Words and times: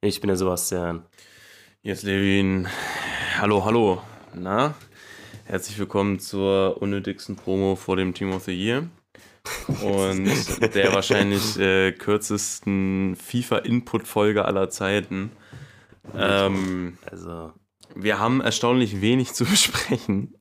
Ich 0.00 0.20
bin 0.20 0.28
der 0.28 0.36
Sebastian. 0.36 1.02
Jetzt 1.82 2.04
Levin. 2.04 2.68
Hallo, 3.38 3.64
hallo. 3.64 4.02
Na? 4.34 4.74
Herzlich 5.44 5.78
willkommen 5.78 6.20
zur 6.20 6.80
unnötigsten 6.80 7.36
Promo 7.36 7.74
vor 7.74 7.96
dem 7.96 8.14
Team 8.14 8.32
of 8.32 8.44
the 8.44 8.52
Year. 8.52 8.88
Und 9.82 10.28
der 10.74 10.92
wahrscheinlich 10.92 11.58
äh, 11.58 11.92
kürzesten 11.92 13.16
FIFA-Input-Folge 13.16 14.44
aller 14.44 14.68
Zeiten. 14.70 15.32
Ähm, 16.14 16.98
Also, 17.10 17.52
wir 17.94 18.18
haben 18.18 18.40
erstaunlich 18.40 19.00
wenig 19.00 19.32
zu 19.32 19.44
besprechen. 19.46 20.34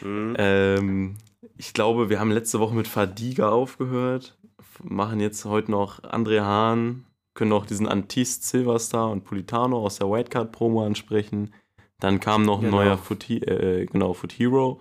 hm, 0.00 0.34
Ähm, 0.38 1.16
ich 1.56 1.74
glaube, 1.74 2.08
wir 2.08 2.18
haben 2.18 2.30
letzte 2.32 2.58
Woche 2.60 2.74
mit 2.74 2.88
Fadiga 2.88 3.50
aufgehört, 3.50 4.38
machen 4.82 5.20
jetzt 5.20 5.44
heute 5.44 5.70
noch 5.70 6.02
André 6.02 6.40
Hahn, 6.40 7.04
können 7.34 7.50
noch 7.50 7.66
diesen 7.66 7.86
Antist 7.88 8.44
Silverstar 8.44 9.10
und 9.10 9.24
Politano 9.24 9.78
aus 9.84 9.96
der 9.96 10.08
Wildcard-Promo 10.10 10.84
ansprechen. 10.84 11.54
Dann 11.98 12.18
kam 12.20 12.44
noch 12.44 12.58
ein 12.58 12.64
Genau. 12.64 12.78
neuer 12.78 12.98
Foot, 12.98 13.28
äh, 13.30 13.86
genau, 13.86 14.14
Foot 14.14 14.32
Hero, 14.32 14.80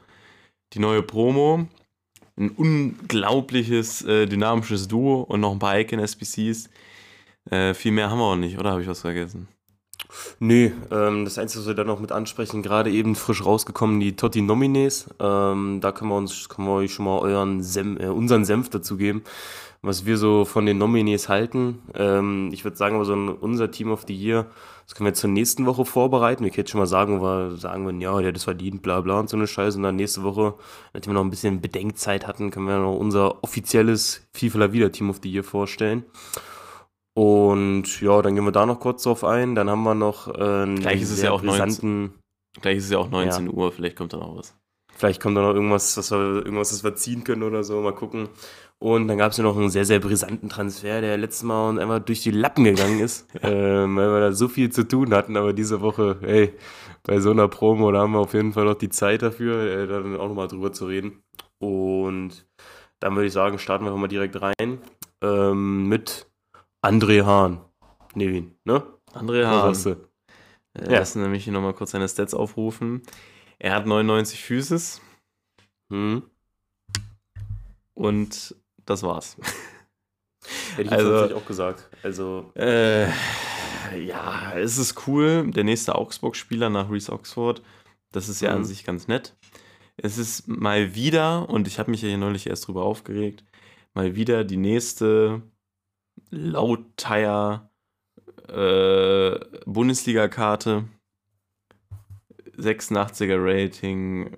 die 0.74 0.80
neue 0.80 1.04
Promo. 1.04 1.68
Ein 2.38 2.52
unglaubliches, 2.52 4.02
äh, 4.04 4.26
dynamisches 4.26 4.88
Duo 4.88 5.22
und 5.24 5.42
noch 5.42 5.52
ein 5.52 5.60
paar 5.60 5.78
Icon-SBCs. 5.78 6.70
Äh, 7.52 7.74
viel 7.74 7.92
mehr 7.92 8.10
haben 8.10 8.20
wir 8.20 8.26
auch 8.26 8.36
nicht, 8.38 8.58
oder 8.58 8.72
habe 8.72 8.82
ich 8.82 8.88
was 8.88 9.02
vergessen? 9.02 9.48
Nö, 10.40 10.72
ähm, 10.92 11.26
das 11.26 11.38
Einzige, 11.38 11.62
was 11.62 11.68
wir 11.68 11.76
da 11.76 11.84
noch 11.84 12.00
mit 12.00 12.12
ansprechen, 12.12 12.64
gerade 12.64 12.92
eben 12.92 13.16
frisch 13.16 13.46
rausgekommen, 13.46 14.00
die 14.00 14.16
Totti 14.16 14.42
Nomines. 14.42 15.10
Ähm, 15.20 15.80
da 15.82 15.92
können 15.92 16.10
wir 16.10 16.18
uns, 16.18 16.50
können 16.50 16.68
wir 16.68 16.76
euch 16.76 16.94
schon 16.94 17.06
mal 17.06 17.20
euren 17.20 17.62
Sem 17.62 17.98
äh, 17.98 18.08
unseren 18.08 18.46
Senf 18.46 18.70
dazu 18.70 18.98
geben, 18.98 19.24
was 19.82 20.06
wir 20.06 20.18
so 20.18 20.46
von 20.46 20.66
den 20.66 20.78
Nomines 20.78 21.30
halten. 21.30 21.80
Ähm, 21.94 22.50
ich 22.54 22.64
würde 22.64 22.78
sagen, 22.78 22.96
aber 22.96 23.06
so 23.06 23.14
unser 23.14 23.70
Team 23.70 23.92
of 23.92 24.06
the 24.08 24.16
Year, 24.16 24.48
das 24.86 24.96
können 24.96 25.06
wir 25.06 25.14
zur 25.14 25.30
nächsten 25.30 25.66
Woche 25.66 25.86
vorbereiten. 25.86 26.44
Wir 26.44 26.50
können 26.50 26.62
jetzt 26.62 26.72
schon 26.72 26.80
mal 26.80 26.88
sagen, 26.88 27.22
wir 27.22 27.58
sagen 27.58 27.86
wir, 27.86 27.94
ja, 28.02 28.18
der 28.18 28.30
hat 28.30 28.36
das 28.36 28.46
verdient, 28.46 28.82
bla 28.82 29.02
bla 29.02 29.20
und 29.20 29.30
so 29.30 29.38
eine 29.38 29.46
Scheiße. 29.46 29.78
Und 29.78 29.84
dann 29.84 29.98
nächste 29.98 30.24
Woche, 30.24 30.56
nachdem 30.94 31.12
wir 31.12 31.16
noch 31.16 31.24
ein 31.24 31.30
bisschen 31.30 31.62
Bedenkzeit 31.62 32.26
hatten, 32.26 32.50
können 32.50 32.66
wir 32.66 32.80
noch 32.80 32.98
unser 32.98 33.44
offizielles 33.44 34.28
FIFA 34.34 34.72
Vida 34.72 34.90
Team 34.90 35.10
of 35.10 35.20
the 35.22 35.30
Year 35.32 35.44
vorstellen. 35.44 36.06
Und 37.20 38.00
ja, 38.00 38.22
dann 38.22 38.36
gehen 38.36 38.46
wir 38.46 38.54
da 38.54 38.66
noch 38.66 38.80
kurz 38.80 39.04
drauf 39.04 39.26
ein. 39.26 39.54
Dann 39.54 39.70
haben 39.70 39.84
wir 39.84 39.94
noch 39.94 40.30
äh, 40.30 40.42
einen 40.42 40.80
Gleich 40.80 41.02
ist 41.02 41.12
es 41.12 41.22
ja 41.22 41.32
auch 41.32 41.42
19. 41.42 41.68
brisanten. 41.68 42.14
Gleich 42.62 42.78
ist 42.78 42.86
es 42.86 42.92
ja 42.92 42.98
auch 42.98 43.10
19 43.10 43.54
Uhr, 43.54 43.74
vielleicht 43.74 43.98
kommt 43.98 44.14
da 44.14 44.18
noch 44.18 44.38
was. 44.38 44.56
Vielleicht 44.96 45.22
kommt 45.22 45.36
da 45.36 45.42
noch 45.42 45.54
irgendwas, 45.54 45.98
was 45.98 46.12
wir, 46.12 46.18
irgendwas, 46.18 46.72
was 46.72 46.82
wir 46.82 46.96
ziehen 46.96 47.26
können 47.26 47.44
oder 47.44 47.66
so. 47.66 47.82
Mal 47.82 47.94
gucken. 47.94 48.30
Und 48.78 49.10
dann 49.10 49.18
gab 49.18 49.34
es 49.34 49.38
ja 49.38 49.44
noch 49.44 49.58
einen 49.58 49.70
sehr, 49.70 49.84
sehr 49.84 50.00
brisanten 50.00 50.48
Transfer, 50.48 51.02
der 51.02 51.18
letztes 51.18 51.44
Mal 51.44 51.72
uns 51.72 51.80
einfach 51.80 52.00
durch 52.00 52.22
die 52.22 52.32
Lappen 52.32 52.64
gegangen 52.64 53.02
ist, 53.02 53.28
ähm, 53.42 53.98
weil 53.98 54.14
wir 54.14 54.20
da 54.22 54.32
so 54.32 54.48
viel 54.48 54.72
zu 54.72 54.88
tun 54.88 55.14
hatten. 55.14 55.36
Aber 55.36 55.52
diese 55.52 55.82
Woche, 55.82 56.20
hey, 56.22 56.54
bei 57.04 57.20
so 57.20 57.32
einer 57.32 57.50
Promo, 57.50 57.92
da 57.92 58.00
haben 58.00 58.14
wir 58.14 58.20
auf 58.20 58.34
jeden 58.34 58.54
Fall 58.54 58.64
noch 58.64 58.76
die 58.76 58.88
Zeit 58.88 59.24
dafür, 59.24 59.62
äh, 59.64 59.88
da 59.88 60.00
dann 60.00 60.16
auch 60.16 60.30
nochmal 60.30 60.48
drüber 60.48 60.72
zu 60.72 60.86
reden. 60.86 61.22
Und 61.58 62.48
dann 63.02 63.16
würde 63.16 63.28
ich 63.28 63.34
sagen, 63.34 63.60
starten 63.60 63.84
wir 63.84 63.90
einfach 63.90 64.00
mal 64.00 64.08
direkt 64.08 64.42
rein 64.42 64.80
ähm, 65.22 65.90
mit 65.90 66.29
André 66.82 67.24
Hahn. 67.26 67.62
Nevin, 68.16 68.56
ne? 68.64 68.84
André 69.14 69.44
Was 69.44 69.48
Hahn. 69.48 69.74
sagst 69.76 69.86
du? 69.86 69.90
Äh, 70.80 70.92
Ja. 70.94 71.00
Lass 71.00 71.16
nämlich 71.16 71.44
hier 71.44 71.54
nochmal 71.54 71.74
kurz 71.74 71.92
seine 71.92 72.08
Stats 72.08 72.34
aufrufen. 72.34 73.02
Er 73.58 73.74
hat 73.76 73.86
99 73.86 74.42
Physis 74.44 75.02
Hm? 75.92 76.24
und 77.96 78.56
das 78.86 79.04
war's. 79.04 79.36
Hätte 80.76 80.84
ich 80.84 80.92
Also- 80.92 81.36
auch 81.36 81.46
gesagt. 81.46 81.90
Also, 82.04 82.52
Äh, 82.56 83.08
ja, 83.98 84.54
es 84.56 84.78
ist 84.78 85.08
cool. 85.08 85.52
Der 85.52 85.64
nächste 85.64 85.96
Augsburg-Spieler 85.96 86.70
nach 86.70 86.90
Reese 86.90 87.12
Oxford. 87.12 87.62
Das 88.12 88.30
ist 88.30 88.42
ja 88.42 88.52
an 88.52 88.60
Mhm. 88.60 88.66
sich 88.66 88.84
ganz 88.86 89.08
nett. 89.08 89.36
Es 89.98 90.18
ist 90.18 90.48
mal 90.48 90.96
wieder, 90.96 91.50
und 91.50 91.68
ich 91.68 91.78
habe 91.78 91.92
mich 91.92 92.02
ja 92.02 92.08
hier 92.08 92.18
neulich 92.18 92.48
erst 92.48 92.68
drüber 92.68 92.84
aufgeregt, 92.84 93.44
mal 93.94 94.16
wieder 94.16 94.44
die 94.46 94.58
nächste 94.58 95.42
Lautteier 96.30 97.70
äh, 98.48 99.40
Bundesliga-Karte. 99.66 100.86
86er 102.58 103.38
Rating. 103.40 104.36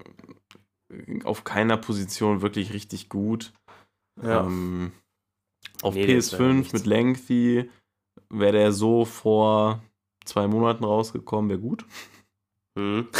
Auf 1.23 1.43
keiner 1.43 1.77
Position 1.77 2.41
wirklich 2.41 2.73
richtig 2.73 3.09
gut. 3.09 3.53
ja. 4.21 4.45
Ähm, 4.45 4.91
auf 5.81 5.95
Nee, 5.95 6.15
das 6.15 6.33
wäre 6.33 6.43
PS5 6.43 6.53
nichts. 6.53 6.73
mit 6.73 6.85
Lengthy 6.85 7.69
wäre 8.29 8.51
der 8.51 8.71
so 8.71 9.05
vor 9.05 9.81
zwei 10.25 10.47
Monaten 10.47 10.83
rausgekommen, 10.83 11.49
wäre 11.49 11.59
gut. 11.59 11.85
Hm. 12.77 13.07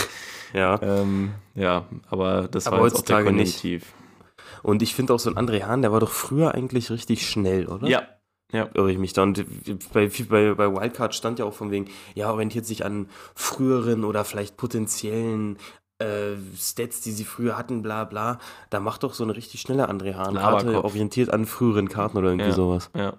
Ja. 0.54 0.78
Ähm, 0.82 1.32
ja, 1.56 1.88
aber 2.10 2.50
das 2.50 2.68
Aber 2.68 2.80
war 2.80 2.84
jetzt 2.86 2.98
auch 2.98 3.02
der 3.04 3.16
heutzutage 3.20 3.32
nicht. 3.38 3.62
Konjunktiv. 3.62 3.94
Und 4.64 4.82
ich 4.82 4.94
finde 4.94 5.14
auch 5.14 5.20
so 5.20 5.30
ein 5.34 5.38
André 5.38 5.64
Hahn, 5.64 5.82
der 5.82 5.94
war 5.94 6.02
doch 6.02 6.12
früher 6.12 6.54
eigentlich 6.54 6.92
richtig 6.92 7.26
schnell, 7.26 7.70
oder? 7.70 7.88
Ja, 7.88 8.06
Irre 8.52 8.92
ich 8.92 8.98
mich 8.98 9.14
da. 9.14 9.24
Und 9.24 9.46
bei, 9.94 10.08
bei, 10.30 10.54
bei 10.54 10.74
Wildcard 10.74 11.16
stand 11.16 11.40
ja 11.40 11.46
auch 11.46 11.54
von 11.54 11.72
wegen, 11.72 11.90
ja, 12.16 12.32
orientiert 12.32 12.66
sich 12.66 12.86
an 12.86 13.08
früheren 13.36 14.04
oder 14.04 14.26
vielleicht 14.26 14.58
potenziellen 14.58 15.58
äh, 16.00 16.36
Stats, 16.58 17.02
die 17.02 17.12
sie 17.12 17.24
früher 17.24 17.58
hatten, 17.58 17.82
bla 17.82 18.04
bla. 18.06 18.40
Da 18.70 18.80
macht 18.80 19.04
doch 19.04 19.14
so 19.14 19.24
eine 19.24 19.36
richtig 19.36 19.62
schnelle 19.62 19.90
André 19.90 20.16
Hahn-Karte 20.16 20.84
orientiert 20.84 21.30
an 21.32 21.46
früheren 21.46 21.90
Karten 21.90 22.18
oder 22.18 22.30
irgendwie 22.30 22.50
Ja. 22.50 22.56
sowas. 22.56 22.90
ja. 22.96 23.14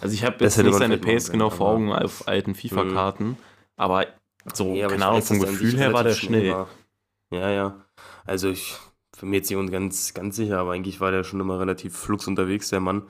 Also 0.00 0.14
ich 0.14 0.24
habe 0.24 0.36
jetzt 0.44 0.58
nicht 0.58 0.74
seine 0.74 0.98
Pace 0.98 1.30
genau 1.30 1.48
vor 1.48 1.68
Augen 1.70 1.92
auf 1.92 2.26
alten 2.28 2.54
FIFA-Karten, 2.54 3.38
aber 3.76 4.06
so, 4.52 4.74
ich 4.74 4.86
keine 4.86 5.06
Ahnung, 5.06 5.22
vom 5.22 5.40
Gefühl 5.40 5.76
her 5.78 5.92
war 5.92 6.04
der 6.04 6.12
schnell. 6.14 6.52
war. 6.52 6.68
Ja, 7.30 7.50
ja. 7.50 7.84
Also 8.24 8.48
ich 8.48 8.76
bin 9.20 9.30
mir 9.30 9.36
jetzt 9.36 9.50
nicht 9.50 9.72
ganz, 9.72 10.12
ganz 10.12 10.36
sicher, 10.36 10.58
aber 10.58 10.72
eigentlich 10.72 11.00
war 11.00 11.12
der 11.12 11.24
schon 11.24 11.40
immer 11.40 11.58
relativ 11.60 11.96
flux 11.96 12.26
unterwegs, 12.26 12.68
der 12.68 12.80
Mann. 12.80 13.04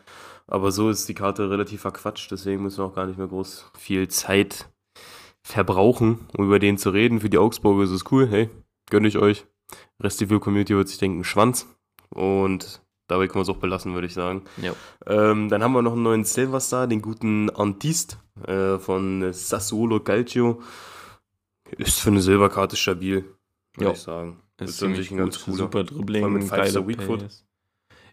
Aber 0.48 0.70
so 0.70 0.90
ist 0.90 1.08
die 1.08 1.14
Karte 1.14 1.50
relativ 1.50 1.80
verquatscht, 1.80 2.30
deswegen 2.30 2.62
müssen 2.62 2.78
wir 2.78 2.84
auch 2.84 2.94
gar 2.94 3.06
nicht 3.06 3.18
mehr 3.18 3.26
groß 3.26 3.70
viel 3.76 4.06
Zeit 4.08 4.68
verbrauchen, 5.42 6.26
um 6.36 6.46
über 6.46 6.58
den 6.58 6.78
zu 6.78 6.90
reden. 6.90 7.20
Für 7.20 7.30
die 7.30 7.38
Augsburger 7.38 7.84
ist 7.84 7.90
es 7.90 8.04
cool, 8.12 8.28
hey, 8.28 8.48
gönn 8.90 9.04
ich 9.04 9.18
euch. 9.18 9.46
Restival 10.00 10.38
Community 10.40 10.76
wird 10.76 10.88
sich 10.88 10.98
denken, 10.98 11.24
Schwanz. 11.24 11.66
Und 12.10 12.80
dabei 13.08 13.26
können 13.26 13.40
wir 13.40 13.42
es 13.42 13.48
auch 13.48 13.60
belassen, 13.60 13.94
würde 13.94 14.06
ich 14.06 14.14
sagen. 14.14 14.42
Ja. 14.58 14.72
Ähm, 15.06 15.48
dann 15.48 15.62
haben 15.62 15.72
wir 15.72 15.82
noch 15.82 15.92
einen 15.94 16.02
neuen 16.04 16.24
Silverstar, 16.24 16.86
den 16.86 17.02
guten 17.02 17.50
Antist 17.50 18.18
äh, 18.46 18.78
von 18.78 19.32
Sassuolo 19.32 20.00
Calcio. 20.00 20.62
Ist 21.76 21.98
für 22.00 22.10
eine 22.10 22.20
Silberkarte 22.20 22.76
stabil, 22.76 23.24
würde 23.74 23.84
Ja. 23.86 23.90
ich 23.92 23.98
sagen. 23.98 24.40
Ist 24.58 24.70
Ist 24.70 24.80
natürlich 24.82 25.08
ziemlich 25.08 25.10
ein 25.10 25.16
ganz 25.18 25.44
cooler. 25.44 25.56
super 25.56 25.84
Dribbling, 25.84 26.32
mit 26.32 26.48
geile 26.48 26.62
Five-Star 26.62 26.86
Weakfoot. 26.88 27.26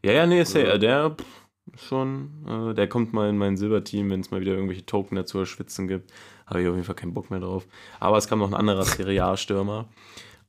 Ja, 0.03 0.11
ja, 0.11 0.25
nee, 0.25 0.41
ist 0.41 0.53
ja, 0.55 0.61
Ja. 0.61 0.77
der 0.77 1.11
pff, 1.11 1.25
schon, 1.75 2.45
äh, 2.71 2.73
der 2.73 2.87
kommt 2.87 3.13
mal 3.13 3.29
in 3.29 3.37
mein 3.37 3.57
Silberteam, 3.57 4.09
wenn 4.09 4.19
es 4.19 4.31
mal 4.31 4.41
wieder 4.41 4.53
irgendwelche 4.53 4.85
Token 4.85 5.15
dazu 5.15 5.39
erschwitzen 5.39 5.87
gibt. 5.87 6.11
Habe 6.45 6.61
ich 6.61 6.67
auf 6.67 6.73
jeden 6.75 6.85
Fall 6.85 6.95
keinen 6.95 7.13
Bock 7.13 7.29
mehr 7.31 7.39
drauf. 7.39 7.65
Aber 7.99 8.17
es 8.17 8.27
kam 8.27 8.39
noch 8.39 8.47
ein 8.47 8.53
anderer 8.53 8.83
Serie 8.83 9.23
A-Stürmer. 9.23 9.87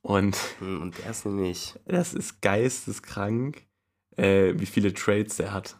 Und 0.01 0.35
Hm, 0.59 0.81
Und 0.81 0.97
der 0.99 1.11
ist 1.11 1.25
nämlich. 1.25 1.73
das 1.85 2.13
ist 2.13 2.41
geisteskrank, 2.41 3.65
äh, 4.17 4.53
wie 4.57 4.65
viele 4.65 4.93
Trades 4.93 5.37
der 5.37 5.51
hat. 5.53 5.77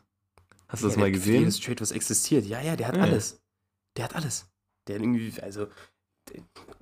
Hast 0.68 0.83
du 0.83 0.88
das 0.88 0.95
Ja, 0.95 1.01
mal 1.01 1.06
der- 1.06 1.19
gesehen? 1.19 1.39
Jedes 1.42 1.60
Trade, 1.60 1.81
was 1.81 1.92
existiert. 1.92 2.45
Ja, 2.45 2.60
ja, 2.62 2.75
der 2.75 2.88
hat 2.88 2.95
Ja. 2.98 3.04
alles. 3.04 3.39
Der 3.98 4.06
hat 4.06 4.15
alles. 4.15 4.50
Der 4.88 4.95
hat 4.95 5.04
irgendwie, 5.04 5.31
also, 5.42 5.68
der, 6.33 6.42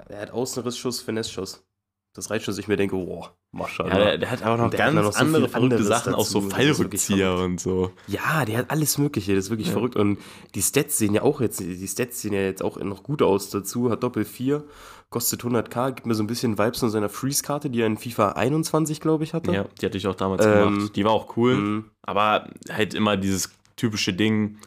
der 0.09 0.21
hat 0.21 0.31
Außenrissschuss, 0.31 1.01
Finesse-Schuss. 1.01 1.65
Das 2.15 2.29
reicht 2.29 2.45
schon, 2.45 2.51
dass 2.51 2.59
ich 2.59 2.67
mir 2.67 2.77
denke, 2.77 2.95
boah, 2.95 3.33
Maschallah. 3.51 3.89
Ja, 3.89 3.97
der, 4.05 4.17
der 4.19 4.31
hat 4.31 4.43
auch 4.43 4.55
noch 4.57 4.69
ganz 4.69 4.93
noch 4.95 5.11
so 5.13 5.17
andere 5.19 5.49
verrückte 5.49 5.75
anderes 5.77 5.87
Sachen, 5.87 6.13
auch 6.13 6.25
so 6.25 6.41
Fallrückzieher 6.41 7.35
und 7.37 7.59
so. 7.59 7.91
Ja, 8.07 8.45
der 8.45 8.59
hat 8.59 8.69
alles 8.71 8.99
Mögliche, 8.99 9.33
das 9.35 9.45
ist 9.45 9.49
wirklich 9.49 9.67
Ja. 9.69 9.73
verrückt. 9.73 9.95
Und 9.95 10.19
die 10.53 10.61
Stats 10.61 10.97
sehen 10.99 11.15
ja 11.15 11.23
auch 11.23 11.41
jetzt, 11.41 11.59
die 11.59 11.87
Stats 11.87 12.21
sehen 12.21 12.33
ja 12.33 12.41
jetzt 12.41 12.61
auch 12.63 12.77
noch 12.77 13.01
gut 13.01 13.23
aus 13.23 13.49
dazu. 13.49 13.89
Hat 13.89 14.03
Doppel 14.03 14.25
4, 14.25 14.63
kostet 15.09 15.41
100k, 15.43 15.91
gibt 15.93 16.05
mir 16.05 16.13
so 16.13 16.21
ein 16.21 16.27
bisschen 16.27 16.59
Vibes 16.59 16.79
von 16.81 16.91
seiner 16.91 17.09
Freeze-Karte, 17.09 17.71
die 17.71 17.81
er 17.81 17.87
in 17.87 17.97
FIFA 17.97 18.33
21, 18.33 18.99
glaube 19.01 19.23
ich, 19.23 19.33
hatte. 19.33 19.51
Ja, 19.51 19.65
die 19.81 19.85
hatte 19.87 19.97
ich 19.97 20.05
auch 20.05 20.15
damals 20.15 20.45
Ähm, 20.45 20.51
gemacht. 20.75 20.95
Die 20.95 21.03
war 21.05 21.11
auch 21.13 21.35
cool, 21.35 21.55
Mhm. 21.55 21.85
aber 22.03 22.47
halt 22.69 22.93
immer 22.93 23.17
dieses 23.17 23.51
typische 23.75 24.13
Ding, 24.13 24.59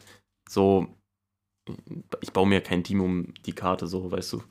so, 0.49 0.87
ich 2.21 2.33
baue 2.33 2.47
mir 2.47 2.59
kein 2.59 2.83
Team 2.83 2.99
um 3.01 3.33
die 3.45 3.53
Karte, 3.53 3.87
so, 3.87 4.11
weißt 4.11 4.33
du. 4.33 4.43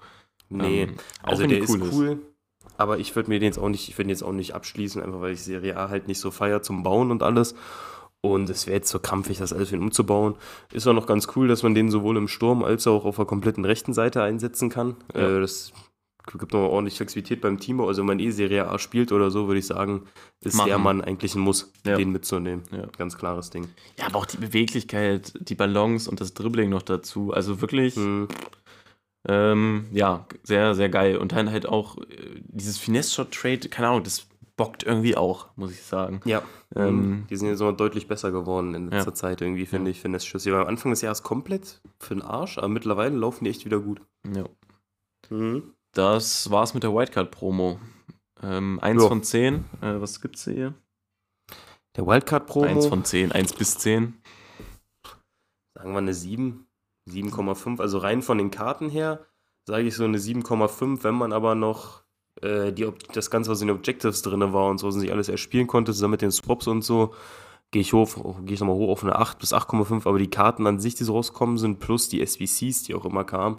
Nee, 0.49 0.82
Ähm, 0.84 0.96
auch 1.22 1.28
also 1.28 1.42
der 1.46 1.58
die 1.58 1.64
ist 1.64 1.70
cool 1.92 2.12
ist. 2.12 2.19
Aber 2.78 2.99
ich 2.99 3.14
würde 3.17 3.28
mir 3.31 3.38
den 3.38 3.46
jetzt 3.46 3.58
auch 3.58 3.69
nicht, 3.69 3.88
ich 3.88 3.96
würde 3.99 4.11
jetzt 4.11 4.23
auch 4.23 4.32
nicht 4.32 4.55
abschließen, 4.55 5.02
einfach 5.02 5.20
weil 5.20 5.32
ich 5.34 5.43
Serie 5.43 5.76
A 5.76 5.88
halt 5.88 6.08
nicht 6.08 6.20
so 6.20 6.31
feier 6.31 6.62
zum 6.62 6.82
Bauen 6.82 7.11
und 7.11 7.23
alles. 7.23 7.55
Und 8.23 8.50
es 8.50 8.67
wäre 8.67 8.76
jetzt 8.78 8.90
so 8.90 8.99
krampfig, 8.99 9.38
das 9.38 9.52
alles 9.52 9.69
für 9.69 9.76
ihn 9.76 9.82
umzubauen. 9.82 10.34
Ist 10.73 10.87
auch 10.88 10.94
noch 10.94 11.06
ganz 11.06 11.28
cool, 11.37 11.46
dass 11.49 11.62
man 11.62 11.75
den 11.75 11.90
sowohl 11.90 12.17
im 12.17 12.26
Sturm 12.28 12.64
als 12.64 12.87
auch 12.87 13.05
auf 13.05 13.17
der 13.17 13.25
kompletten 13.25 13.64
rechten 13.64 13.93
Seite 13.93 14.23
einsetzen 14.23 14.69
kann. 14.69 14.96
Ja. 15.14 15.37
Äh, 15.37 15.40
das 15.40 15.73
gibt 16.37 16.52
noch 16.52 16.69
ordentlich 16.70 16.96
Flexibilität 16.96 17.40
beim 17.40 17.61
Team. 17.61 17.81
Also 17.81 18.00
wenn 18.00 18.06
man 18.06 18.19
eh 18.19 18.31
Serie 18.31 18.69
A 18.69 18.81
spielt 18.81 19.12
oder 19.12 19.31
so, 19.31 19.46
würde 19.46 19.61
ich 19.61 19.67
sagen, 19.67 20.02
ist 20.43 20.56
Machen. 20.56 20.69
der 20.69 20.78
Mann 20.78 21.00
eigentlich 21.02 21.37
ein 21.37 21.40
Muss, 21.40 21.73
Ja. 21.87 21.96
den 21.96 22.11
mitzunehmen. 22.11 22.64
Ja. 22.73 22.87
Ganz 22.99 23.17
klares 23.17 23.50
Ding. 23.50 23.69
Ja, 23.96 24.06
aber 24.06 24.19
auch 24.19 24.26
die 24.26 24.38
Beweglichkeit, 24.38 25.32
die 25.38 25.55
Balance 25.55 26.11
und 26.11 26.20
das 26.20 26.34
Dribbling 26.34 26.69
noch 26.70 26.82
dazu. 26.82 27.32
Also 27.32 27.61
wirklich, 27.61 27.94
Mhm. 27.94 28.26
Ähm, 29.28 29.87
ja, 29.93 30.26
sehr, 30.43 30.75
sehr 30.75 30.88
geil. 30.88 31.17
Und 31.19 31.32
dann 31.32 31.50
halt 31.50 31.67
auch 31.67 31.99
äh, 31.99 32.40
dieses 32.44 32.78
Finesse-Shot-Trade, 32.78 33.69
keine 33.69 33.88
Ahnung, 33.88 34.05
das 34.05 34.26
bockt 34.56 34.84
irgendwie 34.84 35.17
auch, 35.17 35.49
muss 35.56 35.70
ich 35.73 35.82
sagen. 35.82 36.20
Ja, 36.25 36.43
Ähm, 36.75 36.87
ähm, 36.88 37.26
die 37.28 37.37
sind 37.37 37.49
jetzt 37.49 37.61
noch 37.61 37.73
deutlich 37.73 38.08
besser 38.08 38.32
geworden 38.32 38.75
in 38.75 38.90
letzter 38.90 39.11
Ja. 39.11 39.14
Zeit 39.14 39.40
irgendwie, 39.43 39.67
finde 39.67 39.90
Ja. 39.90 39.96
ich, 39.96 40.00
Finesse-Schüsse. 40.00 40.49
Die 40.49 40.52
waren 40.52 40.62
am 40.62 40.69
Anfang 40.69 40.90
des 40.93 41.02
Jahres 41.02 41.23
komplett 41.23 41.81
für 42.00 42.14
den 42.14 42.23
Arsch, 42.23 42.56
aber 42.58 42.69
mittlerweile 42.69 43.14
laufen 43.17 43.44
die 43.44 43.50
echt 43.50 43.64
wieder 43.67 43.81
gut. 43.81 44.00
Ja. 44.34 44.44
Mhm. 45.31 45.75
Das 45.93 46.50
war's 46.50 46.73
mit 46.75 46.82
der 46.82 46.93
Wildcard-Promo. 46.94 47.78
Ähm, 48.43 48.78
eins 48.81 49.02
Ja. 49.02 49.08
von 49.08 49.23
zehn. 49.23 49.64
Äh, 49.82 50.00
was 50.00 50.20
gibt's 50.20 50.44
hier? 50.44 50.75
Der 51.96 52.06
Wildcard-Promo, 52.06 52.67
Eins 52.67 52.87
von 52.87 53.05
zehn, 53.05 53.32
eins 53.32 53.52
bis 53.55 53.78
zehn. 53.78 54.14
sagen 55.75 55.93
wir 55.93 55.99
eine 55.99 56.12
7, 56.14 56.65
7,5. 57.08 57.81
Also 57.81 57.99
rein 57.99 58.23
von 58.23 58.38
den 58.38 58.50
Karten 58.50 58.88
her 58.88 59.26
sage 59.64 59.85
ich 59.85 59.94
so 59.94 60.05
eine 60.05 60.19
7,5, 60.19 61.03
wenn 61.05 61.14
man 61.14 61.32
aber 61.32 61.55
noch 61.55 62.03
äh, 62.43 62.73
die, 62.73 62.88
das 63.12 63.31
Ganze, 63.31 63.50
was 63.50 63.61
in 63.61 63.69
den 63.69 63.76
Objectives 63.76 64.23
drin 64.23 64.53
war 64.53 64.69
und 64.70 64.79
so, 64.79 64.91
sich 64.91 65.11
alles 65.12 65.29
erspielen 65.29 65.67
konnte, 65.67 65.93
zusammen 65.93 66.12
mit 66.12 66.23
den 66.23 66.32
Swaps 66.32 66.67
und 66.67 66.82
so, 66.82 67.14
gehe 67.70 67.82
ich 67.82 67.93
hoch, 67.93 68.37
gehe 68.44 68.55
ich 68.55 68.61
nochmal 68.61 68.76
hoch 68.76 68.91
auf 68.91 69.03
eine 69.03 69.17
8 69.17 69.38
bis 69.38 69.53
8,5, 69.53 70.06
aber 70.06 70.19
die 70.19 70.31
Karten 70.31 70.67
an 70.67 70.79
sich, 70.79 70.94
die 70.94 71.05
so 71.05 71.14
rauskommen 71.14 71.58
sind, 71.58 71.81
plus 71.81 72.08
die 72.08 72.25
SVCs, 72.25 72.85
die 72.85 72.94
auch 72.94 73.05
immer 73.05 73.25
kamen, 73.25 73.56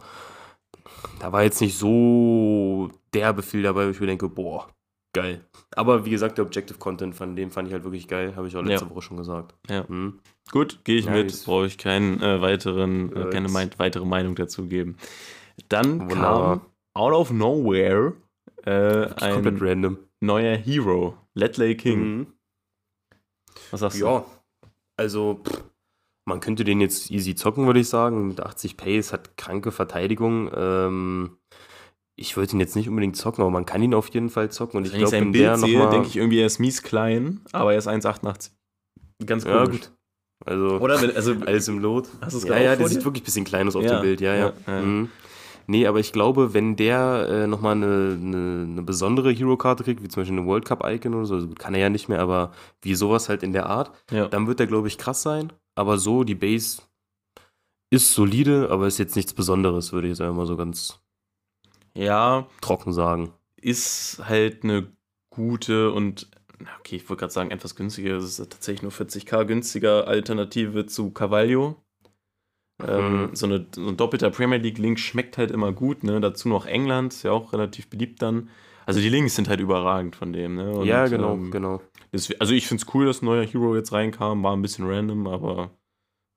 da 1.19 1.31
war 1.31 1.43
jetzt 1.43 1.61
nicht 1.61 1.77
so 1.77 2.89
der 3.13 3.33
Befehl 3.33 3.63
dabei, 3.63 3.87
wo 3.87 3.91
ich 3.91 3.99
mir 3.99 4.07
denke, 4.07 4.29
boah, 4.29 4.67
geil. 5.13 5.45
Aber 5.75 6.05
wie 6.05 6.11
gesagt, 6.11 6.37
der 6.37 6.45
Objective 6.45 6.77
Content 6.77 7.15
von 7.15 7.35
dem 7.35 7.51
fand 7.51 7.67
ich 7.67 7.73
halt 7.73 7.83
wirklich 7.83 8.07
geil, 8.07 8.35
habe 8.35 8.47
ich 8.47 8.55
auch 8.55 8.61
letzte 8.63 8.85
Ja. 8.85 8.91
Woche 8.91 9.01
schon 9.01 9.17
gesagt. 9.17 9.55
Ja. 9.69 9.85
Mhm. 9.87 10.19
Gut, 10.51 10.79
gehe 10.83 10.97
ich 10.97 11.05
Ja, 11.05 11.11
mit. 11.11 11.43
Brauche 11.45 11.65
ich 11.67 11.77
keinen 11.77 12.21
äh, 12.21 12.41
weiteren, 12.41 13.13
äh, 13.15 13.19
Ja, 13.21 13.29
keine 13.29 13.49
mein, 13.49 13.69
weitere 13.77 14.05
Meinung 14.05 14.35
dazu 14.35 14.65
geben. 14.67 14.97
Dann 15.69 16.01
Wunderbar. 16.01 16.59
kam 16.59 16.61
out 16.93 17.13
of 17.13 17.31
nowhere 17.31 18.13
äh, 18.65 19.07
ein 19.21 19.57
random. 19.59 19.97
neuer 20.19 20.55
Hero, 20.57 21.17
Letley 21.33 21.75
King. 21.75 21.99
Mhm. 22.17 22.27
Was 23.71 23.81
sagst 23.81 23.99
du? 23.99 24.05
Ja, 24.05 24.25
also 24.97 25.41
pff, 25.43 25.63
man 26.25 26.39
könnte 26.39 26.63
den 26.63 26.79
jetzt 26.81 27.11
easy 27.11 27.35
zocken, 27.35 27.65
würde 27.65 27.79
ich 27.79 27.89
sagen. 27.89 28.27
Mit 28.29 28.39
80 28.41 28.77
Pace, 28.77 29.13
hat 29.13 29.37
kranke 29.37 29.71
Verteidigung. 29.71 30.49
Ähm, 30.55 31.37
ich 32.15 32.35
würde 32.37 32.53
ihn 32.53 32.59
jetzt 32.59 32.75
nicht 32.75 32.89
unbedingt 32.89 33.15
zocken, 33.15 33.41
aber 33.41 33.51
man 33.51 33.65
kann 33.65 33.81
ihn 33.83 33.93
auf 33.93 34.09
jeden 34.09 34.29
Fall 34.29 34.49
zocken. 34.51 34.77
Und 34.77 34.85
ich 34.87 34.93
Wenn 34.93 35.01
ich 35.01 35.09
glaube, 35.09 35.11
sein 35.25 35.33
wenn 35.33 35.33
der 35.33 35.49
Bild 35.57 35.59
sehe, 35.59 35.89
denke 35.89 36.07
ich 36.07 36.15
irgendwie, 36.17 36.39
er 36.39 36.47
ist 36.47 36.59
mies 36.59 36.81
klein, 36.83 37.41
aber 37.51 37.73
er 37.73 37.77
ist 37.79 37.87
1,88. 37.87 38.51
Ganz 39.25 39.43
Ja, 39.43 39.63
komisch. 39.65 39.81
gut. 39.81 39.91
Also, 40.45 40.79
Oder 40.79 41.01
wenn, 41.01 41.15
also, 41.15 41.35
alles 41.45 41.67
im 41.67 41.79
Lot. 41.79 42.07
Hast 42.21 42.35
du's 42.35 42.43
ja, 42.43 42.49
gerade 42.49 42.63
ja, 42.63 42.71
auch 42.71 42.77
der 42.77 42.85
vor 42.85 42.89
sieht 42.89 43.05
wirklich 43.05 43.23
ein 43.23 43.25
bisschen 43.25 43.45
klein 43.45 43.67
aus 43.67 43.75
auf 43.75 43.83
Ja, 43.83 43.99
dem 43.99 44.01
Bild. 44.01 44.21
Ja, 44.21 44.35
ja. 44.35 44.53
ja, 44.67 44.73
ja. 44.73 44.81
Mhm. 44.81 45.09
Nee, 45.69 45.85
aber 45.85 45.99
ich 45.99 46.13
glaube, 46.13 46.53
wenn 46.53 46.77
der 46.77 47.27
äh, 47.29 47.47
nochmal 47.47 47.73
eine, 47.73 48.17
eine, 48.21 48.63
eine 48.69 48.81
besondere 48.83 49.31
Hero-Karte 49.31 49.83
kriegt, 49.83 50.01
wie 50.01 50.07
zum 50.07 50.21
Beispiel 50.21 50.37
eine 50.37 50.47
World 50.47 50.63
Cup-Icon 50.63 51.13
oder 51.13 51.25
so, 51.25 51.35
also 51.35 51.49
kann 51.49 51.73
er 51.73 51.81
ja 51.81 51.89
nicht 51.89 52.07
mehr, 52.07 52.21
aber 52.21 52.53
wie 52.81 52.95
sowas 52.95 53.27
halt 53.27 53.43
in 53.43 53.51
der 53.51 53.65
Art, 53.65 53.91
ja. 54.09 54.29
dann 54.29 54.47
wird 54.47 54.61
er, 54.61 54.67
glaube 54.67 54.87
ich, 54.87 54.97
krass 54.97 55.21
sein. 55.21 55.51
Aber 55.75 55.97
so, 55.97 56.23
die 56.23 56.35
Base 56.35 56.81
ist 57.89 58.13
solide, 58.13 58.69
aber 58.71 58.87
ist 58.87 58.97
jetzt 58.97 59.17
nichts 59.17 59.33
Besonderes, 59.33 59.91
würde 59.91 60.07
ich 60.07 60.17
jetzt 60.17 60.35
mal 60.35 60.45
so 60.45 60.55
ganz 60.55 61.01
ja, 61.93 62.47
trocken 62.61 62.93
sagen. 62.93 63.33
ist 63.57 64.21
halt 64.23 64.63
eine 64.63 64.87
gute 65.29 65.91
und, 65.91 66.29
okay, 66.79 66.97
ich 66.97 67.09
wollte 67.09 67.21
gerade 67.21 67.33
sagen, 67.33 67.51
etwas 67.51 67.75
günstiger. 67.75 68.17
Es 68.17 68.39
ist 68.39 68.49
tatsächlich 68.51 68.81
nur 68.83 68.91
40k 68.91 69.45
günstiger 69.45 70.07
Alternative 70.07 70.85
zu 70.85 71.11
Carvalho. 71.11 71.75
Ähm, 72.85 73.27
Mhm. 73.29 73.35
so, 73.35 73.47
eine, 73.47 73.65
so 73.73 73.87
ein 73.87 73.97
doppelter 73.97 74.29
Premier 74.29 74.59
League-Link 74.59 74.99
schmeckt 74.99 75.37
halt 75.37 75.51
immer 75.51 75.71
gut. 75.71 76.03
Ne? 76.03 76.21
Dazu 76.21 76.47
noch 76.47 76.65
England, 76.65 77.13
ist 77.13 77.23
ja 77.23 77.31
auch 77.31 77.53
relativ 77.53 77.89
beliebt 77.89 78.21
dann. 78.21 78.49
Also 78.85 78.99
die 79.01 79.09
Links 79.09 79.35
sind 79.35 79.49
halt 79.49 79.59
überragend 79.59 80.15
von 80.15 80.31
dem. 80.31 80.55
Ne? 80.55 80.71
Und, 80.71 80.85
ja, 80.85 81.07
genau, 81.07 81.33
ähm, 81.33 81.51
genau. 81.51 81.81
Das, 82.11 82.31
also 82.39 82.53
ich 82.53 82.67
finde 82.67 82.83
es 82.83 82.93
cool, 82.93 83.05
dass 83.05 83.21
ein 83.21 83.25
neuer 83.25 83.45
Hero 83.45 83.75
jetzt 83.75 83.91
reinkam, 83.91 84.43
war 84.43 84.55
ein 84.55 84.61
bisschen 84.61 84.87
random, 84.87 85.27
aber 85.27 85.71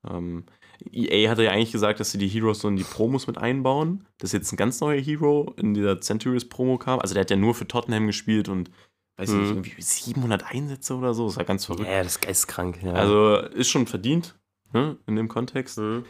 ähm, 0.09 0.45
EA 0.91 1.29
hatte 1.29 1.43
ja 1.43 1.51
eigentlich 1.51 1.71
gesagt, 1.71 1.99
dass 1.99 2.11
sie 2.11 2.17
die 2.17 2.27
Heroes 2.27 2.59
so 2.59 2.67
in 2.67 2.75
die 2.75 2.83
Promos 2.83 3.27
mit 3.27 3.37
einbauen. 3.37 4.05
Dass 4.17 4.31
jetzt 4.31 4.51
ein 4.51 4.57
ganz 4.57 4.81
neuer 4.81 4.99
Hero 4.99 5.53
in 5.57 5.73
dieser 5.75 6.01
Centurious 6.01 6.49
Promo 6.49 6.77
kam. 6.77 6.99
Also 6.99 7.13
der 7.13 7.21
hat 7.21 7.29
ja 7.29 7.37
nur 7.37 7.53
für 7.53 7.67
Tottenham 7.67 8.07
gespielt 8.07 8.49
und 8.49 8.71
weiß 9.17 9.29
ich 9.29 9.35
Mhm. 9.35 9.41
nicht, 9.41 9.49
irgendwie 9.51 9.81
700 9.81 10.45
Einsätze 10.51 10.95
oder 10.95 11.13
so. 11.13 11.27
Das 11.27 11.37
war 11.37 11.43
ganz 11.45 11.65
verrückt. 11.65 11.87
Ja, 11.89 12.03
das 12.03 12.13
ist 12.13 12.21
geistkrank. 12.21 12.79
Ja. 12.83 12.93
Also 12.93 13.35
ist 13.37 13.69
schon 13.69 13.87
verdient 13.87 14.35
ne, 14.73 14.97
in 15.07 15.15
dem 15.15 15.27
Kontext. 15.27 15.77
Mhm. 15.79 16.05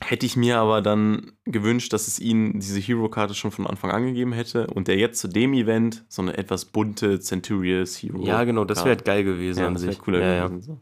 Hätte 0.00 0.26
ich 0.26 0.36
mir 0.36 0.58
aber 0.58 0.80
dann 0.80 1.32
gewünscht, 1.44 1.92
dass 1.92 2.06
es 2.06 2.20
ihnen 2.20 2.60
diese 2.60 2.78
Hero-Karte 2.78 3.34
schon 3.34 3.50
von 3.50 3.66
Anfang 3.66 3.90
an 3.90 4.06
gegeben 4.06 4.32
hätte 4.32 4.68
und 4.68 4.86
der 4.86 4.96
jetzt 4.96 5.18
zu 5.18 5.26
dem 5.26 5.52
Event 5.54 6.04
so 6.08 6.22
eine 6.22 6.38
etwas 6.38 6.66
bunte 6.66 7.18
Centurious 7.18 7.96
Hero. 8.00 8.22
ja, 8.22 8.44
genau, 8.44 8.64
das 8.64 8.78
wäre 8.84 8.90
halt 8.90 9.04
geil 9.04 9.24
gewesen 9.24 9.58
ja, 9.60 9.66
an 9.66 9.74
das 9.74 9.82
sich. 9.82 9.98
cooler 9.98 10.20
ja, 10.20 10.46
gewesen. 10.46 10.62
So. 10.62 10.80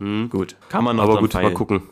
Ja. 0.00 0.06
Mhm. 0.06 0.30
Gut, 0.30 0.56
kann 0.70 0.82
man 0.82 0.96
noch 0.96 1.04
Aber 1.04 1.18
gut, 1.20 1.34
mal 1.34 1.42
feilen. 1.42 1.54
gucken, 1.54 1.82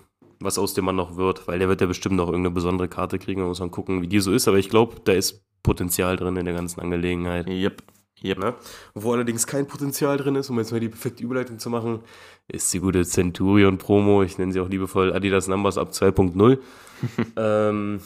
was 0.40 0.56
aus 0.58 0.72
dem 0.72 0.86
Mann 0.86 0.96
noch 0.96 1.16
wird, 1.16 1.46
weil 1.46 1.58
der 1.58 1.68
wird 1.68 1.82
ja 1.82 1.86
bestimmt 1.86 2.16
noch 2.16 2.28
irgendeine 2.28 2.54
besondere 2.54 2.88
Karte 2.88 3.18
kriegen. 3.18 3.42
Da 3.42 3.46
muss 3.46 3.60
man 3.60 3.70
gucken, 3.70 4.00
wie 4.00 4.08
die 4.08 4.20
so 4.20 4.32
ist. 4.32 4.48
Aber 4.48 4.58
ich 4.58 4.70
glaube, 4.70 4.96
da 5.04 5.12
ist 5.12 5.44
Potenzial 5.62 6.16
drin 6.16 6.36
in 6.36 6.46
der 6.46 6.54
ganzen 6.54 6.80
Angelegenheit. 6.80 7.48
Yep. 7.48 7.82
Yep. 8.24 8.38
Ne? 8.38 8.54
Wo 8.94 9.12
allerdings 9.12 9.46
kein 9.46 9.66
Potenzial 9.66 10.16
drin 10.16 10.36
ist, 10.36 10.50
um 10.50 10.58
jetzt 10.58 10.70
mal 10.70 10.80
die 10.80 10.88
perfekte 10.88 11.22
Überleitung 11.22 11.58
zu 11.58 11.70
machen, 11.70 12.00
ist 12.48 12.72
die 12.72 12.80
gute 12.80 13.04
Centurion 13.04 13.78
Promo. 13.78 14.22
Ich 14.22 14.38
nenne 14.38 14.52
sie 14.52 14.60
auch 14.60 14.68
liebevoll 14.68 15.12
Adidas 15.12 15.48
Numbers 15.48 15.78
ab 15.78 15.90
2.0. 15.90 16.58
ähm, 17.36 18.00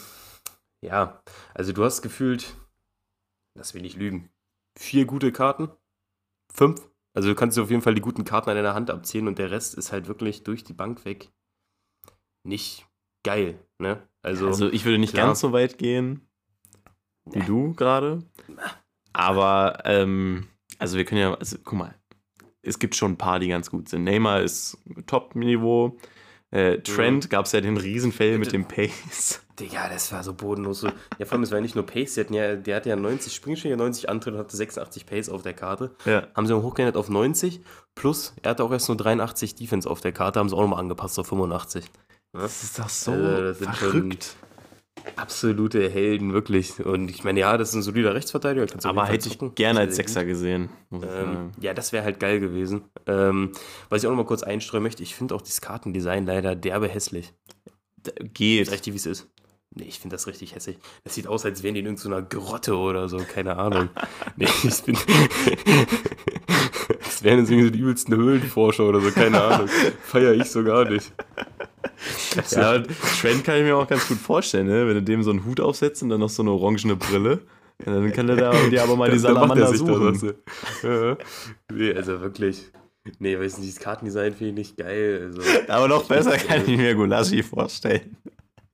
ja, 0.83 1.21
also 1.55 1.73
du 1.73 1.85
hast 1.85 2.03
gefühlt, 2.03 2.55
das 3.55 3.75
will 3.75 3.85
ich 3.85 3.97
lügen, 3.97 4.31
vier 4.79 5.05
gute 5.05 5.33
Karten. 5.33 5.69
Fünf. 6.53 6.89
Also 7.15 7.29
du 7.29 7.35
kannst 7.35 7.57
dir 7.57 7.63
auf 7.63 7.71
jeden 7.71 7.83
Fall 7.83 7.95
die 7.95 8.01
guten 8.01 8.25
Karten 8.25 8.51
an 8.51 8.57
deiner 8.57 8.75
Hand 8.75 8.91
abzählen 8.91 9.27
und 9.29 9.39
der 9.39 9.51
Rest 9.51 9.75
ist 9.75 9.93
halt 9.93 10.07
wirklich 10.07 10.45
durch 10.45 10.65
die 10.65 10.75
Bank 10.75 11.05
weg 11.05 11.31
nicht 12.45 12.87
geil. 13.25 13.59
Ne? 13.79 14.07
Also, 14.23 14.47
Also 14.47 14.71
ich 14.71 14.85
würde 14.85 14.99
nicht 14.99 15.15
klar. 15.15 15.27
ganz 15.27 15.41
so 15.41 15.53
weit 15.53 15.79
gehen 15.79 16.27
wie 17.27 17.41
du 17.41 17.75
gerade. 17.75 18.23
Aber 19.17 19.79
ähm, 19.87 20.47
also 20.79 20.99
wir 20.99 21.07
können 21.07 21.23
ja, 21.23 21.33
also 21.33 21.57
guck 21.65 21.79
mal, 21.79 21.95
es 22.61 22.79
gibt 22.79 22.95
schon 22.95 23.13
ein 23.13 23.17
paar, 23.17 23.39
die 23.39 23.49
ganz 23.49 23.71
gut 23.71 23.89
sind. 23.89 24.05
Neymar 24.05 24.43
ist 24.43 24.77
Top-Niveau. 25.07 25.97
Äh, 26.51 26.81
Trent 26.83 27.31
gab 27.31 27.47
es 27.47 27.53
ja 27.53 27.63
den 27.63 27.79
Riesenfail 27.79 28.37
mit 28.37 28.53
dem 28.53 28.67
Pace. 28.67 29.41
Digga, 29.59 29.89
das 29.89 30.13
war 30.13 30.23
so 30.23 30.35
bodenlos. 30.35 30.81
So. 30.81 30.89
Ja, 31.19 31.25
vor 31.25 31.33
allem, 31.33 31.45
es 31.45 31.51
war 31.51 31.63
nicht 31.63 31.75
nur 31.75 31.87
Pace, 31.87 32.13
die 32.15 32.21
hatten 32.21 32.35
ja, 32.35 32.57
der 32.57 32.77
hatte 32.77 32.91
ja 32.91 32.97
90 32.97 33.35
Springschläge, 33.35 33.75
90 33.79 34.11
Antritt 34.11 34.35
und 34.35 34.41
hatte 34.41 34.55
86 34.55 35.07
Pace 35.07 35.31
auf 35.31 35.41
der 35.41 35.55
Karte. 35.55 35.97
Ja. 36.05 36.27
Haben 36.35 36.47
sie 36.47 36.55
auch 36.55 36.63
hochgeändert 36.63 36.99
auf 36.99 37.09
90, 37.09 37.63
plus 37.95 38.35
er 38.43 38.51
hatte 38.51 38.65
auch 38.65 38.71
erst 38.71 38.89
nur 38.89 38.99
83 38.99 39.55
Defense 39.55 39.89
auf 39.89 40.03
der 40.03 40.13
Karte, 40.13 40.41
haben 40.41 40.51
sie 40.51 40.57
auch 40.57 40.61
nochmal 40.61 40.81
angepasst 40.81 41.19
auf 41.19 41.29
85. 41.29 41.87
Das 42.35 42.63
ist 42.63 42.79
doch 42.79 42.91
so 42.91 43.13
Also, 43.13 43.43
das 43.43 43.59
sind 43.61 43.75
verrückt. 43.75 44.37
Absolute 45.15 45.89
Helden, 45.89 46.33
wirklich. 46.33 46.85
Und 46.85 47.09
ich 47.11 47.23
meine, 47.23 47.41
ja, 47.41 47.57
das 47.57 47.69
ist 47.71 47.77
ein 47.77 47.83
solider 47.83 48.15
Rechtsverteidiger. 48.15 48.67
Aber 48.85 49.07
hätte 49.07 49.29
ich 49.29 49.39
gerne 49.55 49.81
als. 49.81 49.97
Sechser 49.97 50.25
gesehen. 50.25 50.69
Ähm, 50.93 51.53
ja, 51.61 51.73
das 51.75 51.93
wäre 51.93 52.05
halt 52.05 52.19
geil 52.19 52.41
gewesen. 52.41 52.83
Ähm, 53.07 53.53
was 53.89 54.03
ich 54.03 54.07
auch 54.07 54.11
noch 54.11 54.19
mal 54.19 54.27
kurz 54.27 54.43
einstreuen 54.43 54.83
möchte, 54.83 55.03
ich 55.03 55.15
finde 55.15 55.35
auch 55.35 55.43
das 55.43 55.61
Kartendesign 55.61 56.27
leider 56.27 56.57
derbe 56.57 56.89
hässlich. 56.89 57.33
D- 57.97 58.13
Geht. 58.35 58.63
Ist 58.63 58.73
richtig, 58.73 58.93
wie 58.95 58.99
es 58.99 59.07
ist. 59.07 59.29
Nee, 59.75 59.85
ich 59.85 60.01
finde 60.01 60.15
das 60.17 60.27
richtig 60.27 60.55
hässlich. 60.55 60.79
Das 61.05 61.15
sieht 61.15 61.27
aus, 61.27 61.45
als 61.45 61.63
wären 61.63 61.75
die 61.75 61.81
in 61.81 61.87
irgendeiner 61.87 62.23
Grotte 62.23 62.77
oder 62.77 63.09
so, 63.09 63.19
keine 63.19 63.57
Ahnung. 63.59 63.91
nee, 64.37 64.49
ich 64.65 64.83
bin. 64.83 64.97
das 67.05 67.23
wären 67.23 67.41
jetzt 67.41 67.51
irgendwie 67.51 67.65
so 67.69 67.71
die 67.71 67.79
übelsten 67.81 68.17
Höhlenforscher 68.17 68.85
oder 68.85 69.01
so, 69.01 69.11
keine 69.11 69.43
Ahnung. 69.43 69.69
Feier 70.03 70.33
ich 70.33 70.51
so 70.51 70.65
gar 70.65 70.89
nicht. 70.89 71.13
Ja, 72.51 72.79
Trent 73.21 73.45
kann 73.45 73.57
ich 73.57 73.63
mir 73.63 73.77
auch 73.77 73.89
ganz 73.89 74.07
gut 74.09 74.19
vorstellen, 74.19 74.67
ne? 74.67 74.87
wenn 74.87 74.95
du 74.95 75.03
dem 75.03 75.23
so 75.23 75.31
einen 75.31 75.45
Hut 75.45 75.61
aufsetzt 75.61 76.03
und 76.03 76.11
dann 76.11 76.21
noch 76.21 76.29
so 76.29 76.43
eine 76.43 76.53
orangene 76.53 76.97
Brille. 76.97 77.41
Dann 77.85 78.13
kann 78.13 78.29
er 78.29 78.37
da 78.37 78.53
dir 78.71 78.83
aber 78.83 78.97
mal 78.97 79.11
die 79.11 79.17
er 79.17 79.21
Salamander 79.21 79.75
suchen. 79.75 80.35
Ja. 80.83 81.17
Nee, 81.73 81.93
also 81.93 82.21
wirklich. 82.21 82.71
Nee, 83.19 83.39
weiß 83.39 83.59
nicht, 83.59 83.77
das 83.77 83.83
Kartendesign 83.83 84.35
finde 84.35 84.49
ich 84.49 84.55
nicht 84.55 84.77
geil. 84.77 85.27
Also, 85.27 85.43
Aber 85.69 85.89
noch 85.89 86.05
besser 86.05 86.37
kann 86.39 86.63
ich 86.67 86.77
mir 86.77 86.95
Gulaschi 86.95 87.43
vorstellen. 87.43 88.17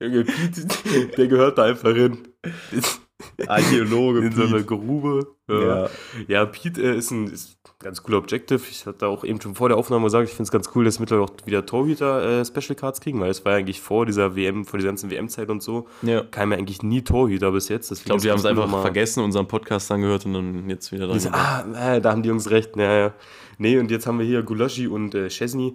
Junge, 0.01 0.25
Pete, 0.25 1.07
der 1.17 1.27
gehört 1.27 1.59
da 1.59 1.65
einfach 1.65 1.95
hin. 1.95 2.19
Archäologe. 3.47 4.21
in 4.21 4.33
so 4.33 4.43
einer. 4.45 4.63
Grube. 4.63 5.27
Ja. 5.49 5.83
Ja, 5.83 5.91
ja 6.29 6.45
Pete 6.47 6.81
äh, 6.81 6.97
ist 6.97 7.11
ein 7.11 7.27
ist 7.27 7.59
ganz 7.83 8.03
cooler 8.03 8.19
Objective. 8.19 8.63
Ich 8.71 8.87
hatte 8.87 9.07
auch 9.07 9.25
eben 9.25 9.41
schon 9.41 9.55
vor 9.55 9.69
der 9.69 9.77
Aufnahme 9.77 10.05
gesagt, 10.05 10.29
ich 10.29 10.35
finde 10.35 10.45
es 10.45 10.51
ganz 10.51 10.71
cool, 10.75 10.85
dass 10.85 10.99
mittlerweile 10.99 11.27
auch 11.27 11.47
wieder 11.47 11.67
Torhüter 11.67 12.41
äh, 12.41 12.45
Special 12.45 12.75
Cards 12.75 13.01
kriegen, 13.01 13.21
weil 13.21 13.31
es 13.31 13.45
war 13.45 13.53
ja 13.53 13.59
eigentlich 13.59 13.81
vor 13.81 14.07
dieser 14.07 14.37
WM, 14.37 14.65
vor 14.65 14.79
dieser 14.79 14.91
ganzen 14.91 15.11
WM-Zeit 15.11 15.51
und 15.51 15.63
so, 15.63 15.89
ja. 16.03 16.23
kam 16.23 16.53
ja 16.53 16.59
eigentlich 16.59 16.83
nie 16.83 17.03
Torhüter 17.03 17.53
bis 17.53 17.69
jetzt. 17.69 17.91
Ich 17.91 18.05
glaube, 18.05 18.23
die 18.23 18.31
haben 18.31 18.39
es 18.39 18.45
einfach 18.45 18.69
vergessen, 18.81 19.23
unseren 19.23 19.49
Podcast 19.49 19.91
angehört 19.91 20.27
und 20.27 20.35
dann 20.35 20.71
jetzt 20.71 20.93
wieder 20.93 21.07
dran. 21.07 21.15
Diese, 21.15 21.35
ah, 21.35 21.95
äh, 21.97 22.01
da 22.01 22.13
haben 22.13 22.23
die 22.23 22.29
Jungs 22.29 22.51
recht. 22.51 22.77
Ja, 22.77 22.93
ja. 22.93 23.15
Nee, 23.59 23.79
und 23.79 23.91
jetzt 23.91 24.07
haben 24.07 24.19
wir 24.19 24.27
hier 24.27 24.43
Gulaschi 24.43 24.87
und 24.87 25.15
äh, 25.15 25.29
Chesney. 25.29 25.75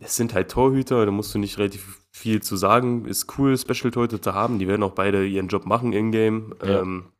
Es 0.00 0.16
sind 0.16 0.34
halt 0.34 0.50
Torhüter, 0.50 1.04
da 1.04 1.12
musst 1.12 1.34
du 1.34 1.38
nicht 1.38 1.58
relativ 1.58 1.99
viel 2.12 2.42
zu 2.42 2.56
sagen. 2.56 3.06
Ist 3.06 3.38
cool, 3.38 3.56
Special 3.56 3.90
Torhüter 3.90 4.20
zu 4.20 4.34
haben. 4.34 4.58
Die 4.58 4.68
werden 4.68 4.82
auch 4.82 4.92
beide 4.92 5.26
ihren 5.26 5.48
Job 5.48 5.66
machen 5.66 5.92
in-game. 5.92 6.54
Ja. 6.62 6.80
Ähm, 6.80 7.12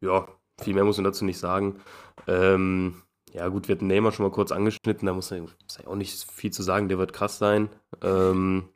ja, 0.00 0.26
viel 0.60 0.74
mehr 0.74 0.84
muss 0.84 0.96
man 0.98 1.04
dazu 1.04 1.24
nicht 1.24 1.38
sagen. 1.38 1.80
Ähm, 2.26 3.02
ja, 3.32 3.48
gut, 3.48 3.68
wird 3.68 3.82
Neymar 3.82 4.12
schon 4.12 4.26
mal 4.26 4.32
kurz 4.32 4.52
angeschnitten, 4.52 5.06
da 5.06 5.12
muss 5.12 5.30
man 5.30 5.48
auch 5.86 5.96
nicht 5.96 6.30
viel 6.30 6.52
zu 6.52 6.62
sagen, 6.62 6.88
der 6.88 6.98
wird 6.98 7.12
krass 7.12 7.38
sein. 7.38 7.68
Ähm, 8.02 8.68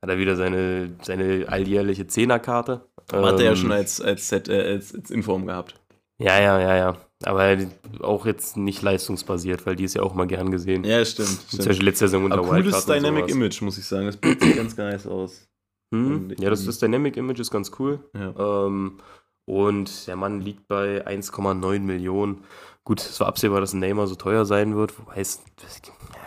hat 0.00 0.10
er 0.10 0.18
wieder 0.18 0.36
seine, 0.36 0.94
seine 1.02 1.48
alljährliche 1.48 2.06
Zehnerkarte. 2.06 2.88
Hat 3.10 3.40
er 3.40 3.44
ja 3.44 3.50
Ähm, 3.50 3.56
schon 3.56 3.72
als, 3.72 4.00
als, 4.00 4.28
Set, 4.28 4.48
äh, 4.48 4.74
als, 4.74 4.94
als 4.94 5.10
Inform 5.10 5.46
gehabt. 5.46 5.74
ja, 6.18 6.38
ja, 6.40 6.60
ja, 6.60 6.76
ja. 6.76 7.05
Aber 7.24 7.56
auch 8.02 8.26
jetzt 8.26 8.56
nicht 8.56 8.82
leistungsbasiert, 8.82 9.64
weil 9.64 9.74
die 9.76 9.84
ist 9.84 9.94
ja 9.94 10.02
auch 10.02 10.14
mal 10.14 10.26
gern 10.26 10.50
gesehen. 10.50 10.84
Ja, 10.84 11.04
stimmt. 11.04 11.50
Zum 11.50 11.64
Beispiel 11.64 11.86
letzte 11.86 12.08
Saison 12.08 12.24
unter 12.24 12.38
Aber 12.38 12.48
cooles 12.48 12.64
Wildcard 12.66 12.88
und 12.88 12.94
Dynamic. 12.94 13.30
Image, 13.30 13.62
muss 13.62 13.78
ich 13.78 13.86
sagen. 13.86 14.06
Das 14.06 14.18
sieht 14.22 14.56
ganz 14.56 14.76
nice 14.76 15.06
aus. 15.06 15.48
Hm? 15.94 16.34
Ja, 16.38 16.50
das, 16.50 16.66
das 16.66 16.78
Dynamic 16.78 17.16
Image 17.16 17.40
ist 17.40 17.50
ganz 17.50 17.70
cool. 17.78 18.00
Ja. 18.14 18.66
Ähm, 18.66 18.98
und 19.46 20.06
der 20.08 20.16
Mann 20.16 20.40
liegt 20.40 20.68
bei 20.68 21.06
1,9 21.06 21.80
Millionen. 21.80 22.44
Gut, 22.84 23.00
es 23.00 23.18
war 23.20 23.28
absehbar, 23.28 23.60
dass 23.60 23.72
ein 23.72 23.80
Neymar 23.80 24.06
so 24.06 24.14
teuer 24.14 24.44
sein 24.44 24.76
wird. 24.76 24.98
Wobei 24.98 25.20
es, 25.20 25.42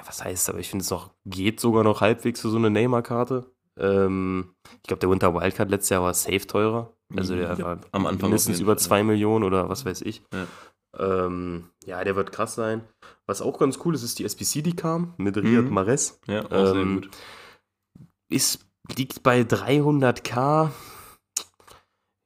was 0.06 0.24
heißt, 0.24 0.50
aber 0.50 0.60
ich 0.60 0.70
finde 0.70 0.84
es 0.84 0.90
noch, 0.90 1.12
geht 1.26 1.60
sogar 1.60 1.84
noch 1.84 2.02
halbwegs 2.02 2.42
für 2.42 2.50
so 2.50 2.58
eine 2.58 2.70
Neymar-Karte. 2.70 3.46
Ähm, 3.78 4.56
ich 4.82 4.88
glaube, 4.88 5.00
der 5.02 5.10
Winter 5.10 5.34
Wildcard 5.34 5.70
letztes 5.70 5.90
Jahr 5.90 6.02
war 6.04 6.14
safe 6.14 6.48
teurer. 6.48 6.94
Also 7.16 7.36
der 7.36 7.50
Ja, 7.50 7.60
war 7.60 7.80
am 7.92 8.06
Anfang 8.06 8.30
mindestens 8.30 8.60
über 8.60 8.74
Fall, 8.74 8.80
2 8.80 9.04
Millionen 9.04 9.44
oder 9.44 9.68
was 9.68 9.86
weiß 9.86 10.02
ich. 10.04 10.22
Ja. 10.34 10.48
Ähm, 10.98 11.70
ja, 11.86 12.04
der 12.04 12.16
wird 12.16 12.32
krass 12.32 12.56
sein. 12.56 12.84
Was 13.28 13.42
auch 13.42 13.60
ganz 13.60 13.80
cool 13.86 13.94
ist, 13.96 14.04
ist 14.04 14.18
die 14.20 14.26
SBC, 14.26 14.62
die 14.64 14.76
kam 14.76 15.14
mit 15.18 15.38
Riyad 15.38 15.66
Mhm. 15.66 15.74
Mahrez. 15.74 16.20
Ja, 16.28 16.46
auch 16.46 16.50
sehr 16.50 16.76
Ähm, 16.76 17.02
gut. 17.02 17.10
ist, 18.30 18.66
liegt 18.98 19.22
bei 19.24 19.42
300k. 19.44 20.72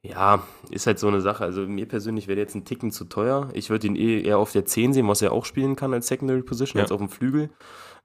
Ja, 0.06 0.44
ist 0.70 0.86
halt 0.86 1.00
so 1.00 1.08
eine 1.08 1.22
Sache. 1.22 1.44
Also 1.46 1.62
mir 1.62 1.88
persönlich 1.88 2.28
wäre 2.28 2.40
jetzt 2.40 2.56
ein 2.56 2.66
Ticken 2.66 2.92
zu 2.92 3.06
teuer. 3.06 3.50
Ich 3.54 3.70
würde 3.70 3.88
ihn 3.88 3.96
eh 3.96 4.22
eher 4.22 4.38
auf 4.38 4.52
der 4.52 4.66
10 4.66 4.92
sehen, 4.94 5.08
was 5.08 5.22
er 5.22 5.32
auch 5.32 5.46
spielen 5.46 5.76
kann 5.78 5.94
als 5.94 6.08
Secondary 6.08 6.42
Position, 6.44 6.80
Ja. 6.80 6.84
als 6.84 6.92
auf 6.92 7.00
dem 7.00 7.08
Flügel. 7.10 7.50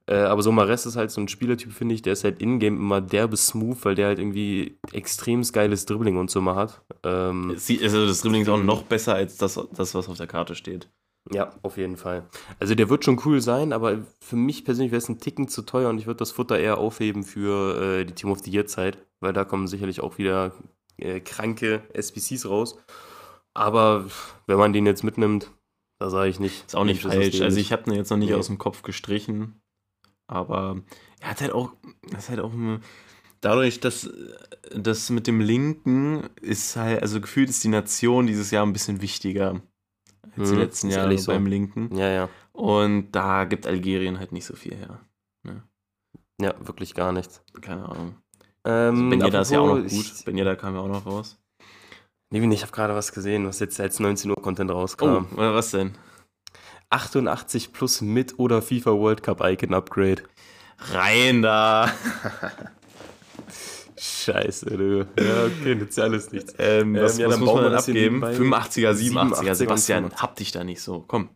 Äh, 0.07 0.15
aber 0.15 0.41
so 0.41 0.51
Mares 0.51 0.85
ist 0.85 0.95
halt 0.95 1.11
so 1.11 1.21
ein 1.21 1.27
Spielertyp, 1.27 1.71
finde 1.71 1.93
ich, 1.95 2.01
der 2.01 2.13
ist 2.13 2.23
halt 2.23 2.41
in-game 2.41 2.77
immer 2.77 2.99
derbe 3.01 3.37
smooth, 3.37 3.77
weil 3.85 3.95
der 3.95 4.07
halt 4.07 4.19
irgendwie 4.19 4.77
extrem 4.91 5.43
geiles 5.43 5.85
Dribbling 5.85 6.17
und 6.17 6.31
so 6.31 6.41
mal 6.41 6.55
hat. 6.55 6.81
Ähm, 7.03 7.53
Sie, 7.57 7.79
also 7.83 8.07
das 8.07 8.21
Dribbling 8.21 8.41
ist 8.41 8.49
auch 8.49 8.61
noch 8.63 8.83
besser 8.83 9.13
als 9.15 9.37
das, 9.37 9.59
das, 9.73 9.93
was 9.93 10.09
auf 10.09 10.17
der 10.17 10.27
Karte 10.27 10.55
steht. 10.55 10.89
Ja, 11.31 11.53
auf 11.61 11.77
jeden 11.77 11.97
Fall. 11.97 12.27
Also 12.59 12.73
der 12.73 12.89
wird 12.89 13.05
schon 13.05 13.21
cool 13.25 13.39
sein, 13.41 13.71
aber 13.71 13.99
für 14.19 14.35
mich 14.35 14.65
persönlich 14.65 14.91
wäre 14.91 14.97
es 14.99 15.09
ein 15.09 15.19
Ticken 15.19 15.47
zu 15.47 15.61
teuer 15.61 15.89
und 15.89 15.99
ich 15.99 16.07
würde 16.07 16.17
das 16.17 16.31
Futter 16.31 16.57
eher 16.57 16.79
aufheben 16.79 17.23
für 17.23 17.99
äh, 17.99 18.05
die 18.05 18.13
Team 18.13 18.31
of 18.31 18.39
the 18.39 18.49
Year 18.49 18.65
Zeit, 18.65 18.97
weil 19.19 19.33
da 19.33 19.43
kommen 19.45 19.67
sicherlich 19.67 20.01
auch 20.01 20.17
wieder 20.17 20.53
äh, 20.97 21.19
kranke 21.19 21.83
SBCs 21.93 22.49
raus. 22.49 22.79
Aber 23.53 24.05
wenn 24.47 24.57
man 24.57 24.73
den 24.73 24.85
jetzt 24.87 25.03
mitnimmt, 25.03 25.51
da 25.99 26.09
sage 26.09 26.29
ich 26.29 26.39
nicht. 26.39 26.65
Ist 26.65 26.75
auch 26.75 26.85
nicht 26.85 27.01
falsch. 27.01 27.41
Also 27.41 27.59
ich 27.59 27.71
habe 27.73 27.83
den 27.83 27.95
jetzt 27.95 28.09
noch 28.09 28.17
nicht 28.17 28.29
Nee. 28.29 28.35
aus 28.35 28.47
dem 28.47 28.57
Kopf 28.57 28.81
gestrichen. 28.83 29.58
Aber 30.29 30.77
er 31.21 31.29
hat 31.31 31.41
halt 31.41 31.51
auch, 31.53 31.73
das 32.11 32.23
ist 32.25 32.29
halt 32.29 32.39
auch 32.39 32.53
dadurch, 33.41 33.79
dass 33.79 34.09
das 34.75 35.09
mit 35.09 35.25
dem 35.25 35.39
Linken 35.41 36.29
ist 36.41 36.75
halt, 36.75 37.01
also 37.01 37.19
gefühlt 37.19 37.49
ist 37.49 37.63
die 37.63 37.67
Nation 37.69 38.27
dieses 38.27 38.51
Jahr 38.51 38.65
ein 38.65 38.73
bisschen 38.73 39.01
wichtiger 39.01 39.61
als 40.37 40.49
die 40.49 40.55
Mhm, 40.55 40.59
letzten 40.59 40.87
ist 40.89 40.95
Jahre 40.95 41.17
so. 41.17 41.31
beim 41.31 41.47
Linken. 41.47 41.95
Ja, 41.95 42.09
ja. 42.09 42.29
Und 42.53 43.11
da 43.11 43.45
gibt 43.45 43.65
Algerien 43.65 44.19
halt 44.19 44.31
nicht 44.31 44.45
so 44.45 44.55
viel 44.55 44.75
her. 44.75 44.99
Ja, 46.41 46.53
wirklich 46.65 46.93
gar 46.93 47.11
nichts. 47.11 47.41
Keine 47.61 47.89
Ahnung. 47.89 48.15
Ähm, 48.65 49.09
Ben 49.09 49.21
Yedder 49.21 49.41
ist 49.41 49.51
ja 49.51 49.59
auch 49.59 49.67
noch 49.67 49.75
gut. 49.81 49.91
Ich, 49.91 50.25
Ben 50.25 50.37
Yedder 50.37 50.55
kam 50.55 50.75
ja 50.75 50.81
auch 50.81 50.87
noch 50.87 51.05
raus. 51.05 51.37
nee, 52.29 52.53
ich 52.53 52.61
habe 52.61 52.71
gerade 52.71 52.95
was 52.95 53.11
gesehen, 53.11 53.45
was 53.47 53.59
jetzt 53.59 53.79
als 53.79 53.99
19 53.99 54.29
Uhr 54.29 54.41
Content 54.41 54.69
Oh, 54.71 54.75
rauskam. 54.75 55.25
was 55.35 55.71
denn? 55.71 55.95
88 56.89 57.73
plus 57.73 58.01
mit 58.01 58.39
oder 58.39 58.61
FIFA 58.61 58.91
World 58.93 59.23
Cup 59.23 59.41
Icon 59.43 59.73
Upgrade. 59.73 60.23
Rein 60.91 61.41
da! 61.41 61.91
Scheiße, 63.97 64.65
du. 64.65 64.99
Ja, 65.21 65.45
okay, 65.45 65.75
nützt 65.75 65.97
ja 65.97 66.05
alles 66.05 66.31
nichts. 66.31 66.53
Ähm, 66.57 66.95
Ähm, 66.95 67.03
was, 67.03 67.17
ja, 67.17 67.27
was 67.27 67.35
dann 67.35 67.43
muss 67.43 67.53
man 67.53 67.67
hier 67.69 67.77
abgeben? 67.77 68.19
nebenbei. 68.19 68.33
85er, 68.33 68.91
87er. 68.93 69.33
87er, 69.33 69.55
Sebastian, 69.55 70.05
85er. 70.09 70.21
hab 70.21 70.35
dich 70.37 70.51
da 70.53 70.63
nicht 70.63 70.81
so. 70.81 71.03
Komm. 71.05 71.29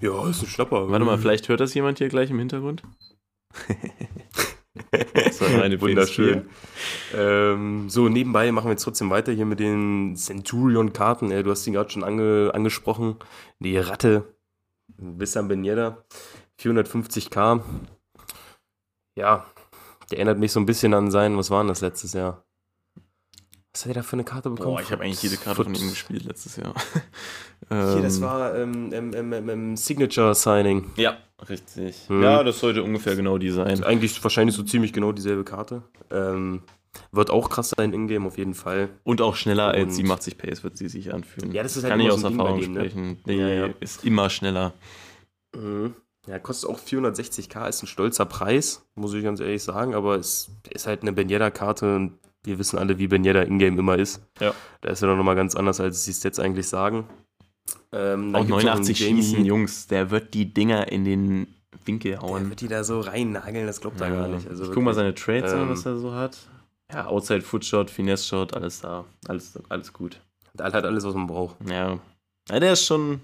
Ja, 0.00 0.28
ist 0.28 0.42
ein 0.42 0.48
Schnapper. 0.48 0.88
Warte 0.90 1.04
mal, 1.04 1.18
vielleicht 1.18 1.48
hört 1.48 1.60
das 1.60 1.74
jemand 1.74 1.98
hier 1.98 2.08
gleich 2.08 2.30
im 2.30 2.38
Hintergrund? 2.38 2.82
Das 5.14 5.40
war 5.40 5.48
meine 5.50 5.80
Wunderschön. 5.80 6.48
Ähm, 7.14 7.88
so, 7.88 8.08
nebenbei 8.08 8.52
machen 8.52 8.66
wir 8.66 8.72
jetzt 8.72 8.84
trotzdem 8.84 9.10
weiter 9.10 9.32
hier 9.32 9.46
mit 9.46 9.58
den 9.58 10.14
Centurion-Karten. 10.16 11.30
Äh, 11.30 11.42
du 11.42 11.50
hast 11.50 11.66
ihn 11.66 11.72
gerade 11.72 11.90
schon 11.90 12.04
ange 12.04 12.50
angesprochen. 12.54 13.16
Die 13.58 13.76
Ratte. 13.78 14.35
Wissam 14.96 15.48
Ben 15.48 15.64
Yedder. 15.64 16.04
450k. 16.60 17.60
Ja, 19.16 19.46
der 20.10 20.18
erinnert 20.18 20.38
mich 20.38 20.52
so 20.52 20.60
ein 20.60 20.66
bisschen 20.66 20.94
an 20.94 21.10
sein, 21.10 21.36
was 21.36 21.50
war 21.50 21.62
denn 21.62 21.68
das 21.68 21.80
letztes 21.80 22.12
Jahr? 22.12 22.44
Was 23.72 23.84
hat 23.84 23.90
er 23.90 23.94
da 23.94 24.02
für 24.02 24.14
eine 24.14 24.24
Karte 24.24 24.48
bekommen? 24.48 24.76
Boah, 24.76 24.80
ich 24.80 24.90
habe 24.90 25.04
eigentlich 25.04 25.22
jede 25.22 25.36
Karte 25.36 25.64
von 25.64 25.74
ihm 25.74 25.90
gespielt 25.90 26.24
letztes 26.24 26.56
Jahr. 26.56 26.72
Hier, 27.68 28.02
das 28.02 28.16
Ähm, 28.16 28.22
war 28.22 28.54
ähm, 28.54 28.90
ähm, 28.92 29.12
ähm, 29.14 29.32
ähm, 29.32 29.48
ähm, 29.48 29.76
Signature-Signing. 29.76 30.92
Ja, 30.96 31.18
richtig. 31.48 32.08
Mhm. 32.08 32.22
Ja, 32.22 32.42
das 32.42 32.60
sollte 32.60 32.82
ungefähr 32.82 33.16
genau 33.16 33.36
die 33.38 33.50
sein. 33.50 33.84
Eigentlich 33.84 34.22
wahrscheinlich 34.22 34.56
so 34.56 34.62
ziemlich 34.62 34.92
genau 34.94 35.12
dieselbe 35.12 35.44
Karte. 35.44 35.82
Ähm, 36.10 36.62
wird 37.12 37.30
auch 37.30 37.48
krass 37.50 37.74
sein 37.76 37.92
in-game, 37.92 38.26
auf 38.26 38.38
jeden 38.38 38.54
Fall. 38.54 38.88
Und 39.04 39.20
auch 39.20 39.36
schneller 39.36 39.68
Und- 39.68 39.74
als 39.76 39.96
87 39.96 40.38
Pace 40.38 40.64
wird 40.64 40.76
sie 40.76 40.88
sich 40.88 41.12
anfühlen. 41.12 41.52
Ja, 41.52 41.62
das 41.62 41.76
ist 41.76 41.84
halt 41.84 41.92
Kann 41.92 42.00
ich 42.00 42.10
aus 42.10 42.20
so 42.20 42.28
Erfahrung 42.28 42.60
dem, 42.60 42.72
ne? 42.72 42.80
sprechen. 42.80 43.18
Die 43.26 43.32
Ja, 43.34 43.48
ja. 43.48 43.68
ist 43.80 44.04
immer 44.04 44.30
schneller. 44.30 44.72
Mhm. 45.54 45.94
Ja, 46.26 46.38
kostet 46.40 46.68
auch 46.68 46.78
460k, 46.80 47.68
ist 47.68 47.82
ein 47.82 47.86
stolzer 47.86 48.24
Preis, 48.26 48.84
muss 48.96 49.14
ich 49.14 49.22
ganz 49.22 49.38
ehrlich 49.40 49.62
sagen, 49.62 49.94
aber 49.94 50.16
es 50.16 50.50
ist 50.70 50.86
halt 50.88 51.02
eine 51.02 51.12
Benjeda-Karte 51.12 51.94
und 51.96 52.12
wir 52.42 52.58
wissen 52.58 52.78
alle, 52.78 52.98
wie 52.98 53.06
Benjeda 53.06 53.42
in-game 53.42 53.78
immer 53.78 53.96
ist. 53.96 54.20
Ja. 54.40 54.52
Da 54.80 54.90
ist 54.90 55.02
er 55.02 55.08
doch 55.08 55.16
nochmal 55.16 55.36
ganz 55.36 55.54
anders, 55.54 55.80
als 55.80 56.04
sie 56.04 56.10
es 56.10 56.22
jetzt 56.24 56.40
eigentlich 56.40 56.66
sagen. 56.68 57.04
Ähm, 57.92 58.32
dann 58.32 58.36
Auch 58.36 58.40
gibt's 58.46 58.50
noch 58.50 58.56
einen 58.58 58.66
89 58.82 59.00
Jamie, 59.00 59.22
schießen, 59.22 59.44
Jungs, 59.44 59.86
der 59.86 60.10
wird 60.10 60.34
die 60.34 60.52
Dinger 60.52 60.90
in 60.90 61.04
den 61.04 61.46
Winkel 61.84 62.12
Der 62.12 62.20
hauen. 62.22 62.48
wird 62.50 62.60
die 62.60 62.68
da 62.68 62.82
so 62.82 63.00
reinnageln, 63.00 63.66
das 63.66 63.80
glaubt 63.80 64.00
er 64.00 64.10
gar 64.10 64.26
nicht. 64.28 64.48
Also 64.48 64.64
ich 64.64 64.72
guck 64.72 64.82
mal 64.82 64.94
seine 64.94 65.14
Trades 65.14 65.52
an, 65.52 65.62
Ähm, 65.62 65.68
was 65.70 65.86
er 65.86 65.96
so 65.96 66.12
hat. 66.12 66.36
Ja, 66.92 67.06
Outside 67.06 67.42
Footshot, 67.42 67.90
Finesse 67.90 68.24
Shot, 68.26 68.54
alles 68.54 68.80
da. 68.80 69.04
Alles, 69.26 69.58
alles 69.68 69.92
gut. 69.92 70.20
Der 70.54 70.66
hat 70.66 70.74
alles, 70.84 71.04
was 71.04 71.14
man 71.14 71.26
braucht. 71.26 71.56
Ja. 71.68 71.98
ja. 72.50 72.60
Der 72.60 72.72
ist 72.72 72.84
schon 72.84 73.20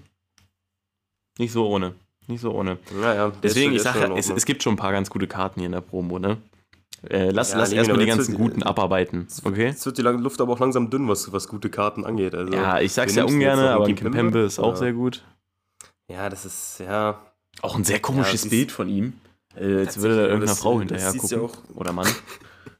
nicht 1.39 1.51
so 1.51 1.67
ohne. 1.67 1.95
Nicht 2.27 2.41
so 2.41 2.51
ohne. 2.53 2.77
Ja, 3.01 3.13
ja. 3.15 3.29
der 3.29 3.41
Deswegen, 3.41 3.73
ich 3.73 3.81
sage, 3.81 3.99
ja, 3.99 4.15
es, 4.15 4.29
es 4.29 4.45
gibt 4.45 4.63
schon 4.63 4.73
ein 4.73 4.77
paar 4.77 4.91
ganz 4.91 5.09
gute 5.09 5.27
Karten 5.27 5.59
hier 5.59 5.65
in 5.67 5.71
der 5.73 5.81
Promo, 5.81 6.19
ne? 6.19 6.37
Äh, 7.09 7.31
lass 7.31 7.51
Ja, 7.51 7.57
lass 7.57 7.71
nee, 7.71 7.77
erstmal 7.77 7.97
die 7.99 8.05
ganzen 8.05 8.33
wird- 8.33 8.37
guten 8.41 8.63
abarbeiten, 8.63 9.27
okay? 9.43 9.67
Jetzt 9.67 9.85
wird 9.85 9.97
die 9.97 10.01
Luft 10.03 10.39
aber 10.39 10.53
auch 10.53 10.59
langsam 10.59 10.89
dünn, 10.89 11.07
was, 11.09 11.33
was 11.33 11.47
gute 11.49 11.69
Karten 11.69 12.05
angeht. 12.05 12.33
Also, 12.35 12.53
Ja, 12.53 12.79
ich 12.79 12.93
sag's 12.93 13.15
ja 13.15 13.25
ungern, 13.25 13.59
aber 13.59 13.85
Einen 13.85 13.95
Kimpembe 13.95 14.39
ist 14.39 14.59
auch 14.59 14.69
Oder? 14.69 14.77
sehr 14.77 14.93
gut. 14.93 15.23
ja, 16.09 16.29
das 16.29 16.45
ist, 16.45 16.79
ja. 16.79 17.19
Auch 17.61 17.75
ein 17.75 17.83
sehr 17.83 17.99
komisches 17.99 18.43
siehst- 18.43 18.49
Bild 18.51 18.71
von 18.71 18.87
ihm. 18.87 19.13
Äh, 19.55 19.81
jetzt 19.83 20.01
würde 20.01 20.15
da 20.15 20.23
irgendeiner 20.27 20.55
Frau 20.55 20.79
hinterher 20.79 21.13
gucken. 21.13 21.41
ja 21.41 21.49
Oder 21.75 21.91
Mann. 21.93 22.07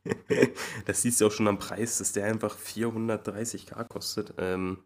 Das 0.85 1.01
siehst 1.01 1.21
du 1.21 1.27
auch 1.27 1.31
schon 1.31 1.47
am 1.47 1.57
Preis, 1.57 1.97
dass 1.97 2.11
der 2.11 2.25
einfach 2.25 2.57
430k 2.57 3.85
kostet. 3.85 4.33
Ähm, 4.37 4.79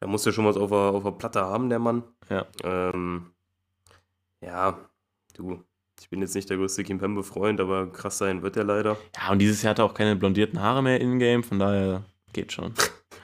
da 0.00 0.06
muss 0.06 0.26
er 0.26 0.32
schon 0.32 0.44
was 0.44 0.56
auf 0.56 0.70
der, 0.70 0.78
auf 0.78 1.04
der 1.04 1.12
Platte 1.12 1.40
haben, 1.42 1.68
der 1.68 1.78
Mann. 1.78 2.02
Ja. 2.28 2.46
Ähm, 2.64 3.30
ja, 4.44 4.78
du. 5.34 5.62
Ich 5.98 6.10
bin 6.10 6.20
jetzt 6.20 6.34
nicht 6.34 6.50
der 6.50 6.58
größte 6.58 6.84
Kimpembe-Freund, 6.84 7.58
aber 7.58 7.90
krass 7.90 8.18
sein 8.18 8.42
wird 8.42 8.56
er 8.56 8.64
leider. 8.64 8.98
Ja, 9.16 9.32
und 9.32 9.38
dieses 9.38 9.62
Jahr 9.62 9.70
hat 9.70 9.78
er 9.78 9.86
auch 9.86 9.94
keine 9.94 10.14
blondierten 10.14 10.60
Haare 10.60 10.82
mehr 10.82 11.00
in-game, 11.00 11.42
von 11.42 11.58
daher 11.58 12.04
geht 12.34 12.52
schon. 12.52 12.74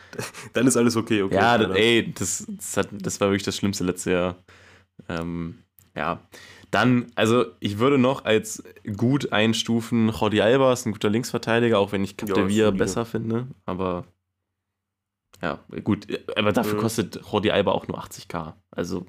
Dann 0.55 0.67
ist 0.67 0.77
alles 0.77 0.97
okay, 0.97 1.23
okay. 1.23 1.35
ja, 1.35 1.59
das, 1.59 1.77
ey, 1.77 2.13
das, 2.13 2.47
das, 2.49 2.77
hat, 2.79 2.89
das 2.93 3.21
war 3.21 3.29
wirklich 3.29 3.43
das 3.43 3.57
Schlimmste 3.57 3.85
letzte 3.85 4.13
Jahr. 4.13 4.45
Ähm, 5.09 5.63
ja. 5.95 6.21
Dann, 6.71 7.07
also 7.17 7.45
ich 7.61 7.79
würde 7.79 7.99
noch 7.99 8.25
als 8.25 8.63
gut 8.97 9.33
einstufen, 9.33 10.09
Jordi 10.09 10.41
Alba 10.41 10.73
ist 10.73 10.87
ein 10.87 10.93
guter 10.93 11.11
Linksverteidiger, 11.11 11.79
auch 11.79 11.93
wenn 11.93 12.03
ich 12.03 12.17
Capdevia 12.17 12.71
besser 12.71 13.05
finde, 13.05 13.49
aber 13.67 14.05
ja, 15.43 15.59
gut. 15.85 16.07
Aber 16.37 16.53
dafür 16.53 16.75
Mhm. 16.75 16.81
kostet 16.81 17.21
Jordi 17.31 17.51
Alba 17.51 17.73
auch 17.73 17.89
nur 17.89 17.99
80k. 17.99 18.55
Also, 18.71 19.07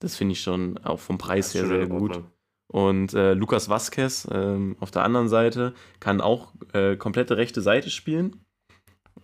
das 0.00 0.16
finde 0.16 0.32
ich 0.32 0.40
schon 0.40 0.78
auch 0.78 1.00
vom 1.00 1.18
Preis 1.18 1.54
her 1.54 1.66
sehr 1.66 1.86
gut. 1.86 2.22
Und 2.68 3.14
äh, 3.14 3.34
Lukas 3.34 3.68
Vazquez 3.68 4.28
ähm, 4.32 4.76
auf 4.80 4.90
der 4.90 5.02
anderen 5.04 5.28
Seite 5.28 5.74
kann 6.00 6.20
auch 6.20 6.52
äh, 6.72 6.96
komplette 6.96 7.36
rechte 7.36 7.60
Seite 7.60 7.90
spielen. 7.90 8.44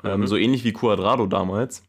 Ähm, 0.05 0.21
Mhm. 0.21 0.27
so 0.27 0.37
ähnlich 0.37 0.65
wie 0.65 0.73
Cuadrado 0.73 1.27
damals. 1.27 1.85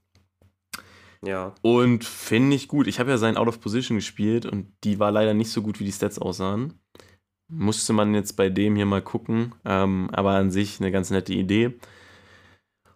Ja. 1.25 1.53
Und 1.61 2.03
finde 2.03 2.55
ich 2.55 2.67
gut. 2.67 2.87
Ich 2.87 2.99
habe 2.99 3.09
ja 3.11 3.17
sein 3.17 3.37
Out 3.37 3.47
of 3.47 3.59
Position 3.61 3.97
gespielt 3.97 4.45
und 4.45 4.67
die 4.83 4.99
war 4.99 5.11
leider 5.11 5.33
nicht 5.33 5.51
so 5.51 5.61
gut, 5.61 5.79
wie 5.79 5.85
die 5.85 5.91
Stats 5.91 6.19
aussahen. 6.19 6.79
Musste 7.47 7.93
man 7.93 8.13
jetzt 8.13 8.33
bei 8.33 8.49
dem 8.49 8.75
hier 8.75 8.85
mal 8.85 9.01
gucken. 9.01 9.53
Ähm, 9.65 10.09
aber 10.11 10.31
an 10.31 10.51
sich 10.51 10.79
eine 10.79 10.91
ganz 10.91 11.11
nette 11.11 11.33
Idee. 11.33 11.73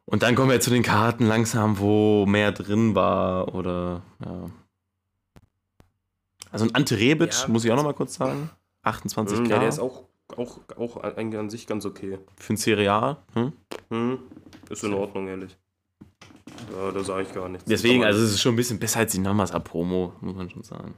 Und 0.06 0.24
dann 0.24 0.36
kommen 0.36 0.50
wir 0.50 0.60
zu 0.62 0.70
den 0.70 0.84
Karten 0.84 1.26
langsam, 1.26 1.80
wo 1.80 2.26
mehr 2.26 2.52
drin 2.52 2.96
war 2.96 3.54
oder 3.54 4.04
ja. 4.24 4.50
Also 6.50 6.66
ein 6.66 6.74
Ante 6.76 6.98
Rebic, 6.98 7.34
Ja. 7.34 7.48
muss 7.50 7.66
ich 7.66 7.72
auch 7.72 7.76
noch 7.76 7.84
mal 7.84 7.94
kurz 7.94 8.16
sagen. 8.16 8.50
28k 8.86 9.40
Mhm, 9.42 9.46
ja, 9.48 9.60
der 9.60 9.68
ist 9.68 9.80
auch, 9.80 10.06
auch, 10.38 10.60
auch 10.78 10.98
an, 11.04 11.36
an 11.36 11.50
sich 11.50 11.68
ganz 11.68 11.86
okay. 11.86 12.20
für 12.38 12.54
ein 12.54 12.58
Serie 12.58 12.92
A. 12.92 13.18
Hm? 13.34 13.52
Hm, 13.90 14.20
ist 14.70 14.84
in 14.84 14.94
Ordnung, 14.94 15.28
ehrlich. 15.28 15.58
Ja, 16.72 16.92
da 16.92 17.04
sage 17.04 17.24
ich 17.24 17.34
gar 17.34 17.50
nichts. 17.50 17.66
Deswegen, 17.68 18.04
also 18.04 18.22
es 18.24 18.32
ist 18.32 18.42
schon 18.42 18.54
ein 18.54 18.58
bisschen 18.58 18.80
besser 18.80 19.00
als 19.00 19.12
die 19.12 19.20
Numbers 19.20 19.52
ab 19.52 19.64
Promo, 19.66 20.14
muss 20.22 20.36
man 20.36 20.50
schon 20.50 20.64
sagen. 20.64 20.96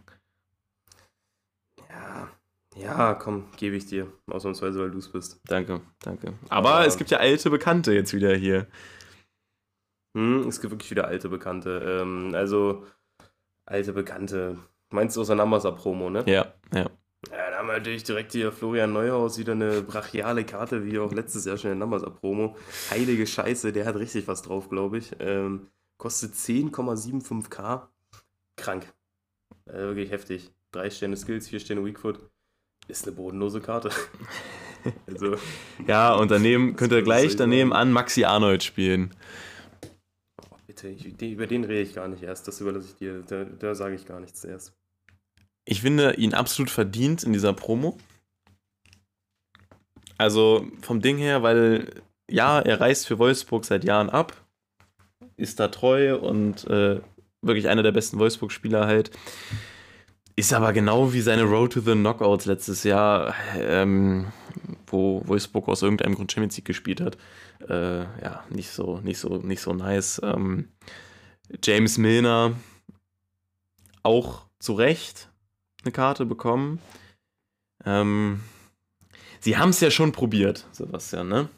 Ja, 1.89 2.29
ja, 2.75 3.13
komm, 3.15 3.45
gebe 3.57 3.75
ich 3.75 3.85
dir. 3.85 4.11
Ausnahmsweise, 4.27 4.79
weil 4.79 4.91
du 4.91 4.97
es 4.99 5.09
bist. 5.11 5.39
Danke, 5.45 5.81
danke. 6.01 6.33
Aber 6.49 6.75
Aber- 6.75 6.85
es 6.85 6.97
gibt 6.97 7.11
ja 7.11 7.17
alte 7.19 7.49
Bekannte 7.49 7.93
jetzt 7.93 8.13
wieder 8.13 8.35
hier. 8.35 8.67
Hm, 10.17 10.47
es 10.47 10.59
gibt 10.61 10.71
wirklich 10.71 10.91
wieder 10.91 11.07
alte 11.07 11.29
Bekannte. 11.29 11.99
Ähm, 12.01 12.31
also, 12.33 12.85
alte 13.65 13.93
Bekannte. 13.93 14.57
Meinst 14.91 15.15
du 15.15 15.21
aus 15.21 15.27
der 15.27 15.35
Numbers-Promo, 15.35 16.09
ne? 16.09 16.23
Ja, 16.27 16.53
ja. 16.73 16.89
Haben 17.59 17.67
wir 17.67 17.73
natürlich 17.73 18.05
direkt 18.05 18.31
hier 18.31 18.53
Florian 18.53 18.93
Neuhaus, 18.93 19.37
wieder 19.37 19.51
eine 19.51 19.81
brachiale 19.81 20.45
Karte, 20.45 20.85
wie 20.85 20.97
auch 20.97 21.11
letztes 21.11 21.43
Jahr 21.43 21.57
schon 21.57 21.71
in 21.71 21.79
der 21.79 21.87
Numbers-Promo. 21.87 22.55
Heilige 22.89 23.27
Scheiße, 23.27 23.73
der 23.73 23.85
hat 23.85 23.97
richtig 23.97 24.29
was 24.29 24.43
drauf, 24.43 24.69
glaube 24.69 24.99
ich. 24.99 25.11
Ähm, 25.19 25.67
kostet 25.97 26.35
10,75k. 26.35 27.89
Krank. 28.55 28.93
Äh, 29.65 29.73
wirklich 29.73 30.09
heftig. 30.09 30.53
Drei 30.71 30.89
Sterne 30.89 31.17
Skills, 31.17 31.49
vier 31.49 31.59
Sterne 31.59 31.85
Weakfoot. 31.85 32.21
Ist 32.87 33.05
eine 33.05 33.17
bodenlose 33.17 33.59
Karte. 33.59 33.89
also, 35.05 35.35
Ja, 35.85 36.13
und 36.13 36.31
daneben 36.31 36.77
könnt 36.77 36.93
ihr 36.93 37.01
gleich 37.01 37.35
daneben 37.35 37.73
an 37.73 37.91
Maxi 37.91 38.23
Arnold 38.23 38.63
spielen. 38.63 39.13
oh, 40.49 40.55
bitte, 40.65 40.87
ich, 40.87 41.21
über 41.21 41.45
den 41.45 41.65
rede 41.65 41.81
ich 41.81 41.93
gar 41.93 42.07
nicht 42.07 42.23
erst. 42.23 42.47
Das 42.47 42.61
überlasse 42.61 42.87
ich 42.87 42.95
dir. 42.95 43.21
Da, 43.27 43.43
da 43.43 43.75
sage 43.75 43.95
ich 43.95 44.05
gar 44.05 44.21
nichts 44.21 44.45
erst. 44.45 44.78
Ich 45.69 45.81
finde 45.81 46.15
ihn 46.15 46.33
absolut 46.33 46.71
verdient 46.71 47.23
in 47.23 47.31
dieser 47.31 47.53
Promo. 47.53 47.95
Also 50.17 50.65
vom 50.81 50.99
Ding 50.99 51.19
her, 51.19 51.43
weil 51.43 52.01
ja, 52.27 52.59
er 52.59 52.81
reist 52.81 53.05
für 53.05 53.19
Wolfsburg 53.19 53.65
seit 53.65 53.83
Jahren 53.83 54.09
ab, 54.09 54.35
ist 55.37 55.59
da 55.59 55.67
treu 55.67 56.17
und 56.17 56.65
äh, 56.65 57.01
wirklich 57.43 57.67
einer 57.67 57.83
der 57.83 57.91
besten 57.91 58.17
Wolfsburg-Spieler 58.17 58.87
halt. 58.87 59.11
Ist 60.35 60.53
aber 60.53 60.73
genau 60.73 61.13
wie 61.13 61.21
seine 61.21 61.43
Road 61.43 61.73
to 61.73 61.81
the 61.81 61.93
Knockouts 61.93 62.47
letztes 62.47 62.83
Jahr, 62.83 63.35
ähm, 63.55 64.31
wo 64.87 65.21
Wolfsburg 65.27 65.67
aus 65.67 65.83
irgendeinem 65.83 66.15
Grund 66.15 66.31
Champions 66.31 66.57
League 66.57 66.65
gespielt 66.65 66.99
hat. 66.99 67.15
Äh, 67.69 68.05
ja, 68.23 68.43
nicht 68.49 68.71
so, 68.71 69.01
nicht 69.01 69.19
so, 69.19 69.37
nicht 69.37 69.61
so 69.61 69.73
nice. 69.73 70.19
Ähm, 70.23 70.69
James 71.63 71.99
Milner 71.99 72.55
auch 74.01 74.47
zu 74.57 74.73
Recht 74.73 75.28
eine 75.83 75.91
Karte 75.91 76.25
bekommen. 76.25 76.79
Ähm, 77.85 78.41
sie 79.39 79.57
haben 79.57 79.69
es 79.69 79.79
ja 79.79 79.91
schon 79.91 80.11
probiert, 80.11 80.67
Sebastian, 80.71 81.27
ne? 81.29 81.49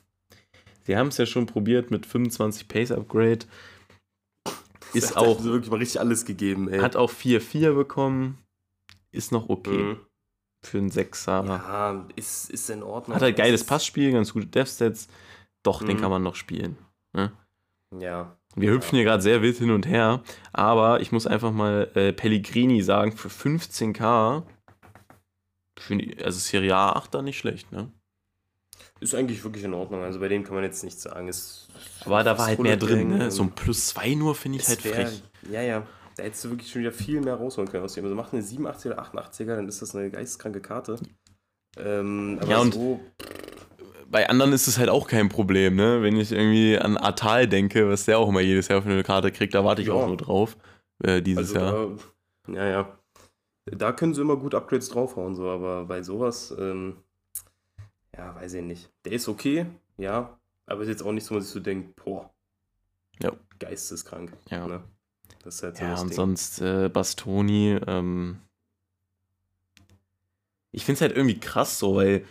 Sie 0.84 0.96
haben 0.98 1.08
es 1.08 1.18
ja 1.18 1.26
schon 1.26 1.46
probiert 1.46 1.92
mit 1.92 2.06
25 2.06 2.68
Pace 2.68 2.92
Upgrade. 2.92 3.46
Ist 4.94 5.16
auch, 5.16 5.40
sie 5.40 5.50
wirklich 5.52 5.72
mal 5.72 5.78
richtig 5.78 6.00
alles 6.02 6.26
gegeben, 6.26 6.68
ey. 6.70 6.80
hat 6.82 6.96
auch 6.96 7.12
4-4 7.12 7.74
bekommen. 7.74 8.38
Ist 9.12 9.32
noch 9.32 9.50
okay 9.50 9.84
Mhm. 9.84 9.98
für 10.66 10.78
einen 10.80 10.92
Sechser. 10.92 11.44
Ja, 11.46 12.08
ist, 12.16 12.50
ist 12.50 12.70
in 12.70 12.84
Ordnung. 12.84 13.16
Hat 13.16 13.22
halt 13.22 13.36
geiles 13.38 13.64
Passspiel, 13.64 14.12
ganz 14.12 14.34
gute 14.34 14.48
Dev-Stats. 14.48 15.08
Doch, 15.64 15.82
den 15.84 15.98
Mhm. 15.98 16.02
kann 16.02 16.12
man 16.12 16.24
noch 16.24 16.36
spielen. 16.36 16.78
Ja. 18.00 18.38
Wir 18.56 18.72
hüpfen 18.72 18.96
hier 18.96 19.06
gerade 19.06 19.22
sehr 19.24 19.42
wild 19.42 19.58
hin 19.58 19.72
und 19.72 19.88
her, 19.88 20.22
aber 20.52 21.00
ich 21.02 21.12
muss 21.12 21.26
einfach 21.28 21.52
mal 21.52 21.90
äh, 21.96 22.12
Pellegrini 22.12 22.82
sagen, 22.82 23.12
für 23.14 23.30
15k, 23.30 24.44
finde 25.80 26.06
ich, 26.06 26.26
also 26.26 26.38
Serie 26.40 26.76
A 26.76 26.92
8 26.94 27.14
da 27.14 27.22
nicht 27.22 27.38
schlecht, 27.38 27.72
ne? 27.72 27.92
Ist 29.00 29.16
eigentlich 29.16 29.44
wirklich 29.44 29.64
in 29.64 29.74
Ordnung. 29.74 30.04
Also 30.04 30.20
bei 30.20 30.28
dem 30.28 30.44
kann 30.44 30.54
man 30.54 30.64
jetzt 30.64 30.84
nichts 30.84 31.02
sagen. 31.02 31.28
Es 31.28 31.68
Aber 32.06 32.24
da 32.24 32.38
war 32.38 32.48
halt 32.48 32.60
mehr 32.60 32.78
drin, 32.78 33.10
ne? 33.10 33.32
So 33.32 33.44
ein 33.44 33.52
Plus 33.52 33.88
2 33.88 34.14
nur 34.16 34.36
finde 34.36 34.60
ich 34.60 34.68
halt 34.68 34.84
wär- 34.86 34.94
frech. 35.08 35.24
Ja, 35.50 35.62
ja. 35.62 35.88
Da 36.18 36.24
hättest 36.24 36.44
du 36.44 36.50
wirklich 36.52 36.70
schon 36.70 36.82
wieder 36.82 36.92
viel 36.92 37.20
mehr 37.22 37.36
rausholen 37.36 37.70
können 37.72 37.84
aus 37.84 37.94
dem. 37.94 38.04
Also 38.04 38.16
macht 38.16 38.34
eine 38.34 38.44
87er 38.44 38.88
oder 38.88 39.02
88er, 39.02 39.56
dann 39.56 39.68
ist 39.68 39.82
das 39.82 39.96
eine 39.96 40.12
geisteskranke 40.12 40.62
Karte. 40.62 40.98
Ähm, 41.78 42.38
aber 42.42 42.52
Ja, 42.52 42.60
und- 42.60 42.74
so, 42.76 43.00
Bei 44.12 44.30
anderen 44.30 44.52
ist 44.52 44.68
es 44.68 44.78
halt 44.78 44.90
auch 44.90 45.08
kein 45.08 45.30
Problem, 45.30 45.76
ne? 45.76 46.02
Wenn 46.02 46.18
ich 46.18 46.34
irgendwie 46.34 46.78
an 46.78 46.98
Atal 46.98 47.48
denke, 47.48 47.88
was 47.90 48.04
der 48.06 48.20
auch 48.20 48.28
immer 48.28 48.42
jedes 48.42 48.68
Jahr 48.68 48.82
für 48.82 48.90
eine 48.90 49.04
Karte 49.04 49.32
kriegt, 49.32 49.54
da 49.56 49.64
warte 49.64 49.82
ich 49.82 49.88
Ja. 49.88 49.94
auch 49.94 50.08
nur 50.08 50.18
drauf. 50.18 50.58
Äh, 51.02 51.22
dieses 51.22 51.56
also 51.56 51.60
Jahr. 51.60 51.98
da, 52.48 52.54
ja, 52.54 52.68
ja. 52.68 52.98
Da 53.66 53.94
können 53.94 54.14
sie 54.14 54.22
immer 54.22 54.36
gut 54.36 54.54
Upgrades 54.54 54.90
draufhauen, 54.90 55.36
so, 55.36 55.48
aber 55.50 55.86
bei 55.86 56.04
sowas, 56.04 56.54
ähm, 56.60 56.98
ja, 58.18 58.36
weiß 58.36 58.54
ich 58.56 58.64
nicht. 58.64 58.90
Der 59.06 59.14
ist 59.14 59.30
okay, 59.30 59.66
ja, 59.98 60.38
aber 60.66 60.82
ist 60.82 60.90
jetzt 60.90 61.04
auch 61.04 61.14
nicht 61.14 61.26
so, 61.26 61.36
dass 61.36 61.46
ich 61.46 61.52
so 61.52 61.60
denke, 61.62 61.94
boah, 62.04 62.30
Ja. 63.22 63.32
geisteskrank. 63.60 64.34
Ja. 64.50 64.68
Ne? 64.68 64.84
Das 65.44 65.56
ist 65.56 65.64
halt 65.64 65.78
so 65.78 65.84
Ja, 65.86 65.94
und 66.02 66.10
Ding. 66.10 66.16
sonst 66.16 66.60
äh, 66.62 66.90
Bastoni. 66.90 67.80
Ähm, 67.88 68.40
ich 70.72 70.84
finde 70.84 70.96
es 70.98 71.02
halt 71.02 71.16
irgendwie 71.16 71.40
krass 71.40 71.80
so, 71.80 71.96
weil 71.96 72.26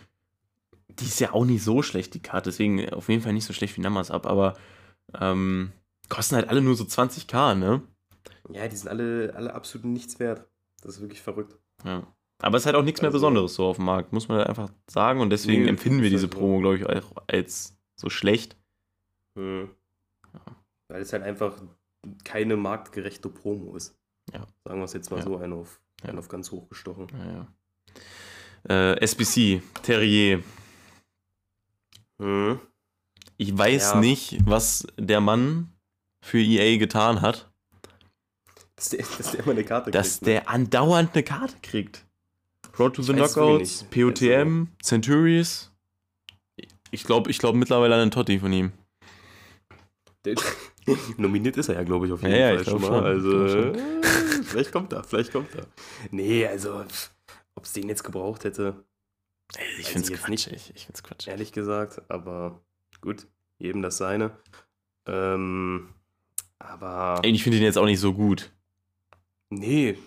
die 0.99 1.05
ist 1.05 1.19
ja 1.19 1.33
auch 1.33 1.45
nicht 1.45 1.63
so 1.63 1.81
schlecht, 1.81 2.13
die 2.13 2.21
Karte. 2.21 2.49
Deswegen 2.49 2.89
auf 2.93 3.09
jeden 3.09 3.21
Fall 3.21 3.33
nicht 3.33 3.45
so 3.45 3.53
schlecht 3.53 3.77
wie 3.77 3.81
Numbers 3.81 4.11
ab, 4.11 4.25
aber 4.25 4.55
ähm, 5.19 5.71
kosten 6.09 6.35
halt 6.35 6.49
alle 6.49 6.61
nur 6.61 6.75
so 6.75 6.83
20k, 6.83 7.55
ne? 7.55 7.81
Ja, 8.49 8.67
die 8.67 8.75
sind 8.75 8.89
alle, 8.89 9.33
alle 9.35 9.53
absolut 9.53 9.85
nichts 9.85 10.19
wert. 10.19 10.45
Das 10.81 10.95
ist 10.95 11.01
wirklich 11.01 11.21
verrückt. 11.21 11.57
Ja. 11.85 12.05
Aber 12.39 12.57
es 12.57 12.63
ist 12.63 12.65
halt 12.65 12.75
auch 12.75 12.83
nichts 12.83 13.01
mehr 13.01 13.09
Also- 13.09 13.17
Besonderes 13.17 13.53
so 13.55 13.65
auf 13.67 13.75
dem 13.77 13.85
Markt, 13.85 14.13
muss 14.13 14.27
man 14.27 14.39
halt 14.39 14.47
einfach 14.49 14.69
sagen. 14.89 15.21
Und 15.21 15.29
deswegen 15.29 15.63
Nee, 15.63 15.69
empfinden 15.69 16.01
wir 16.01 16.09
diese 16.09 16.23
halt. 16.23 16.31
Promo, 16.33 16.59
glaube 16.59 16.77
ich, 16.77 16.85
auch 16.85 17.11
als 17.27 17.77
so 17.95 18.09
schlecht. 18.09 18.57
Hm. 19.35 19.69
Weil 20.87 21.01
es 21.01 21.13
halt 21.13 21.23
einfach 21.23 21.53
keine 22.23 22.57
marktgerechte 22.57 23.29
Promo 23.29 23.75
ist. 23.77 23.95
Ja. 24.33 24.45
Sagen 24.65 24.79
wir 24.79 24.85
es 24.85 24.93
jetzt 24.93 25.11
mal 25.11 25.17
Ja. 25.17 25.23
so, 25.23 25.37
einen 25.37 25.53
auf, 25.53 25.79
Ja. 26.03 26.09
einen 26.09 26.19
auf 26.19 26.27
ganz 26.27 26.51
hoch 26.51 26.67
gestochen. 26.67 27.07
Ja, 27.17 27.31
ja. 27.31 27.47
Äh, 28.93 28.99
SBC, 29.01 29.61
Terrier. 29.83 30.41
Hm. 32.21 32.59
Ich 33.37 33.57
weiß 33.57 33.93
Ja. 33.93 33.99
nicht, 33.99 34.37
was 34.45 34.85
der 34.97 35.19
Mann 35.21 35.71
für 36.23 36.39
EA 36.39 36.77
getan 36.77 37.21
hat. 37.21 37.51
Dass 38.75 38.89
der, 38.89 39.05
dass 39.17 39.31
der 39.31 39.39
immer 39.41 39.51
eine 39.51 39.63
Karte 39.63 39.91
dass 39.91 40.19
kriegt. 40.19 40.21
ne? 40.21 40.31
der 40.33 40.49
andauernd 40.49 41.13
eine 41.13 41.23
Karte 41.23 41.55
kriegt. 41.61 42.05
Road 42.79 42.95
to 42.95 43.01
the 43.01 43.13
weiß 43.17 43.33
Knockouts. 43.33 43.83
POTM, 43.89 44.67
Centuries. 44.81 45.71
Ich 46.91 47.03
glaube 47.03 47.29
ich 47.31 47.37
glaub 47.39 47.55
mittlerweile 47.55 47.95
an 47.95 48.01
den 48.01 48.11
Totti 48.11 48.39
von 48.39 48.51
ihm. 48.53 48.71
Der, 50.25 50.35
nominiert 51.17 51.57
ist 51.57 51.69
er 51.69 51.75
ja, 51.75 51.83
glaube 51.83 52.05
ich, 52.05 52.11
auf 52.13 52.21
jeden 52.21 52.33
Ja, 52.33 52.37
ja, 52.39 52.47
Fall 52.49 52.57
ich 52.61 52.67
glaub 52.67 52.81
schon 52.81 52.91
mal. 52.91 52.97
schon. 52.97 53.05
Also, 53.05 53.45
äh, 53.71 54.03
vielleicht 54.43 54.71
kommt 54.71 54.93
er, 54.93 55.03
vielleicht 55.03 55.31
kommt 55.31 55.53
er. 55.55 55.65
Nee, 56.11 56.45
also, 56.45 56.83
ob 57.55 57.63
es 57.65 57.73
den 57.73 57.89
jetzt 57.89 58.03
gebraucht 58.03 58.43
hätte, 58.43 58.83
Ich 59.57 59.85
Weiß 59.85 59.87
finde 59.89 60.07
es 60.07 60.09
ich 60.09 60.19
quatschig. 60.25 60.51
nicht. 60.53 60.71
Ich 60.75 60.85
find's 60.85 61.03
quatschig. 61.03 61.29
ehrlich 61.31 61.51
gesagt, 61.51 62.01
aber 62.09 62.61
gut, 63.01 63.27
jedem 63.59 63.81
das 63.81 63.97
seine. 63.97 64.31
Ähm, 65.05 65.89
aber, 66.59 67.19
Ey, 67.23 67.31
Ich 67.31 67.43
finde 67.43 67.57
ihn 67.57 67.63
jetzt 67.63 67.77
auch 67.77 67.85
nicht 67.85 67.99
so 67.99 68.13
gut. 68.13 68.51
nee, 69.49 69.97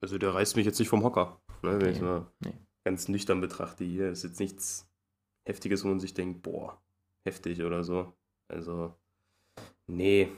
also 0.00 0.18
der 0.18 0.34
reißt 0.34 0.56
mich 0.56 0.66
jetzt 0.66 0.78
nicht 0.78 0.88
vom 0.88 1.02
Hocker. 1.02 1.40
Ne, 1.62 1.80
wenn 1.80 1.90
ich 1.92 1.98
Nee, 2.00 2.04
mal 2.04 2.26
nee. 2.44 2.52
ganz 2.84 3.08
nüchtern 3.08 3.40
betrachte 3.40 3.84
hier, 3.84 4.10
ist 4.10 4.22
jetzt 4.22 4.38
nichts 4.38 4.86
Heftiges, 5.46 5.82
wo 5.84 5.88
man 5.88 5.98
sich 6.00 6.12
denkt, 6.14 6.42
boah, 6.42 6.78
heftig 7.26 7.62
oder 7.62 7.82
so. 7.84 8.12
Also, 8.48 8.94
nee, 9.86 10.28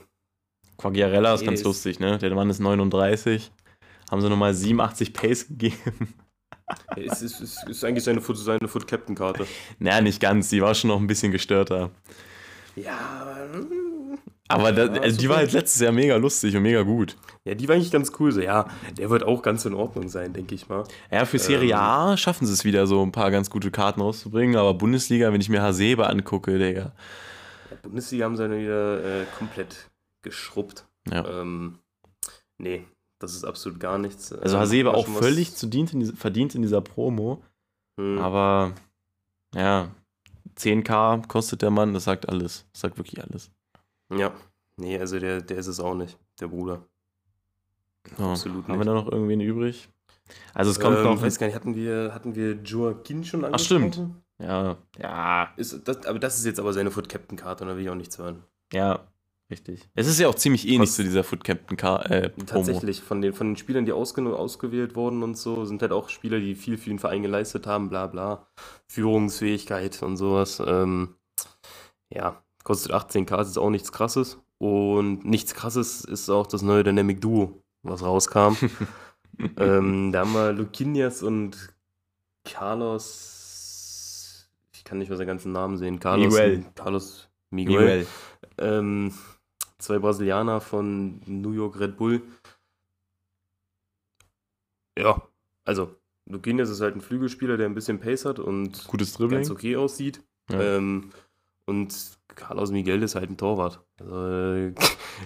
Quagliarella 0.77 1.33
ist 1.33 1.41
Nee, 1.41 1.47
ganz 1.47 1.59
ist- 1.59 1.65
lustig, 1.65 1.99
ne? 1.99 2.17
Der 2.17 2.33
Mann 2.33 2.49
ist 2.49 2.59
39. 2.59 3.51
Haben 4.09 4.21
sie 4.21 4.29
nochmal 4.29 4.53
87 4.53 5.11
Pace 5.13 5.47
gegeben. 5.47 6.13
Es 6.95 7.21
ist, 7.21 7.41
es 7.41 7.63
ist 7.67 7.83
eigentlich 7.83 8.03
seine 8.03 8.21
Foot, 8.21 8.37
seine 8.37 8.67
Foot 8.67 8.87
Captain 8.87 9.15
Karte. 9.15 9.45
naja, 9.79 10.01
nicht 10.01 10.19
ganz. 10.19 10.49
Die 10.49 10.61
war 10.61 10.75
schon 10.75 10.89
noch 10.89 10.99
ein 10.99 11.07
bisschen 11.07 11.31
gestörter. 11.31 11.91
Ja, 12.75 12.97
aber 13.21 13.57
mm, 13.57 14.17
Aber 14.49 14.71
da, 14.71 14.85
Ja, 14.85 15.01
also 15.01 15.17
die 15.17 15.29
war 15.29 15.37
halt 15.37 15.51
letztes 15.51 15.81
Jahr 15.81 15.91
mega 15.91 16.15
lustig 16.15 16.55
und 16.55 16.61
mega 16.63 16.81
gut. 16.83 17.15
Ja, 17.45 17.55
die 17.55 17.67
war 17.67 17.75
eigentlich 17.75 17.91
ganz 17.91 18.11
cool. 18.19 18.31
So, 18.31 18.41
ja, 18.41 18.67
der 18.97 19.09
wird 19.09 19.23
auch 19.23 19.41
ganz 19.41 19.65
in 19.65 19.73
Ordnung 19.73 20.09
sein, 20.09 20.33
denke 20.33 20.53
ich 20.55 20.67
mal. 20.69 20.83
Ja, 21.11 21.25
für 21.25 21.39
Serie 21.39 21.71
Ähm. 21.71 21.79
A 21.79 22.17
schaffen 22.17 22.45
sie 22.45 22.53
es 22.53 22.65
wieder, 22.65 22.85
so 22.87 23.01
ein 23.01 23.11
paar 23.11 23.31
ganz 23.31 23.49
gute 23.49 23.71
Karten 23.71 24.01
rauszubringen, 24.01 24.57
aber 24.57 24.73
Bundesliga, 24.73 25.31
wenn 25.31 25.41
ich 25.41 25.49
mir 25.49 25.61
Hasebe 25.61 26.07
angucke, 26.07 26.57
Digga. 26.59 26.91
Ja, 27.71 27.77
Bundesliga 27.81 28.25
haben 28.25 28.35
sie 28.35 28.43
dann 28.47 28.59
wieder 28.59 29.21
äh, 29.21 29.25
komplett 29.37 29.89
geschrubbt. 30.23 30.85
Ja. 31.09 31.25
Ähm, 31.41 31.79
nee, 32.57 32.85
das 33.19 33.33
ist 33.35 33.43
absolut 33.43 33.79
gar 33.79 33.97
nichts. 33.97 34.31
Also 34.33 34.55
Ähm, 34.55 34.61
Hasebe 34.61 34.89
war 34.89 34.95
auch 34.95 35.07
völlig 35.07 35.55
zu 35.55 35.67
dient 35.67 35.93
in 35.93 35.99
diese, 36.01 36.15
verdient 36.15 36.55
in 36.55 36.61
dieser 36.61 36.81
Promo, 36.81 37.43
Hm. 37.99 38.19
aber 38.19 38.73
ja, 39.55 39.89
10k 40.57 41.27
kostet 41.27 41.61
der 41.61 41.71
Mann, 41.71 41.93
das 41.93 42.03
sagt 42.05 42.29
alles. 42.29 42.65
Das 42.73 42.81
sagt 42.81 42.97
wirklich 42.97 43.23
alles. 43.23 43.49
Ja, 44.15 44.31
nee, 44.77 44.97
also 44.99 45.19
der, 45.19 45.41
der 45.41 45.57
ist 45.57 45.67
es 45.67 45.79
auch 45.79 45.95
nicht, 45.95 46.17
der 46.39 46.47
Bruder. 46.47 46.83
So, 48.17 48.23
Absolut 48.23 48.63
Haben 48.67 48.73
wir 48.73 48.77
nicht. 48.77 48.87
da 48.87 48.93
noch 48.93 49.11
irgendwen 49.11 49.41
übrig? 49.41 49.89
Also 50.53 50.71
es 50.71 50.79
kommt 50.79 50.97
ähm, 50.97 51.03
noch. 51.03 51.21
weiß 51.21 51.39
gar 51.39 51.47
nicht, 51.47 51.55
hatten 51.55 51.75
wir, 51.75 52.11
hatten 52.13 52.35
wir 52.35 52.53
Joaquin 52.63 53.23
schon 53.23 53.43
Ach, 53.45 53.59
stimmt. 53.59 53.83
angesprochen? 53.97 54.23
Ja, 54.39 54.77
ja, 54.99 55.53
Ist, 55.57 55.87
das, 55.87 56.05
aber 56.05 56.19
das 56.19 56.37
ist 56.37 56.45
jetzt 56.45 56.59
aber 56.59 56.71
seine 56.71 56.91
Foot 56.91 57.09
Captain 57.09 57.37
Karte, 57.37 57.63
und 57.63 57.69
da 57.69 57.75
will 57.75 57.83
ich 57.83 57.89
auch 57.89 57.95
nichts 57.95 58.17
hören. 58.19 58.43
ja, 58.71 58.99
richtig. 59.49 59.87
Es 59.95 60.07
ist 60.07 60.19
ja 60.19 60.27
auch 60.27 60.35
ziemlich 60.35 60.67
ähnlich 60.67 60.89
Was- 60.89 60.95
zu 60.95 61.03
dieser 61.03 61.23
Foot 61.23 61.43
Captain 61.43 61.77
K 61.77 61.97
äh, 62.03 62.29
Promo. 62.29 62.45
Tatsächlich, 62.45 63.01
von 63.01 63.21
den, 63.21 63.33
von 63.33 63.49
den 63.49 63.57
Spielern, 63.57 63.85
die 63.85 63.91
ausge 63.91 64.21
ausgewählt 64.35 64.95
wurden 64.95 65.23
und 65.23 65.37
so, 65.37 65.65
sind 65.65 65.81
halt 65.81 65.91
auch 65.91 66.09
Spieler, 66.09 66.39
die 66.39 66.55
viel 66.55 66.77
für 66.77 66.89
den 66.89 66.99
Verein 66.99 67.23
geleistet 67.23 67.67
haben, 67.67 67.89
bla 67.89 68.07
bla. 68.07 68.47
Führungsfähigkeit 68.87 70.01
und 70.03 70.17
sowas. 70.17 70.61
Ähm, 70.65 71.15
ja, 72.09 72.41
kostet 72.63 72.93
18k, 72.93 73.41
ist 73.41 73.57
auch 73.57 73.69
nichts 73.69 73.91
krasses. 73.91 74.39
Und 74.59 75.25
nichts 75.25 75.53
krasses 75.53 76.03
ist 76.03 76.29
auch 76.29 76.47
das 76.47 76.61
neue 76.61 76.83
Dynamic 76.83 77.21
Duo, 77.21 77.61
was 77.83 78.03
rauskam. 78.03 78.55
ähm, 79.57 80.11
da 80.11 80.21
haben 80.21 80.33
wir 80.33 80.53
Luquinias 80.53 81.21
und 81.21 81.73
Carlos. 82.43 84.47
Ich 84.73 84.83
kann 84.83 84.97
nicht 84.97 85.09
mehr 85.09 85.17
seinen 85.17 85.27
ganzen 85.27 85.51
Namen 85.51 85.77
sehen. 85.77 85.99
Carlos. 85.99 86.33
Miguel. 86.33 86.65
Carlos 86.75 87.29
Miguel. 87.51 87.79
Miguel. 87.79 88.07
Ähm, 88.57 89.13
zwei 89.79 89.99
Brasilianer 89.99 90.61
von 90.61 91.21
New 91.25 91.51
York 91.51 91.79
Red 91.79 91.97
Bull. 91.97 92.21
Ja, 94.97 95.21
also 95.65 95.95
Luquinias 96.29 96.69
ist 96.69 96.81
halt 96.81 96.95
ein 96.95 97.01
Flügelspieler, 97.01 97.57
der 97.57 97.67
ein 97.67 97.75
bisschen 97.75 97.99
Pace 97.99 98.25
hat 98.25 98.39
und 98.39 98.85
Gutes 98.87 99.13
Dribbling. 99.13 99.39
ganz 99.39 99.51
okay 99.51 99.75
aussieht. 99.75 100.23
Ja. 100.49 100.77
Ähm, 100.77 101.11
und 101.65 101.93
Carlos 102.35 102.71
Miguel 102.71 103.03
ist 103.03 103.15
halt 103.15 103.29
ein 103.29 103.37
Torwart. 103.37 103.83
Also, 103.99 104.25
äh, 104.27 104.73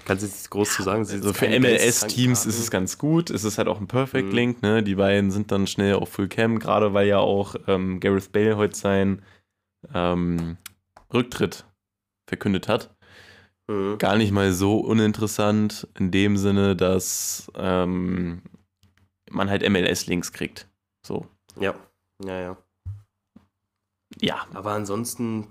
kannst 0.06 0.24
jetzt 0.24 0.38
nicht 0.40 0.50
groß 0.50 0.74
zu 0.74 0.84
sagen. 0.84 1.02
Also 1.08 1.34
für 1.34 1.48
MLS-Teams 1.48 2.46
ist 2.46 2.60
es 2.60 2.72
ganz 2.72 2.98
gut. 2.98 3.30
Es 3.30 3.44
ist 3.44 3.58
halt 3.58 3.68
auch 3.68 3.80
ein 3.80 3.88
Perfect 3.88 4.30
Mhm. 4.30 4.34
Link. 4.36 4.62
Ne? 4.62 4.82
Die 4.82 4.96
beiden 4.96 5.30
sind 5.32 5.52
dann 5.52 5.68
schnell 5.68 5.96
auf 5.96 6.10
Full 6.10 6.30
Cam, 6.30 6.58
gerade 6.60 6.94
weil 6.94 7.08
ja 7.08 7.20
auch 7.20 7.56
ähm, 7.68 8.00
Gareth 8.00 8.32
Bale 8.32 8.58
heute 8.58 8.76
seinen 8.76 9.22
ähm, 9.94 10.58
Rücktritt 11.14 11.66
verkündet 12.28 12.68
hat. 12.68 12.96
Mhm. 13.72 13.98
Gar 13.98 14.18
nicht 14.18 14.32
mal 14.32 14.52
so 14.54 14.80
uninteressant 14.80 15.88
in 15.98 16.12
dem 16.12 16.38
Sinne, 16.38 16.76
dass 16.76 17.52
ähm, 17.56 18.42
man 19.30 19.50
halt 19.50 19.68
MLS-Links 19.68 20.34
kriegt. 20.34 20.68
So. 21.06 21.26
Ja, 21.60 21.76
ja, 22.24 22.40
ja. 22.40 22.58
Ja. 24.20 24.46
Aber 24.54 24.72
ansonsten, 24.74 25.48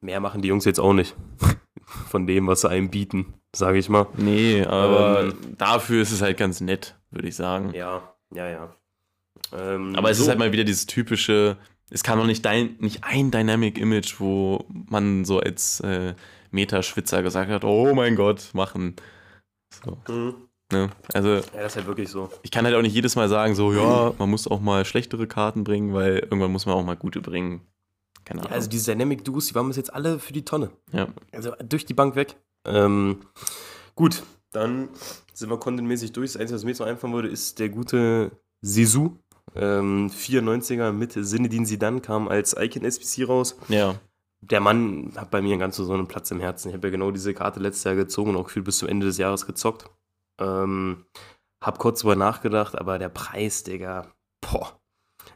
mehr 0.00 0.20
machen 0.20 0.42
die 0.42 0.48
Jungs 0.48 0.64
jetzt 0.64 0.80
auch 0.80 0.92
nicht. 0.92 1.16
Von 1.84 2.26
dem, 2.26 2.46
was 2.46 2.62
sie 2.62 2.70
einem 2.70 2.90
bieten, 2.90 3.34
sage 3.54 3.78
ich 3.78 3.88
mal. 3.88 4.06
Nee, 4.16 4.64
aber 4.64 5.24
Ähm. 5.24 5.56
dafür 5.58 6.02
ist 6.02 6.12
es 6.12 6.22
halt 6.22 6.38
ganz 6.38 6.60
nett, 6.60 6.96
würde 7.10 7.28
ich 7.28 7.36
sagen. 7.36 7.74
Ja, 7.74 8.14
ja, 8.32 8.48
ja. 8.48 8.74
Ähm, 9.52 9.94
Aber 9.96 10.10
es 10.10 10.16
so. 10.18 10.22
ist 10.22 10.28
halt 10.28 10.38
mal 10.38 10.52
wieder 10.52 10.64
dieses 10.64 10.86
typische, 10.86 11.58
es 11.90 12.02
kam 12.02 12.18
noch 12.18 12.26
nicht, 12.26 12.44
dein, 12.44 12.76
nicht 12.78 13.04
ein 13.04 13.30
Dynamic 13.30 13.76
Image, 13.76 14.20
wo 14.20 14.64
man 14.68 15.24
so 15.26 15.40
als 15.40 15.80
äh, 15.80 16.14
Meta-Schwitzer 16.52 17.22
gesagt 17.22 17.50
hat, 17.50 17.64
oh 17.64 17.94
mein 17.94 18.14
Gott, 18.16 18.50
machen. 18.52 18.96
So, 19.84 19.98
Mhm. 20.12 20.34
ne? 20.72 20.90
Also 21.14 21.28
Ja, 21.30 21.40
das 21.54 21.72
ist 21.72 21.76
halt 21.76 21.86
wirklich 21.86 22.08
so. 22.10 22.30
ich 22.42 22.50
kann 22.50 22.64
halt 22.64 22.74
auch 22.74 22.82
nicht 22.82 22.94
jedes 22.94 23.16
Mal 23.16 23.28
sagen, 23.28 23.54
so 23.54 23.72
ja, 23.72 24.12
man 24.18 24.30
muss 24.30 24.46
auch 24.46 24.60
mal 24.60 24.84
schlechtere 24.84 25.26
Karten 25.26 25.64
bringen, 25.64 25.92
weil 25.94 26.18
irgendwann 26.18 26.52
muss 26.52 26.66
man 26.66 26.74
auch 26.74 26.84
mal 26.84 26.96
gute 26.96 27.20
bringen. 27.20 27.62
Keine 28.24 28.40
Ja, 28.40 28.44
Ahnung. 28.46 28.54
also 28.54 28.68
diese 28.68 28.92
Dynamic 28.92 29.24
Duos, 29.24 29.46
die 29.48 29.54
waren 29.54 29.66
bis 29.68 29.76
jetzt 29.76 29.92
alle 29.92 30.18
für 30.18 30.32
die 30.32 30.44
Tonne. 30.44 30.70
Ja. 30.92 31.08
Also 31.32 31.52
durch 31.68 31.84
die 31.86 31.94
Bank 31.94 32.14
weg. 32.14 32.36
Ähm, 32.64 33.18
gut, 33.96 34.22
dann 34.52 34.88
sind 35.32 35.50
wir 35.50 35.56
contentmäßig 35.58 36.12
durch. 36.12 36.32
Das 36.34 36.40
Einzige, 36.40 36.54
was 36.56 36.64
mir 36.64 36.70
jetzt 36.70 36.78
noch 36.78 36.86
einfallen 36.86 37.14
würde, 37.14 37.28
ist 37.28 37.58
der 37.58 37.68
gute 37.70 38.30
Sisu. 38.60 39.16
Ähm, 39.56 40.08
94er 40.10 40.92
mit 40.92 41.12
Sinedin 41.14 41.66
Sidan 41.66 42.00
kam 42.00 42.28
als 42.28 42.54
Icon 42.56 42.84
SPC 42.84 43.26
raus. 43.28 43.56
ja. 43.68 43.96
Der 44.42 44.60
Mann 44.60 45.12
hat 45.16 45.30
bei 45.30 45.40
mir 45.40 45.52
einen 45.52 45.60
ganz 45.60 45.76
besonderen 45.76 46.08
Platz 46.08 46.30
im 46.30 46.40
Herzen. 46.40 46.68
Ich 46.68 46.74
habe 46.74 46.88
ja 46.88 46.90
genau 46.90 47.10
diese 47.12 47.32
Karte 47.32 47.60
letztes 47.60 47.84
Jahr 47.84 47.94
gezogen 47.94 48.30
und 48.30 48.36
auch 48.36 48.46
gefühlt 48.46 48.64
bis 48.64 48.78
zum 48.78 48.88
Ende 48.88 49.06
des 49.06 49.18
Jahres 49.18 49.46
gezockt. 49.46 49.88
Ähm, 50.40 51.04
hab 51.62 51.78
kurz 51.78 52.00
drüber 52.00 52.16
nachgedacht, 52.16 52.76
aber 52.76 52.98
der 52.98 53.08
Preis, 53.08 53.62
Digga, 53.62 54.12
boah. 54.40 54.80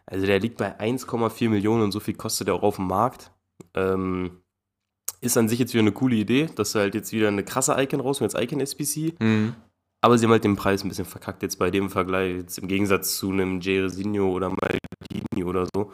Also 0.07 0.27
der 0.27 0.41
liegt 0.41 0.57
bei 0.57 0.79
1,4 0.79 1.49
Millionen 1.49 1.83
und 1.83 1.93
so 1.93 2.01
viel 2.01 2.15
kostet 2.15 2.49
er 2.49 2.55
auch 2.55 2.63
auf 2.63 2.77
dem 2.77 2.89
Markt. 2.89 3.33
Ähm, 3.75 4.43
ist 5.21 5.37
an 5.37 5.49
sich 5.49 5.59
jetzt 5.59 5.73
wieder 5.73 5.83
eine 5.83 5.93
coole 5.93 6.17
Idee, 6.17 6.49
dass 6.55 6.73
sie 6.73 6.81
halt 6.81 6.95
jetzt 6.95 7.13
wieder 7.13 7.29
eine 7.29 7.45
krasse 7.45 7.75
Icon 7.79 8.01
rausholen, 8.01 8.33
als 8.33 8.43
Icon 8.43 8.61
SPC. 8.61 9.21
Mhm. 9.21 9.55
Aber 10.03 10.19
sie 10.19 10.27
haben 10.27 10.33
halt 10.33 10.45
den 10.45 10.57
Preis 10.57 10.85
ein 10.85 10.89
bisschen 10.89 11.05
verkackt 11.05 11.43
jetzt 11.43 11.59
bei 11.59 11.71
dem 11.71 11.91
Vergleich, 11.91 12.37
jetzt 12.37 12.59
im 12.59 12.69
Gegensatz 12.69 13.17
zu 13.17 13.31
einem 13.31 13.61
Jeresinho 13.61 14.31
oder 14.31 14.51
Maldini 14.51 15.45
oder 15.45 15.67
so, 15.75 15.93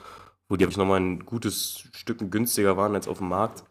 wo 0.53 0.57
die, 0.57 0.65
habe 0.67 0.71
ich 0.71 0.77
nochmal 0.77 1.01
ein 1.01 1.25
gutes 1.25 1.89
Stück 1.95 2.19
günstiger 2.31 2.77
waren 2.77 2.95
als 2.95 3.09
auf 3.09 3.19
dem 3.19 3.31
Markt. 3.31 3.65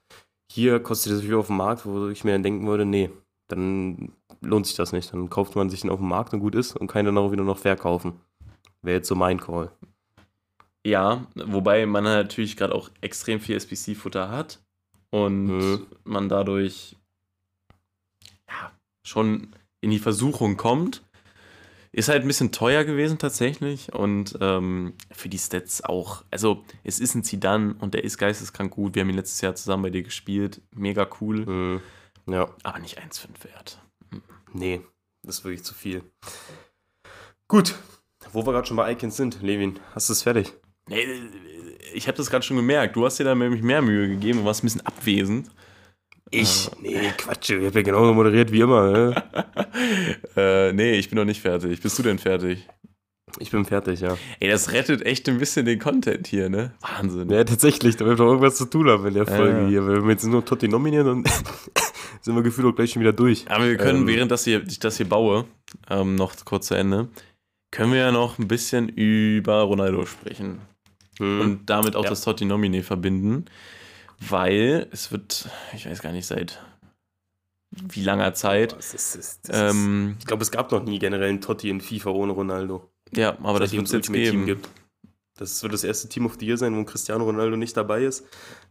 Hier 0.52 0.80
kostet 0.80 1.13
es 1.13 1.22
wieder 1.24 1.38
auf 1.38 1.46
dem 1.46 1.58
Markt, 1.58 1.86
wo 1.86 2.08
ich 2.08 2.24
mir 2.24 2.32
dann 2.32 2.41
denken 2.41 2.65
würde, 2.65 2.86
nee, 2.86 3.12
dann 3.50 4.13
lohnt 4.41 4.65
sich 4.65 4.76
das 4.76 4.91
nicht. 4.91 5.13
Dann 5.13 5.30
kauft 5.30 5.56
man 5.56 5.70
sich 5.70 5.82
den 5.82 5.91
auf 5.91 6.00
dem 6.00 6.08
Markt 6.08 6.34
und 6.34 6.39
gut 6.39 6.56
ist 6.56 6.76
und 6.76 6.88
kann 6.88 7.06
dann 7.06 7.20
auch 7.20 7.32
wieder 7.32 7.44
noch 7.44 7.60
verkaufen. 7.60 8.20
Wäre 8.82 8.98
jetzt 8.98 9.08
so 9.08 9.13
mein 9.13 9.39
Call. 9.39 9.72
Ja, 10.84 11.28
wobei 11.36 11.86
man 11.86 12.04
natürlich 12.04 12.58
gerade 12.58 12.74
auch 12.74 12.89
extrem 13.00 13.39
viel 13.39 13.56
SPC-Futter 13.58 14.30
hat 14.30 14.60
und 15.12 15.46
Mhm. 15.46 15.86
man 16.04 16.30
dadurch 16.30 16.96
ja, 18.50 18.72
schon 19.06 19.56
in 19.82 19.91
die 19.91 20.00
Versuchung 20.00 20.58
kommt. 20.58 21.04
Ist 21.93 22.08
halt 22.08 22.21
ein 22.21 22.27
bisschen 22.27 22.54
teuer 22.54 22.86
gewesen 22.86 23.17
tatsächlich 23.17 23.91
und 23.93 24.38
ähm, 24.39 24.93
für 25.12 25.27
die 25.27 25.38
Stats 25.38 25.84
auch. 25.84 26.23
Also 26.32 26.63
es 26.86 26.99
ist 26.99 27.15
ein 27.15 27.23
Zidane 27.23 27.75
und 27.80 27.93
der 27.93 28.06
ist 28.06 28.17
geisteskrank 28.17 28.71
gut. 28.71 28.95
Wir 28.95 29.01
haben 29.01 29.10
ihn 29.10 29.15
letztes 29.17 29.41
Jahr 29.41 29.56
zusammen 29.56 29.84
bei 29.84 29.89
dir 29.89 30.04
gespielt. 30.04 30.62
Mega 30.73 31.08
cool, 31.19 31.45
Mhm. 31.45 31.82
Ja, 32.27 32.49
aber 32.63 32.80
nicht 32.80 32.97
1,5 33.01 33.43
wert. 33.43 33.82
nee, 34.54 34.82
das 35.23 35.39
ist 35.39 35.43
wirklich 35.43 35.63
zu 35.63 35.73
viel. 35.73 36.04
Gut, 37.47 37.75
wo 38.32 38.45
wir 38.45 38.54
gerade 38.54 38.67
schon 38.67 38.77
bei 38.77 38.91
Icons 38.93 39.17
sind, 39.17 39.41
Levin, 39.41 39.80
hast 39.93 40.08
du 40.08 40.13
es 40.13 40.21
fertig? 40.23 40.54
Nee, 40.88 41.06
ich 41.93 42.08
habe 42.08 42.17
das 42.17 42.30
gerade 42.30 42.43
schon 42.45 42.58
gemerkt. 42.58 42.95
Du 42.95 43.06
hast 43.06 43.19
dir 43.19 43.23
da 43.25 43.36
nämlich 43.36 43.62
mehr 43.63 43.82
Mühe 43.82 44.08
gegeben 44.08 44.39
und 44.39 44.45
warst 44.45 44.63
ein 44.63 44.67
bisschen 44.67 44.86
abwesend. 44.86 45.49
Ich? 46.32 46.70
Nee, 46.82 47.12
Quatsch, 47.17 47.50
ich 47.50 47.65
habe 47.65 47.80
ja 47.80 47.82
genauso 47.84 48.13
moderiert 48.13 48.52
wie 48.52 48.62
immer. 48.62 48.91
Ne? 48.91 49.24
äh, 50.36 50.72
nee, 50.74 50.94
ich 50.94 51.10
bin 51.10 51.17
noch 51.17 51.26
nicht 51.26 51.41
fertig. 51.41 51.82
Bist 51.82 52.00
du 52.00 52.04
denn 52.04 52.17
fertig? 52.20 52.67
Ich 53.39 53.52
bin 53.52 53.65
fertig, 53.65 54.02
ja. 54.02 54.17
Ey, 54.39 54.50
das 54.50 54.72
rettet 54.72 55.06
echt 55.06 55.28
ein 55.30 55.38
bisschen 55.38 55.65
den 55.65 55.80
Content 55.80 56.28
hier, 56.28 56.50
ne? 56.50 56.74
Wahnsinn. 56.82 57.30
Ja, 57.30 57.44
tatsächlich, 57.44 57.96
da 57.98 58.06
wird 58.06 58.20
doch 58.20 58.28
irgendwas 58.28 58.56
zu 58.56 58.65
tun 58.65 58.89
haben 58.89 59.06
in 59.08 59.13
der 59.13 59.26
Folge 59.28 59.62
ja. 59.62 59.67
hier. 59.67 59.88
Wenn 59.88 60.04
wir 60.04 60.12
jetzt 60.12 60.26
nur 60.26 60.44
Totti 60.44 60.67
nominieren, 60.67 61.06
dann 61.06 61.24
sind 62.22 62.36
wir 62.36 62.44
gefühlt 62.44 62.67
auch 62.67 62.76
gleich 62.76 62.91
schon 62.91 63.02
wieder 63.02 63.13
durch. 63.13 63.50
Aber 63.50 63.67
wir 63.67 63.78
können, 63.78 64.02
Ähm. 64.02 64.08
während 64.08 64.32
das 64.32 64.44
hier, 64.44 64.63
ich 64.67 64.80
das 64.80 64.98
hier 64.98 65.08
baue, 65.08 65.46
ähm, 65.89 66.15
noch 66.15 66.34
kurz 66.46 66.67
zu 66.67 66.76
Ende, 66.76 67.10
können 67.72 67.94
wir 67.94 68.00
ja 68.00 68.12
noch 68.12 68.38
ein 68.38 68.48
bisschen 68.48 68.89
über 68.89 69.62
Ronaldo 69.62 70.06
sprechen. 70.06 70.60
Hm. 71.17 71.41
Und 71.41 71.70
damit 71.70 71.96
auch 71.96 72.04
Ja. 72.04 72.10
das 72.10 72.22
Totti 72.22 72.46
Nomine 72.46 72.84
verbinden. 72.84 73.46
Weil 74.30 74.88
es 74.92 75.12
wird, 75.12 75.50
ich 75.74 75.86
weiß 75.90 76.02
gar 76.02 76.12
nicht, 76.12 76.28
seit 76.28 76.62
wie 77.72 78.04
langer 78.04 78.34
Zeit. 78.34 78.74
Das 78.74 78.94
ist, 78.94 79.16
das 79.16 79.16
ist, 79.16 79.50
das 79.50 79.56
ist, 79.58 79.76
Ähm, 79.76 80.16
ich 80.20 80.26
glaube, 80.26 80.44
es 80.44 80.52
gab 80.52 80.72
noch 80.72 80.84
nie 80.84 81.00
generell 81.00 81.30
einen 81.30 81.42
Totti 81.42 81.70
in 81.70 81.82
FIFA 81.82 82.12
ohne 82.12 82.34
Ronaldo. 82.34 82.90
ja, 83.16 83.38
aber 83.42 83.60
das 83.60 83.72
wird 83.72 83.86
es 83.86 83.92
jetzt 83.94 84.10
Ultimate 84.10 84.32
Team 84.32 84.46
geben. 84.46 84.60
gibt. 84.62 84.70
Das 85.38 85.64
wird 85.64 85.74
das 85.74 85.84
erste 85.84 86.08
Team 86.08 86.26
of 86.26 86.36
the 86.40 86.46
Year 86.46 86.58
sein, 86.58 86.76
wo 86.76 86.84
Cristiano 86.84 87.24
Ronaldo 87.24 87.58
nicht 87.58 87.76
dabei 87.76 88.04
ist. 88.04 88.26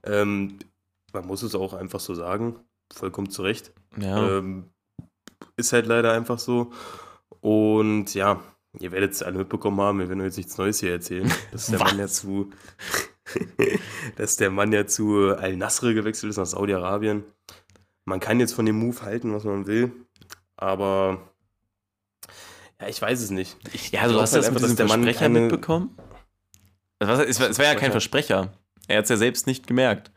Ähm, 0.05 0.59
man 1.13 1.27
muss 1.27 1.43
es 1.43 1.55
auch 1.55 1.75
einfach 1.75 1.99
so 1.99 2.15
sagen. 2.15 2.57
Vollkommen 2.93 3.31
zu 3.31 3.43
Recht. 3.43 3.73
Ja. 3.97 4.39
Ähm, 4.39 4.69
ist 5.57 5.73
halt 5.73 5.87
leider 5.87 6.13
einfach 6.13 6.39
so. 6.39 6.71
Und 7.41 8.15
ja, 8.15 8.41
ihr 8.79 8.93
werdet 8.93 9.13
es 9.13 9.23
alle 9.23 9.39
mitbekommen 9.39 9.81
haben, 9.81 9.99
wir 9.99 10.09
werden 10.09 10.23
jetzt 10.23 10.37
nichts 10.37 10.59
Neues 10.59 10.79
hier 10.81 10.93
erzählen. 10.93 11.33
Dass 11.51 11.67
der 11.67 11.79
Mann 11.81 11.99
Was? 11.99 12.15
zu, 12.17 12.51
dass 14.16 14.37
der 14.37 14.51
Mann 14.51 14.73
ja 14.73 14.87
zu 14.87 15.37
Al-Nasr 15.37 15.95
gewechselt 15.95 16.31
ist 16.31 16.37
nach 16.37 16.47
Saudi-Arabien. 16.47 17.25
man 18.05 18.21
kann 18.21 18.40
jetzt 18.40 18.53
von 18.53 18.66
dem 18.66 18.77
Move 18.77 19.03
halten, 19.03 19.33
was 19.35 19.45
man 19.45 19.66
will, 19.66 19.93
aber 20.57 21.31
ja, 22.81 22.88
ich 22.88 23.01
weiß 23.01 23.21
es 23.21 23.31
nicht. 23.31 23.57
Ich 23.73 23.93
Ja, 23.93 24.03
also 24.03 24.14
du 24.14 24.21
hast 24.21 24.33
halt 24.33 24.45
das 24.45 24.51
mit 24.51 24.57
einfach, 24.57 24.69
diesem 24.69 24.77
der 24.77 24.87
Mann 24.87 25.03
Versprecher 25.05 25.29
mitbekommen? 25.29 25.97
Es 26.99 27.09
war, 27.09 27.27
es 27.27 27.40
war, 27.40 27.49
es 27.51 27.59
war 27.59 27.66
ja 27.66 27.75
kein 27.75 27.90
Versprecher. 27.90 28.53
Er 28.88 28.99
hat 28.99 29.05
es 29.05 29.11
ja 29.11 29.16
selbst 29.16 29.47
nicht 29.47 29.66
gemerkt. 29.66 30.11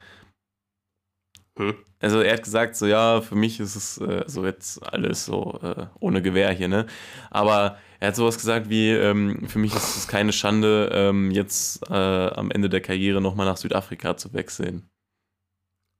Hm. 1.57 1.75
Also 1.99 2.19
er 2.21 2.33
hat 2.33 2.43
gesagt, 2.43 2.75
so 2.75 2.85
ja, 2.87 3.21
für 3.21 3.35
mich 3.35 3.59
ist 3.59 3.75
es 3.75 3.97
äh, 3.99 4.23
so 4.27 4.43
jetzt 4.45 4.81
alles 4.91 5.25
so 5.25 5.59
äh, 5.61 5.85
ohne 5.99 6.21
Gewehr 6.21 6.51
hier, 6.51 6.67
ne? 6.67 6.87
Aber 7.29 7.77
er 7.99 8.07
hat 8.09 8.15
sowas 8.15 8.37
gesagt 8.37 8.69
wie, 8.69 8.89
ähm, 8.89 9.47
für 9.47 9.59
mich 9.59 9.73
ist 9.75 9.95
es 9.95 10.07
keine 10.07 10.33
Schande, 10.33 10.89
ähm, 10.91 11.31
jetzt 11.31 11.87
äh, 11.89 11.93
am 11.93 12.49
Ende 12.51 12.69
der 12.69 12.81
Karriere 12.81 13.21
nochmal 13.21 13.45
nach 13.45 13.57
Südafrika 13.57 14.17
zu 14.17 14.33
wechseln. 14.33 14.89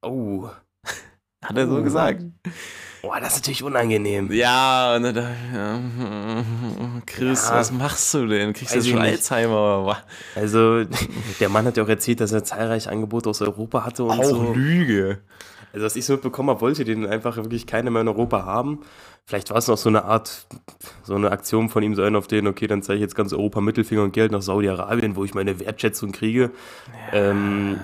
Oh, 0.02 0.50
Hat 1.44 1.56
er 1.58 1.66
so 1.68 1.80
Oh. 1.80 1.82
gesagt. 1.82 2.24
Boah, 3.04 3.20
das 3.20 3.34
ist 3.34 3.40
natürlich 3.40 3.62
unangenehm. 3.62 4.32
Ja, 4.32 4.98
dachte 4.98 5.26
ich, 5.50 5.54
ja, 5.54 5.80
Chris, 7.06 7.48
Ja. 7.48 7.56
was 7.56 7.70
machst 7.70 8.14
du 8.14 8.26
denn? 8.26 8.52
Kriegst 8.52 8.74
du 8.74 8.78
jetzt 8.78 8.88
schon. 8.88 8.98
Alzheimer 8.98 9.52
oder 9.52 9.86
was? 9.86 9.96
Also, 10.34 10.84
der 11.40 11.48
Mann 11.48 11.66
hat 11.66 11.76
ja 11.76 11.84
auch 11.84 11.88
erzählt, 11.88 12.20
dass 12.20 12.32
er 12.32 12.44
zahlreiche 12.44 12.90
Angebote 12.90 13.28
aus 13.30 13.42
Europa 13.42 13.84
hatte 13.84 14.04
und 14.04 14.18
Auch 14.18 14.24
so. 14.24 14.52
Lüge. 14.54 15.18
Also, 15.72 15.86
was 15.86 15.96
ich 15.96 16.04
so 16.06 16.14
mitbekommen 16.14 16.50
habe, 16.50 16.60
wollte 16.60 16.84
den 16.84 17.06
einfach 17.06 17.36
wirklich 17.36 17.66
keiner 17.66 17.90
mehr 17.90 18.02
in 18.02 18.08
Europa 18.08 18.44
haben. 18.44 18.80
Vielleicht 19.26 19.50
war 19.50 19.56
es 19.56 19.68
noch 19.68 19.78
so 19.78 19.88
eine 19.88 20.04
Art, 20.04 20.46
so 21.02 21.14
eine 21.14 21.30
Aktion 21.30 21.68
von 21.70 21.82
ihm 21.82 21.94
sein 21.94 22.14
auf 22.14 22.26
den, 22.26 22.46
okay, 22.46 22.66
dann 22.66 22.82
zeige 22.82 22.96
ich 22.96 23.02
jetzt 23.02 23.14
ganz 23.14 23.32
Europa 23.32 23.60
Mittelfinger 23.60 24.02
und 24.02 24.12
Geld 24.12 24.32
nach 24.32 24.42
Saudi-Arabien, 24.42 25.16
wo 25.16 25.24
ich 25.24 25.34
meine 25.34 25.58
Wertschätzung 25.60 26.12
kriege. 26.12 26.50
Ähm, 27.10 27.80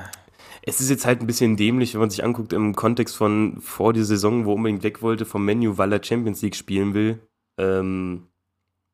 es 0.62 0.80
ist 0.80 0.90
jetzt 0.90 1.06
halt 1.06 1.20
ein 1.20 1.26
bisschen 1.26 1.56
dämlich, 1.56 1.94
wenn 1.94 2.00
man 2.00 2.10
sich 2.10 2.24
anguckt 2.24 2.52
im 2.52 2.74
Kontext 2.74 3.16
von 3.16 3.60
vor 3.60 3.92
der 3.92 4.04
Saison, 4.04 4.44
wo 4.44 4.52
er 4.52 4.56
unbedingt 4.56 4.82
weg 4.82 5.02
wollte 5.02 5.24
vom 5.24 5.44
Menu, 5.44 5.78
weil 5.78 5.92
er 5.92 6.02
Champions 6.02 6.42
League 6.42 6.56
spielen 6.56 6.94
will. 6.94 7.20
Ähm, 7.58 8.26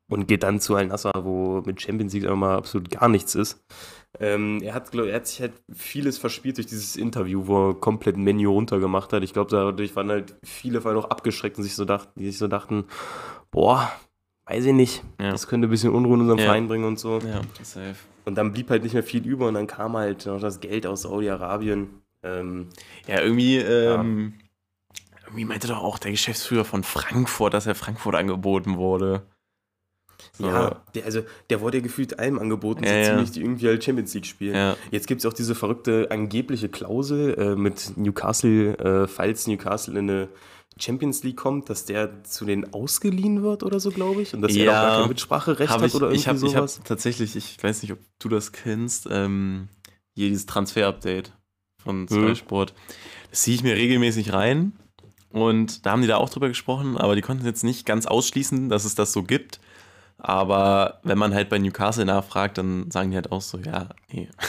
und 0.09 0.27
geht 0.27 0.43
dann 0.43 0.59
zu 0.59 0.75
Al-Nassr, 0.75 1.25
wo 1.25 1.61
mit 1.65 1.81
Champions 1.81 2.13
League 2.13 2.23
einfach 2.23 2.37
mal 2.37 2.55
absolut 2.55 2.89
gar 2.89 3.09
nichts 3.09 3.35
ist. 3.35 3.63
Ähm, 4.19 4.61
er, 4.63 4.73
hat, 4.73 4.91
glaub, 4.91 5.05
er 5.05 5.15
hat 5.15 5.27
sich 5.27 5.41
halt 5.41 5.53
vieles 5.71 6.17
verspielt 6.17 6.57
durch 6.57 6.67
dieses 6.67 6.95
Interview, 6.95 7.47
wo 7.47 7.69
er 7.69 7.75
komplett 7.75 8.15
ein 8.15 8.23
Menü 8.23 8.47
runtergemacht 8.47 9.11
hat. 9.11 9.23
Ich 9.23 9.33
glaube, 9.33 9.51
dadurch 9.51 9.95
waren 9.95 10.09
halt 10.09 10.35
viele 10.43 10.81
vor 10.81 10.91
allem 10.91 11.03
abgeschreckt 11.03 11.57
und 11.57 11.63
sich 11.63 11.75
so 11.75 11.85
dachten, 11.85 12.17
die 12.19 12.27
sich 12.27 12.37
so 12.37 12.47
dachten, 12.47 12.85
boah, 13.51 13.91
weiß 14.47 14.65
ich 14.65 14.73
nicht, 14.73 15.03
Ja. 15.19 15.31
das 15.31 15.47
könnte 15.47 15.67
ein 15.67 15.71
bisschen 15.71 15.91
Unruhe 15.93 16.15
in 16.15 16.21
unseren 16.21 16.39
Ja. 16.39 16.45
Verein 16.45 16.67
bringen 16.67 16.85
und 16.85 16.99
so. 16.99 17.19
Ja, 17.19 17.41
safe. 17.63 17.95
Und 18.25 18.35
dann 18.35 18.51
blieb 18.53 18.69
halt 18.69 18.83
nicht 18.83 18.93
mehr 18.93 19.03
viel 19.03 19.25
über 19.25 19.47
und 19.47 19.53
dann 19.53 19.67
kam 19.67 19.95
halt 19.95 20.25
noch 20.25 20.39
das 20.39 20.59
Geld 20.59 20.85
aus 20.85 21.03
Saudi-Arabien. 21.03 21.89
Ähm, 22.23 22.67
Ja, 23.07 23.21
irgendwie, 23.21 23.57
ähm, 23.57 24.33
irgendwie 25.25 25.45
meinte 25.45 25.67
doch 25.67 25.81
auch 25.83 25.97
der 25.99 26.11
Geschäftsführer 26.11 26.65
von 26.65 26.83
Frankfurt, 26.83 27.53
dass 27.53 27.67
er 27.67 27.75
Frankfurt 27.75 28.15
angeboten 28.15 28.77
wurde. 28.77 29.23
So. 30.37 30.45
Ja, 30.47 30.81
der, 30.95 31.05
also 31.05 31.21
der 31.49 31.61
wurde 31.61 31.77
ja 31.77 31.83
gefühlt 31.83 32.19
allem 32.19 32.37
angeboten, 32.39 32.83
so 32.83 32.89
Ja, 32.89 32.95
ja. 32.97 33.03
ziemlich, 33.09 33.31
die 33.31 33.41
irgendwie 33.41 33.67
halt 33.67 33.83
Champions 33.83 34.13
League 34.13 34.25
spielen. 34.25 34.55
Ja. 34.55 34.77
Jetzt 34.91 35.07
gibt 35.07 35.19
es 35.21 35.25
auch 35.25 35.33
diese 35.33 35.55
verrückte 35.55 36.07
angebliche 36.11 36.69
Klausel 36.69 37.33
äh, 37.39 37.55
mit 37.55 37.97
Newcastle, 37.97 38.77
äh, 38.77 39.07
falls 39.07 39.47
Newcastle 39.47 39.97
in 39.97 40.09
eine 40.09 40.27
Champions 40.79 41.23
League 41.23 41.37
kommt, 41.37 41.69
dass 41.71 41.85
der 41.85 42.23
zu 42.23 42.45
denen 42.45 42.71
ausgeliehen 42.73 43.41
wird 43.41 43.63
oder 43.63 43.79
so, 43.79 43.89
glaube 43.89 44.21
ich. 44.21 44.35
Und 44.35 44.41
dass 44.43 44.55
er 44.55 44.65
Ja. 44.65 44.71
auch 44.79 44.81
gar 44.89 44.99
kein 44.99 45.09
Mitspracherecht 45.09 45.71
Hab 45.71 45.81
hat 45.81 45.87
ich, 45.87 45.95
oder 45.95 46.07
irgendwie 46.07 46.19
ich 46.19 46.27
habe 46.27 46.37
ich 46.37 46.43
hab 46.55 46.69
sowas. 46.69 46.81
tatsächlich, 46.83 47.35
ich 47.35 47.57
weiß 47.63 47.81
nicht, 47.81 47.91
ob 47.93 47.99
du 48.19 48.29
das 48.29 48.51
kennst, 48.51 49.07
ähm, 49.09 49.69
hier 50.15 50.29
dieses 50.29 50.45
Transfer-Update 50.45 51.31
von 51.83 52.07
Sky 52.07 52.17
Mhm. 52.19 52.35
Sport. 52.35 52.73
Das 53.31 53.41
ziehe 53.41 53.55
ich 53.55 53.63
mir 53.63 53.75
regelmäßig 53.75 54.33
rein 54.33 54.73
und 55.31 55.85
da 55.85 55.91
haben 55.91 56.01
die 56.01 56.07
da 56.07 56.17
auch 56.17 56.29
drüber 56.29 56.47
gesprochen, 56.47 56.95
aber 56.97 57.15
die 57.15 57.21
konnten 57.21 57.45
jetzt 57.45 57.63
nicht 57.63 57.85
ganz 57.87 58.05
ausschließen, 58.05 58.69
dass 58.69 58.85
es 58.85 58.93
das 58.95 59.13
so 59.13 59.23
gibt. 59.23 59.59
Aber 60.17 60.99
wenn 61.03 61.17
man 61.17 61.33
halt 61.33 61.49
bei 61.49 61.59
Newcastle 61.59 62.05
nachfragt, 62.05 62.57
dann 62.57 62.89
sagen 62.91 63.11
die 63.11 63.15
halt 63.17 63.31
auch 63.31 63.41
so, 63.41 63.57
ja, 63.59 63.89
nee. 64.11 64.29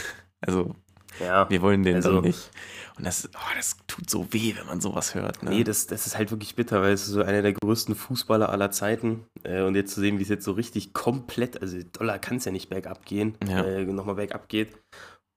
Also, 0.41 0.73
ja. 1.19 1.49
wir 1.49 1.61
wollen 1.61 1.83
den 1.83 1.97
Also- 1.97 2.21
nicht. 2.21 2.49
Und 2.97 3.05
das, 3.05 3.29
oh, 3.33 3.55
das 3.55 3.77
tut 3.87 4.09
so 4.09 4.25
weh, 4.33 4.55
wenn 4.57 4.65
man 4.67 4.81
sowas 4.81 5.15
hört. 5.15 5.41
Ne? 5.43 5.49
Nee, 5.51 5.63
das, 5.63 5.87
das 5.87 6.05
ist 6.07 6.17
halt 6.17 6.31
wirklich 6.31 6.55
bitter, 6.55 6.81
weil 6.81 6.91
es 6.93 7.03
ist 7.03 7.09
so 7.13 7.21
einer 7.21 7.41
der 7.41 7.53
größten 7.53 7.95
Fußballer 7.95 8.49
aller 8.49 8.71
Zeiten. 8.71 9.25
Äh, 9.43 9.61
und 9.63 9.75
jetzt 9.75 9.93
zu 9.93 10.01
sehen, 10.01 10.17
wie 10.19 10.23
es 10.23 10.27
jetzt 10.29 10.43
so 10.45 10.51
richtig 10.53 10.93
komplett, 10.93 11.61
also 11.61 11.77
Dollar 11.93 12.19
kann 12.19 12.37
es 12.37 12.45
ja 12.45 12.51
nicht 12.51 12.69
bergab 12.69 13.05
gehen, 13.05 13.37
Ja. 13.47 13.63
äh, 13.63 13.85
nochmal 13.85 14.15
bergab 14.15 14.49
geht. 14.49 14.77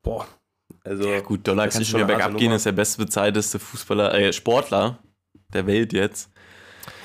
Boah. 0.05 0.27
Also, 0.85 1.09
Ja, 1.09 1.21
gut, 1.21 1.47
Dollar 1.47 1.69
kann 1.69 1.85
schon 1.85 2.05
bergab 2.07 2.37
gehen, 2.37 2.51
ist 2.53 2.67
der 2.67 2.73
bestbezahlteste 2.73 3.59
Fußballer, 3.61 4.13
äh, 4.15 4.33
Sportler 4.33 4.99
der 5.53 5.67
Welt 5.69 5.93
jetzt. 5.93 6.31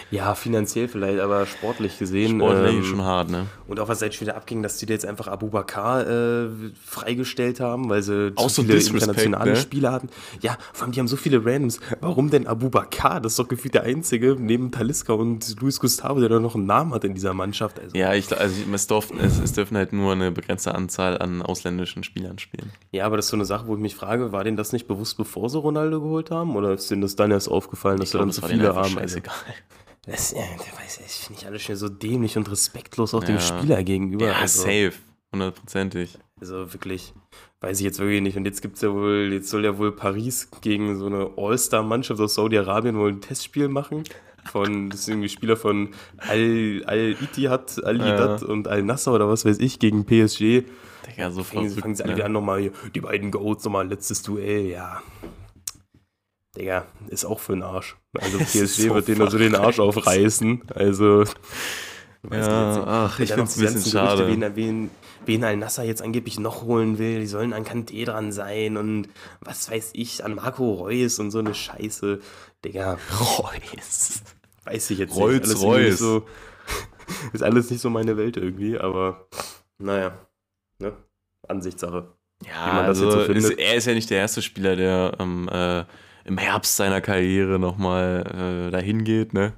Ja, 0.10 0.36
finanziell 0.36 0.88
vielleicht, 0.88 1.20
aber 1.20 1.46
sportlich 1.46 2.00
gesehen. 2.00 2.40
Sportlich 2.40 2.76
ähm, 2.76 2.84
schon 2.84 3.02
hart, 3.02 3.30
ne? 3.30 3.48
Und 3.68 3.80
auch 3.80 3.90
was 3.90 4.00
jetzt 4.00 4.22
wieder 4.22 4.38
abging, 4.38 4.64
dass 4.64 4.78
die 4.78 4.86
da 4.86 4.94
jetzt 4.94 5.06
einfach 5.06 5.28
Abu 5.28 5.48
Bakar 5.48 6.08
äh, 6.08 6.48
freigestellt 6.82 7.60
haben, 7.60 7.90
weil 7.90 8.02
sie 8.02 8.32
Auch 8.36 8.48
zu 8.48 8.62
so 8.62 8.64
viele 8.64 8.80
internationale 8.80 9.52
ne? 9.52 9.56
Spieler 9.58 9.92
hatten. 9.92 10.10
Ja, 10.42 10.58
vor 10.72 10.86
allem 10.86 10.94
die 10.94 11.00
haben 11.00 11.08
so 11.08 11.18
viele 11.18 11.46
Randoms. 11.46 11.80
Warum 12.00 12.30
denn 12.30 12.48
Abu 12.48 12.70
Bakar? 12.70 13.20
Das 13.20 13.34
ist 13.34 13.40
doch 13.40 13.48
gefühlt 13.48 13.74
der 13.74 13.84
einzige 13.84 14.38
neben 14.40 14.72
Taliska 14.72 15.14
und 15.14 15.60
Luis 15.60 15.80
Gustavo, 15.80 16.20
der 16.20 16.30
da 16.30 16.40
noch 16.40 16.56
einen 16.56 16.66
Namen 16.66 16.94
hat 16.94 17.04
in 17.04 17.14
dieser 17.14 17.34
Mannschaft. 17.34 17.80
Also, 17.80 17.98
Ja, 17.98 18.14
ich, 18.14 18.36
also 18.38 18.56
es, 18.74 18.88
durften, 18.88 19.20
es, 19.20 19.40
es 19.40 19.54
dürfen 19.54 19.76
halt 19.76 19.92
nur 19.92 20.14
eine 20.14 20.32
begrenzte 20.32 20.74
Anzahl 20.74 21.18
an 21.18 21.42
ausländischen 21.42 22.04
Spielern 22.04 22.40
spielen. 22.40 22.72
ja, 22.92 23.06
aber 23.06 23.18
das 23.18 23.26
ist 23.26 23.32
so 23.32 23.38
eine 23.38 23.46
Sache, 23.46 23.68
wo 23.68 23.76
ich 23.76 23.82
mich 23.82 23.96
frage, 23.96 24.32
war 24.32 24.44
denen 24.44 24.58
das 24.58 24.72
nicht 24.72 24.88
bewusst, 24.88 25.18
bevor 25.18 25.50
sie 25.50 25.58
Ronaldo 25.58 26.02
geholt 26.02 26.32
haben? 26.32 26.56
Oder 26.56 26.74
ist 26.74 26.90
denen 26.90 27.02
das 27.02 27.16
dann 27.16 27.32
erst 27.32 27.50
aufgefallen, 27.50 28.00
dass 28.00 28.12
sie 28.12 28.18
dann 28.18 28.32
zu 28.32 28.42
denen 28.42 28.60
viele 28.60 28.70
haben? 28.70 28.98
Also, 28.98 29.00
scheißegal. 29.00 29.34
Das, 30.08 30.32
ja, 30.32 30.40
weiß, 30.40 31.00
ich 31.06 31.12
finde 31.26 31.42
ich 31.42 31.48
alles 31.48 31.62
schon 31.62 31.76
so 31.76 31.90
dämlich 31.90 32.38
und 32.38 32.50
respektlos 32.50 33.14
auch 33.14 33.24
dem 33.24 33.36
Ja. 33.36 33.42
Spieler 33.42 33.84
gegenüber. 33.84 34.28
Ja, 34.28 34.34
also. 34.34 34.62
safe. 34.64 34.94
Hundertprozentig. 35.32 36.18
Also 36.40 36.72
wirklich, 36.74 37.14
weiß 37.62 37.80
ich 37.80 37.84
jetzt 37.86 38.00
wirklich 38.00 38.22
nicht. 38.22 38.38
Und 38.38 38.46
jetzt 38.46 38.62
gibt's 38.62 38.82
ja 38.82 38.92
wohl, 38.94 39.30
jetzt 39.34 39.50
soll 39.50 39.66
ja 39.66 39.78
wohl 39.78 39.92
Paris 39.92 40.50
gegen 40.62 40.98
so 40.98 41.08
eine 41.08 41.32
All-Star-Mannschaft 41.36 42.20
aus 42.22 42.36
Saudi-Arabien 42.36 42.98
wohl 42.98 43.10
ein 43.12 43.22
Testspiel 43.22 43.68
machen. 43.68 44.04
Von, 44.52 44.90
das 44.90 45.04
sind 45.06 45.16
irgendwie 45.16 45.30
Spieler 45.30 45.58
von 45.58 45.90
Al- 46.18 46.84
Al-Ittihad, 46.86 47.84
Al-Ittihad 47.84 48.44
und 48.44 48.68
Al-Nasser 48.70 49.14
oder 49.14 49.28
was 49.28 49.44
weiß 49.44 49.58
ich 49.60 49.80
gegen 49.80 50.06
PSG. 50.06 50.64
Digga, 51.06 51.32
so 51.32 51.44
Fangen, 51.44 51.66
verrückt, 51.68 51.82
fangen 51.82 51.96
sie 51.96 52.04
alle 52.04 52.12
ne? 52.14 52.18
wieder 52.18 52.26
an, 52.28 52.32
nochmal 52.32 52.72
die 52.96 53.02
beiden 53.02 53.32
Goats, 53.32 53.66
nochmal 53.66 53.88
letztes 53.90 54.22
Duell, 54.22 54.68
ja. 54.68 55.02
Digga, 56.58 56.86
ist 57.10 57.26
auch 57.26 57.40
für 57.40 57.54
den 57.54 57.64
Arsch. 57.64 57.98
Also 58.14 58.38
Es 58.40 58.52
PSG 58.52 58.88
so 58.88 58.96
wird 58.96 59.08
denen 59.08 59.22
also 59.22 59.38
den 59.38 59.56
Arsch 59.56 59.80
aufreißen. 59.80 60.64
Also, 60.74 61.24
Ja, 62.32 62.84
ach, 62.86 63.20
ich 63.20 63.34
find's 63.34 63.58
noch 63.58 63.64
ein 63.64 63.72
bisschen 63.72 63.74
ganzen 63.74 63.92
Gerüchte, 63.92 64.18
schade. 64.18 64.28
Wen, 64.28 64.56
wen, 64.56 64.90
wen 65.26 65.44
Al-Nasser 65.44 65.84
jetzt 65.84 66.02
angeblich 66.02 66.40
noch 66.40 66.64
holen 66.64 66.98
will, 66.98 67.20
die 67.20 67.28
sollen 67.28 67.54
an 67.54 67.64
Kanté 67.64 68.06
dran 68.06 68.32
sein 68.32 68.78
und 68.78 69.08
was 69.42 69.70
weiß 69.70 69.92
ich, 69.94 70.26
an 70.26 70.36
Marco 70.36 70.74
Reus 70.74 71.20
und 71.20 71.32
so 71.32 71.40
eine 71.40 71.54
Scheiße. 71.54 72.20
Digga, 72.66 72.98
Reus. 73.40 74.24
weiß 74.66 74.90
ich 74.90 75.00
jetzt 75.00 75.16
Rolls 75.16 75.50
nicht. 75.50 75.62
Royce. 75.62 75.84
irgendwie 75.84 75.98
So, 75.98 76.26
ist 77.34 77.44
alles 77.44 77.70
nicht 77.70 77.82
so 77.82 77.90
meine 77.90 78.18
Welt 78.18 78.36
irgendwie, 78.36 78.80
aber 78.80 79.28
naja, 79.78 80.18
ne? 80.80 80.94
Ansichtssache. 81.48 82.14
Ja, 82.46 82.66
Wie 82.66 82.76
man 82.76 82.86
das 82.88 83.02
also 83.02 83.20
jetzt 83.20 83.44
so 83.44 83.52
ist, 83.52 83.60
er 83.60 83.76
ist 83.76 83.86
ja 83.86 83.94
nicht 83.94 84.10
der 84.10 84.18
erste 84.20 84.42
Spieler, 84.42 84.76
der 84.76 85.18
ähm, 85.20 85.50
äh, 85.52 85.86
im 86.28 86.38
Herbst 86.38 86.76
seiner 86.76 87.02
Karriere 87.02 87.58
nochmal 87.60 88.68
äh, 88.68 88.72
dahin 88.72 89.04
geht, 89.04 89.34
ne? 89.34 89.54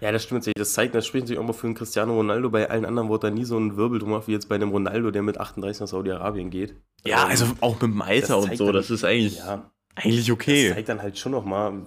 Ja, 0.00 0.10
das 0.12 0.24
stimmt. 0.24 0.48
Das 0.56 0.72
zeigt, 0.72 0.94
das 0.94 1.06
spricht 1.06 1.24
natürlich 1.24 1.38
auch 1.40 1.46
mal 1.46 1.52
für 1.52 1.66
einen 1.66 1.74
Cristiano 1.76 2.14
Ronaldo. 2.14 2.50
Bei 2.50 2.68
allen 2.68 2.84
anderen 2.84 3.08
wurde 3.08 3.28
da 3.28 3.34
nie 3.34 3.44
so 3.44 3.56
ein 3.58 3.76
Wirbel 3.76 3.98
drum 4.00 4.20
wie 4.26 4.32
jetzt 4.32 4.48
bei 4.48 4.54
einem 4.56 4.70
Ronaldo, 4.70 5.10
der 5.10 5.22
mit 5.22 5.38
38 5.38 5.80
nach 5.80 5.88
Saudi-Arabien 5.88 6.50
geht. 6.50 6.74
Ja, 7.04 7.24
Ähm, 7.24 7.30
also 7.30 7.46
auch 7.60 7.74
mit 7.74 7.82
dem 7.82 8.02
Alter 8.02 8.36
das 8.36 8.44
und 8.46 8.56
so, 8.56 8.66
dann- 8.66 8.74
das 8.74 8.90
ist 8.90 9.04
eigentlich, 9.04 9.38
ja, 9.38 9.70
eigentlich 9.94 10.26
Das 10.26 10.34
okay. 10.34 10.72
zeigt 10.74 10.88
dann 10.88 11.02
halt 11.02 11.18
schon 11.18 11.32
nochmal, 11.32 11.82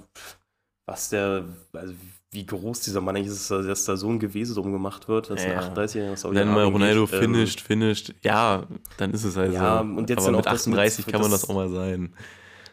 was 0.85 1.09
der, 1.09 1.45
also 1.73 1.93
wie 2.31 2.45
groß 2.45 2.81
dieser 2.81 3.01
Mann 3.01 3.15
eigentlich 3.15 3.27
ist, 3.31 3.49
dass 3.49 3.85
da 3.85 3.95
so 3.97 4.09
ein 4.09 4.19
Gewese 4.19 4.53
drum 4.55 4.71
gemacht 4.71 5.07
wird, 5.07 5.29
dass 5.29 5.41
Ja, 5.43 5.51
ein 5.51 5.55
ja. 5.55 5.73
38-Jähriger 5.73 6.13
aus 6.13 6.23
Wenn 6.25 6.33
mal 6.33 6.43
Saudi-Arabien 6.45 6.71
Ronaldo 6.73 7.05
geht, 7.05 7.13
ähm, 7.15 7.19
finisht, 7.21 7.61
finisht, 7.61 8.13
ja, 8.23 8.63
dann 8.97 9.11
ist 9.11 9.23
es 9.23 9.35
halt 9.37 9.53
Ja, 9.53 9.77
so. 9.79 9.83
und 9.83 10.09
jetzt 10.09 10.19
Aber 10.27 10.37
mit 10.37 10.47
auch 10.47 10.51
das 10.51 10.67
mit- 10.67 10.77
38 10.79 11.05
kann 11.07 11.21
man 11.21 11.31
das- 11.31 11.41
das 11.41 11.49
auch 11.49 11.55
mal 11.55 11.69
sein. 11.69 12.13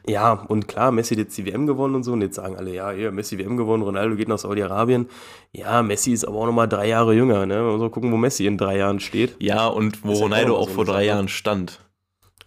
Ja, 0.08 0.32
und 0.32 0.66
klar, 0.66 0.90
Messi 0.90 1.14
hat 1.14 1.18
jetzt 1.20 1.38
die 1.38 1.46
WM 1.46 1.66
gewonnen 1.66 1.94
und 1.94 2.02
so, 2.02 2.12
und 2.12 2.22
jetzt 2.22 2.34
sagen 2.34 2.56
alle, 2.56 2.74
ja, 2.74 2.90
ja, 2.92 3.10
Messi 3.12 3.38
WM 3.38 3.56
gewonnen, 3.56 3.82
Ronaldo 3.84 4.16
geht 4.16 4.26
nach 4.28 4.38
Saudi-Arabien. 4.38 5.08
Ja, 5.52 5.82
Messi 5.82 6.12
ist 6.12 6.24
aber 6.26 6.38
auch 6.38 6.46
nochmal 6.46 6.68
drei 6.68 6.88
Jahre 6.88 7.14
jünger, 7.14 7.46
ne? 7.46 7.62
Man 7.62 7.78
soll 7.78 7.90
gucken, 7.90 8.10
wo 8.10 8.16
Messi 8.16 8.46
in 8.46 8.58
drei 8.58 8.78
Jahren 8.78 8.98
steht. 8.98 9.36
Ja, 9.38 9.66
und 9.68 10.02
wo 10.04 10.10
Das 10.10 10.20
Ronaldo 10.20 10.56
auch 10.56 10.62
auch 10.62 10.68
so 10.68 10.74
vor 10.74 10.84
drei. 10.84 11.04
Jahren 11.04 11.28
stand. 11.28 11.78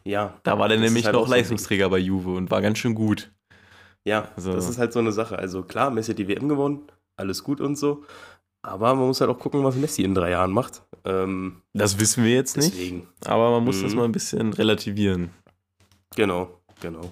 Ja. 0.03 0.33
Da 0.43 0.59
war 0.59 0.67
der 0.67 0.77
Das 0.77 0.85
nämlich 0.85 1.05
halt 1.05 1.15
noch 1.15 1.23
auch. 1.23 1.27
Leistungsträger 1.29 1.89
bei 1.89 1.97
Juve 1.97 2.31
und 2.31 2.51
war 2.51 2.61
ganz 2.61 2.77
schön 2.77 2.93
gut. 2.93 3.31
Ja, 4.03 4.29
Also- 4.35 4.53
das 4.53 4.69
ist 4.69 4.77
halt 4.77 4.91
so 4.93 4.99
eine 4.99 5.11
Sache. 5.13 5.39
Also 5.39 5.63
klar, 5.63 5.89
Messi 5.91 6.11
hat 6.11 6.19
die 6.19 6.27
WM 6.27 6.47
gewonnen, 6.49 6.81
alles 7.15 7.43
gut 7.43 7.61
und 7.61 7.77
so. 7.77 8.03
Aber 8.63 8.93
man 8.95 9.07
muss 9.07 9.21
halt 9.21 9.29
auch 9.31 9.39
gucken, 9.39 9.63
was 9.63 9.75
Messi 9.75 10.03
in 10.03 10.13
drei 10.13 10.31
Jahren 10.31 10.51
macht. 10.51 10.83
Ähm, 11.05 11.61
Das 11.73 11.99
wissen 11.99 12.23
wir 12.25 12.33
jetzt 12.33 12.57
nicht, 12.57 12.73
deswegen. 12.73 13.07
aber 13.25 13.51
man 13.51 13.63
muss 13.63 13.81
das 13.81 13.91
Mhm. 13.93 13.97
mal 13.99 14.03
ein 14.05 14.11
bisschen 14.11 14.51
relativieren. 14.53 15.29
Genau, 16.15 16.49
genau. 16.81 17.11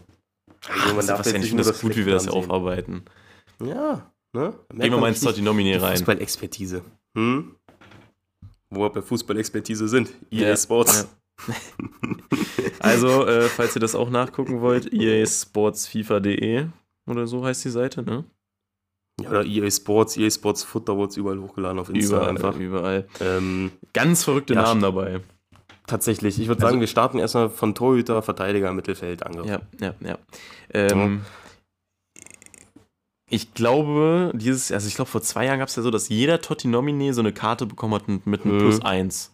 Ach, 0.69 0.95
man 0.95 1.05
darf 1.07 1.19
jetzt 1.19 1.27
ich 1.27 1.33
nicht 1.33 1.49
finde 1.49 1.63
nur 1.63 1.71
das 1.71 1.81
gut, 1.81 1.95
wie 1.95 2.05
wir 2.05 2.13
das 2.13 2.27
aufarbeiten. 2.27 3.03
Ja, 3.63 4.11
ne? 4.33 4.53
Gehen 4.69 4.91
wir 4.91 4.97
mal 4.97 5.09
ins 5.09 5.21
Totti-Nomine 5.21 5.81
rein. 5.81 5.97
Fußballexpertise. 5.97 6.83
Hm? 7.15 7.55
Wo 8.69 8.81
wir 8.81 8.89
bei 8.89 9.01
Fußballexpertise 9.01 9.87
sind. 9.87 10.09
EA 10.31 10.49
Ja, 10.49 10.57
Sports. 10.57 11.07
Also, 12.79 13.25
äh, 13.25 13.43
falls 13.47 13.75
ihr 13.75 13.79
das 13.79 13.95
auch 13.95 14.09
nachgucken 14.09 14.59
wollt, 14.61 14.91
easportsfifa.de 14.93 16.65
oder 17.07 17.27
so 17.27 17.45
heißt 17.45 17.63
die 17.65 17.69
Seite, 17.69 18.03
ne? 18.03 18.25
Ja. 19.21 19.29
oder 19.29 19.45
EA 19.45 19.69
Sports, 19.71 20.17
EA 20.17 20.29
Sports 20.29 20.63
Futter 20.63 20.97
wurde 20.97 21.11
es 21.11 21.17
überall 21.17 21.39
hochgeladen 21.39 21.79
auf 21.79 21.89
Insta 21.89 22.17
Überall, 22.17 22.29
einfach. 22.29 22.57
überall. 22.57 23.07
Ähm, 23.21 23.71
Ganz 23.93 24.23
verrückte 24.23 24.53
Ja, 24.55 24.63
Namen 24.63 24.81
dabei. 24.81 25.21
Tatsächlich, 25.87 26.39
ich 26.39 26.47
würde 26.47 26.59
Also- 26.61 26.67
sagen, 26.71 26.79
wir 26.79 26.87
starten 26.87 27.19
erstmal 27.19 27.49
von 27.49 27.75
Torhüter, 27.75 28.21
Verteidiger, 28.21 28.71
Mittelfeld, 28.73 29.25
Angriff. 29.25 29.47
Ja, 29.47 29.61
ja, 29.79 29.93
ja. 30.01 30.17
Ähm, 30.73 31.21
Ich 33.29 33.53
glaube, 33.55 34.31
dieses, 34.35 34.71
also 34.71 34.87
ich 34.87 34.93
glaube, 34.95 35.09
vor 35.09 35.21
zwei 35.21 35.45
Jahren 35.45 35.57
gab 35.57 35.67
es 35.67 35.75
ja 35.75 35.81
so, 35.81 35.89
dass 35.89 36.07
jeder 36.09 36.39
Totti-Nomine 36.41 37.13
so 37.13 37.21
eine 37.21 37.33
Karte 37.33 37.65
bekommen 37.65 37.95
hat 37.95 38.07
mit 38.25 38.45
einem 38.45 38.55
Mhm. 38.55 38.59
Plus 38.59 38.81
1. 38.81 39.31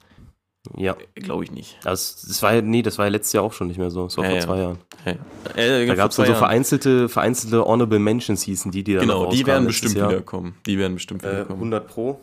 Ja, 0.77 0.95
Glaube 1.15 1.43
ich 1.45 1.51
nicht. 1.51 1.77
das, 1.83 2.21
das 2.27 2.41
war 2.43 2.53
ja, 2.53 2.61
nee, 2.61 2.81
das 2.81 2.97
war 2.97 3.05
ja 3.05 3.11
letztes 3.11 3.33
Jahr 3.33 3.43
auch 3.43 3.53
schon 3.53 3.67
nicht 3.67 3.77
mehr 3.77 3.89
so. 3.89 4.03
Das 4.05 4.17
war 4.17 4.23
Ja, 4.25 4.29
vor 4.29 4.37
ja. 4.39 4.45
zwei 4.45 4.57
Jahren. 4.59 4.77
Ja. 5.05 5.11
Äh, 5.55 5.81
Da 5.81 5.87
vor 5.87 5.95
gab 5.95 6.09
es 6.11 6.15
zwei 6.15 6.25
so 6.25 6.31
Jahren. 6.31 6.39
vereinzelte, 6.39 7.09
vereinzelte 7.09 7.65
Honorable 7.65 7.99
Mentions 7.99 8.43
hießen 8.43 8.71
die, 8.71 8.83
die 8.83 8.93
dann 8.93 9.01
Genau, 9.01 9.23
noch 9.23 9.33
die 9.33 9.45
werden 9.45 9.65
bestimmt 9.67 9.95
Jahr. 9.95 10.09
wiederkommen. 10.09 10.55
Die 10.65 10.77
werden 10.77 10.93
bestimmt 10.93 11.23
Äh, 11.23 11.31
wiederkommen. 11.31 11.59
100 11.59 11.87
Pro. 11.87 12.21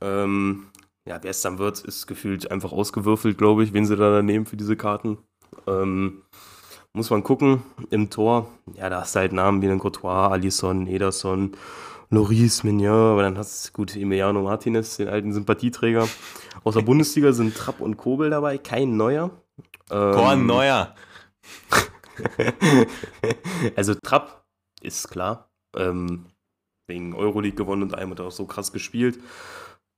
Ähm, 0.00 0.66
ja, 1.08 1.18
wer 1.22 1.30
es 1.30 1.40
dann 1.40 1.58
wird, 1.58 1.80
ist 1.80 2.06
gefühlt 2.06 2.50
einfach 2.50 2.70
ausgewürfelt, 2.70 3.38
glaube 3.38 3.64
ich, 3.64 3.72
wen 3.72 3.86
sie 3.86 3.96
da 3.96 4.20
nehmen 4.22 4.44
für 4.44 4.58
diese 4.58 4.76
Karten. 4.76 5.18
Ähm, 5.66 6.22
muss 6.92 7.08
man 7.08 7.22
gucken. 7.22 7.62
Im 7.90 8.10
Tor, 8.10 8.48
ja, 8.74 8.90
da 8.90 9.00
hast 9.00 9.14
du 9.14 9.20
halt 9.20 9.32
Namen 9.32 9.62
wie 9.62 9.66
den 9.66 9.78
Courtois, 9.78 10.28
Alisson, 10.28 10.86
Ederson, 10.86 11.52
Loris, 12.10 12.62
Mignon, 12.62 13.12
aber 13.12 13.22
dann 13.22 13.38
hast 13.38 13.68
du, 13.68 13.72
gut, 13.72 13.96
Emiliano 13.96 14.42
Martinez, 14.42 14.98
den 14.98 15.08
alten 15.08 15.32
Sympathieträger. 15.32 16.06
Aus 16.64 16.74
der 16.74 16.82
Bundesliga 16.82 17.32
sind 17.32 17.56
Trapp 17.56 17.80
und 17.80 17.96
Kobel 17.96 18.28
dabei, 18.28 18.58
kein 18.58 18.96
Neuer. 18.96 19.30
Ähm, 19.90 20.12
Korn 20.12 20.46
Neuer. 20.46 20.94
also 23.76 23.94
Trapp 23.94 24.44
ist 24.82 25.08
klar. 25.08 25.48
Ähm, 25.74 26.26
wegen 26.86 27.14
Euroleague 27.14 27.56
gewonnen 27.56 27.82
und 27.82 27.92
er 27.92 28.20
auch 28.20 28.30
so 28.30 28.46
krass 28.46 28.72
gespielt. 28.72 29.18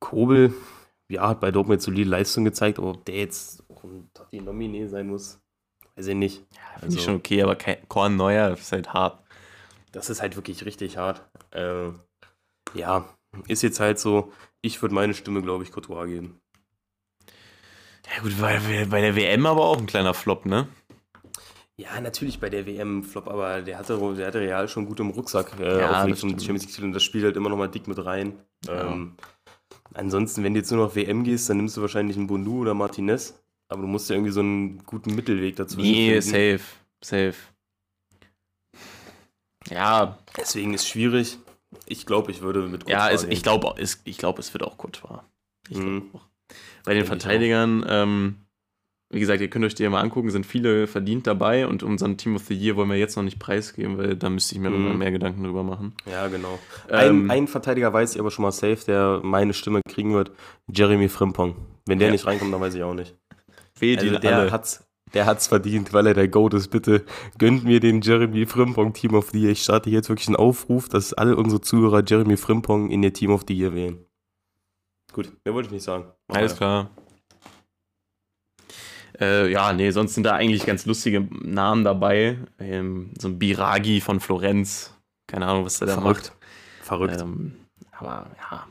Kobel, 0.01 0.53
ja, 1.11 1.29
hat 1.29 1.41
bei 1.41 1.51
Dortmund 1.51 1.77
jetzt 1.79 1.85
solide 1.85 2.09
Leistung 2.09 2.45
gezeigt, 2.45 2.79
aber 2.79 2.91
ob 2.91 3.05
der 3.05 3.17
jetzt 3.17 3.63
auch 3.69 3.85
ein 3.85 4.09
Tati 4.15 4.41
Nominee 4.41 4.87
sein 4.87 5.09
muss, 5.09 5.41
weiß 5.97 6.07
ich 6.07 6.15
nicht. 6.15 6.47
Finde 6.79 6.97
ich 6.97 7.03
schon 7.03 7.17
okay, 7.17 7.43
aber 7.43 7.57
kein, 7.57 7.87
Korn 7.89 8.17
Neuer 8.17 8.53
ist 8.53 8.73
halt 8.73 8.93
hart. 8.93 9.23
Das 9.93 10.09
ist 10.09 10.23
halt 10.23 10.37
wirklich 10.37 10.65
richtig 10.65 10.97
hart. 10.97 11.29
Äh, 11.51 11.91
ja, 12.75 13.09
ist 13.49 13.63
jetzt 13.63 13.81
halt 13.81 13.99
so, 13.99 14.33
ich 14.63 14.81
würde 14.81 14.95
meine 14.95 15.15
Stimme, 15.15 15.43
glaube 15.43 15.65
ich, 15.65 15.73
Courtois 15.73 16.07
geben. 16.07 16.41
Ja 18.07 18.23
gut, 18.23 18.41
bei, 18.41 18.87
bei 18.87 19.01
der 19.01 19.17
WM 19.17 19.47
aber 19.47 19.65
auch 19.67 19.79
ein 19.79 19.87
kleiner 19.87 20.15
Flop, 20.15 20.47
ne? 20.47 20.69
Ja, 21.77 21.99
natürlich 22.01 22.41
bei 22.41 22.51
der 22.51 22.67
WM 22.67 23.03
Flop, 23.03 23.27
aber 23.27 23.63
der 23.63 23.79
hatte, 23.79 23.99
der 24.15 24.27
hatte 24.27 24.41
Real 24.41 24.69
schon 24.69 24.85
gut 24.85 25.01
im 25.01 25.11
Rucksack 25.11 25.59
äh, 25.59 25.81
Ja, 25.81 26.05
und 26.05 26.17
stimmt. 26.17 26.43
Champions 26.43 26.67
League 26.77 26.85
und 26.85 26.93
das 26.93 27.03
spielt 27.03 27.25
halt 27.25 27.37
immer 27.37 27.49
noch 27.49 27.57
mal 27.57 27.69
dick 27.69 27.89
mit 27.89 28.05
rein. 28.05 28.39
Ja. 28.67 28.93
Ähm, 28.93 29.17
ansonsten, 29.95 30.43
wenn 30.45 30.55
du 30.55 30.61
jetzt 30.61 30.71
nur 30.71 30.85
noch 30.87 30.95
WM 30.97 31.25
gehst, 31.25 31.49
dann 31.49 31.57
nimmst 31.59 31.77
du 31.77 31.81
wahrscheinlich 31.81 32.17
einen 32.17 32.27
Bondu 32.27 32.61
oder 32.61 32.75
Martinez, 32.75 33.41
aber 33.69 33.83
du 33.83 33.89
musst 33.89 34.09
ja 34.11 34.17
irgendwie 34.17 34.33
so 34.33 34.41
einen 34.41 34.79
guten 34.85 35.15
Mittelweg 35.15 35.57
dazu 35.57 35.79
Nee, 35.79 36.21
safe. 36.21 36.61
Safe. 37.03 37.35
Ja, 39.71 40.19
Deswegen 40.37 40.75
ist 40.75 40.89
schwierig. 40.89 41.39
Ich 41.87 42.07
glaube, 42.07 42.31
ich 42.33 42.41
würde 42.41 42.67
mit 42.69 42.89
ja, 42.89 42.99
Courtois 42.99 43.15
es, 43.15 43.23
gehen. 43.23 43.33
ich 43.33 43.43
glaube, 43.43 43.75
es, 43.79 44.01
ich 44.05 44.19
glaub, 44.19 44.39
es 44.39 44.53
wird 44.53 44.63
auch 44.65 44.77
Courtois. 44.77 45.23
Ich 45.69 45.77
Mhm. 45.77 46.11
auch. 46.13 46.23
Bei 46.85 46.95
den 46.95 47.05
Verteidigern, 47.07 47.85
ähm, 47.89 48.37
wie 49.13 49.19
gesagt, 49.21 49.41
ihr 49.41 49.49
könnt 49.51 49.65
euch 49.65 49.75
die 49.75 49.83
ja 49.83 49.91
mal 49.91 50.01
angucken, 50.01 50.31
sind 50.31 50.47
viele 50.47 50.87
verdient 50.87 51.27
dabei 51.27 51.67
und 51.67 51.83
unseren 51.83 52.17
Team 52.17 52.37
of 52.37 52.45
the 52.45 52.55
Year 52.55 52.77
wollen 52.77 52.89
wir 52.89 52.97
jetzt 52.97 53.17
noch 53.17 53.25
nicht 53.25 53.39
preisgeben, 53.41 53.99
weil 53.99 54.15
da 54.17 54.31
müsste 54.31 54.55
ich 54.55 54.61
mir 54.61 54.71
Mhm. 54.71 54.89
noch 54.89 54.95
mehr 54.97 55.11
Gedanken 55.11 55.43
drüber 55.43 55.65
machen. 55.65 55.95
Ja, 56.09 56.29
genau. 56.29 56.59
Ähm, 56.89 57.25
ein, 57.25 57.31
ein 57.43 57.49
Verteidiger 57.49 57.93
weiß 57.93 58.15
ich 58.15 58.21
aber 58.21 58.31
schon 58.31 58.45
mal 58.45 58.53
safe, 58.53 58.79
der 58.87 59.21
meine 59.25 59.53
Stimme 59.53 59.81
kriegen 59.89 60.15
wird. 60.15 60.31
Jeremy 60.73 61.09
Frimpong. 61.09 61.57
Wenn 61.87 61.99
der 61.99 62.09
Ja. 62.09 62.13
nicht 62.13 62.27
reinkommt, 62.27 62.55
dann 62.55 62.61
weiß 62.61 62.75
ich 62.75 62.83
auch 62.85 62.95
nicht. 62.95 63.17
Fehlt 63.75 63.99
Also 63.99 64.11
also 64.11 64.21
der 64.21 64.37
alle. 64.39 64.53
hat's, 64.53 64.87
der 65.13 65.27
hat's 65.27 65.49
verdient, 65.49 65.93
weil 65.93 66.07
er 66.07 66.15
der 66.15 66.29
Goat 66.29 66.55
ist. 66.55 66.69
Bitte 66.69 67.05
gönnt 67.39 67.65
mir 67.65 67.81
den 67.81 68.03
Jeremy 68.03 68.47
Frimpong 68.47 68.93
Team 68.93 69.15
of 69.15 69.31
the 69.31 69.41
Year. 69.41 69.51
Ich 69.51 69.63
starte 69.63 69.91
jetzt 69.91 70.09
wirklich 70.09 70.29
einen 70.29 70.37
Aufruf, 70.37 70.89
dass 70.89 71.15
alle 71.15 71.35
unsere 71.37 71.61
Zuhörer 71.61 72.05
Jeremy 72.07 72.37
Frimpong 72.37 72.91
in 72.91 73.03
ihr 73.03 73.13
Team 73.13 73.33
of 73.33 73.43
the 73.49 73.55
Year 73.55 73.75
wählen. 73.75 73.99
Gut, 75.13 75.33
mehr 75.45 75.53
wollte 75.55 75.67
ich 75.67 75.73
nicht 75.73 75.83
sagen. 75.83 76.05
Mach 76.29 76.37
Alles 76.37 76.53
weiter. 76.53 76.59
klar. 76.59 76.91
Äh, 79.21 79.51
ja, 79.53 79.73
nee, 79.73 79.91
sonst 79.91 80.15
sind 80.15 80.25
da 80.25 80.33
eigentlich 80.35 80.65
ganz 80.67 80.87
lustige 80.87 81.21
Namen 81.43 81.85
dabei. 81.85 82.39
Ähm, 82.59 83.13
so 83.19 83.29
ein 83.29 83.39
Biragi 83.39 84.01
von 84.01 84.19
Florenz. 84.21 84.95
Keine 85.27 85.47
Ahnung, 85.47 85.65
was 85.65 85.79
der 85.79 85.89
da 85.89 85.95
Verrückt. 85.95 86.33
macht. 86.33 86.87
Verrückt. 86.87 87.21
Ähm, 87.21 87.57
aber 87.93 88.31
ja, 88.39 88.67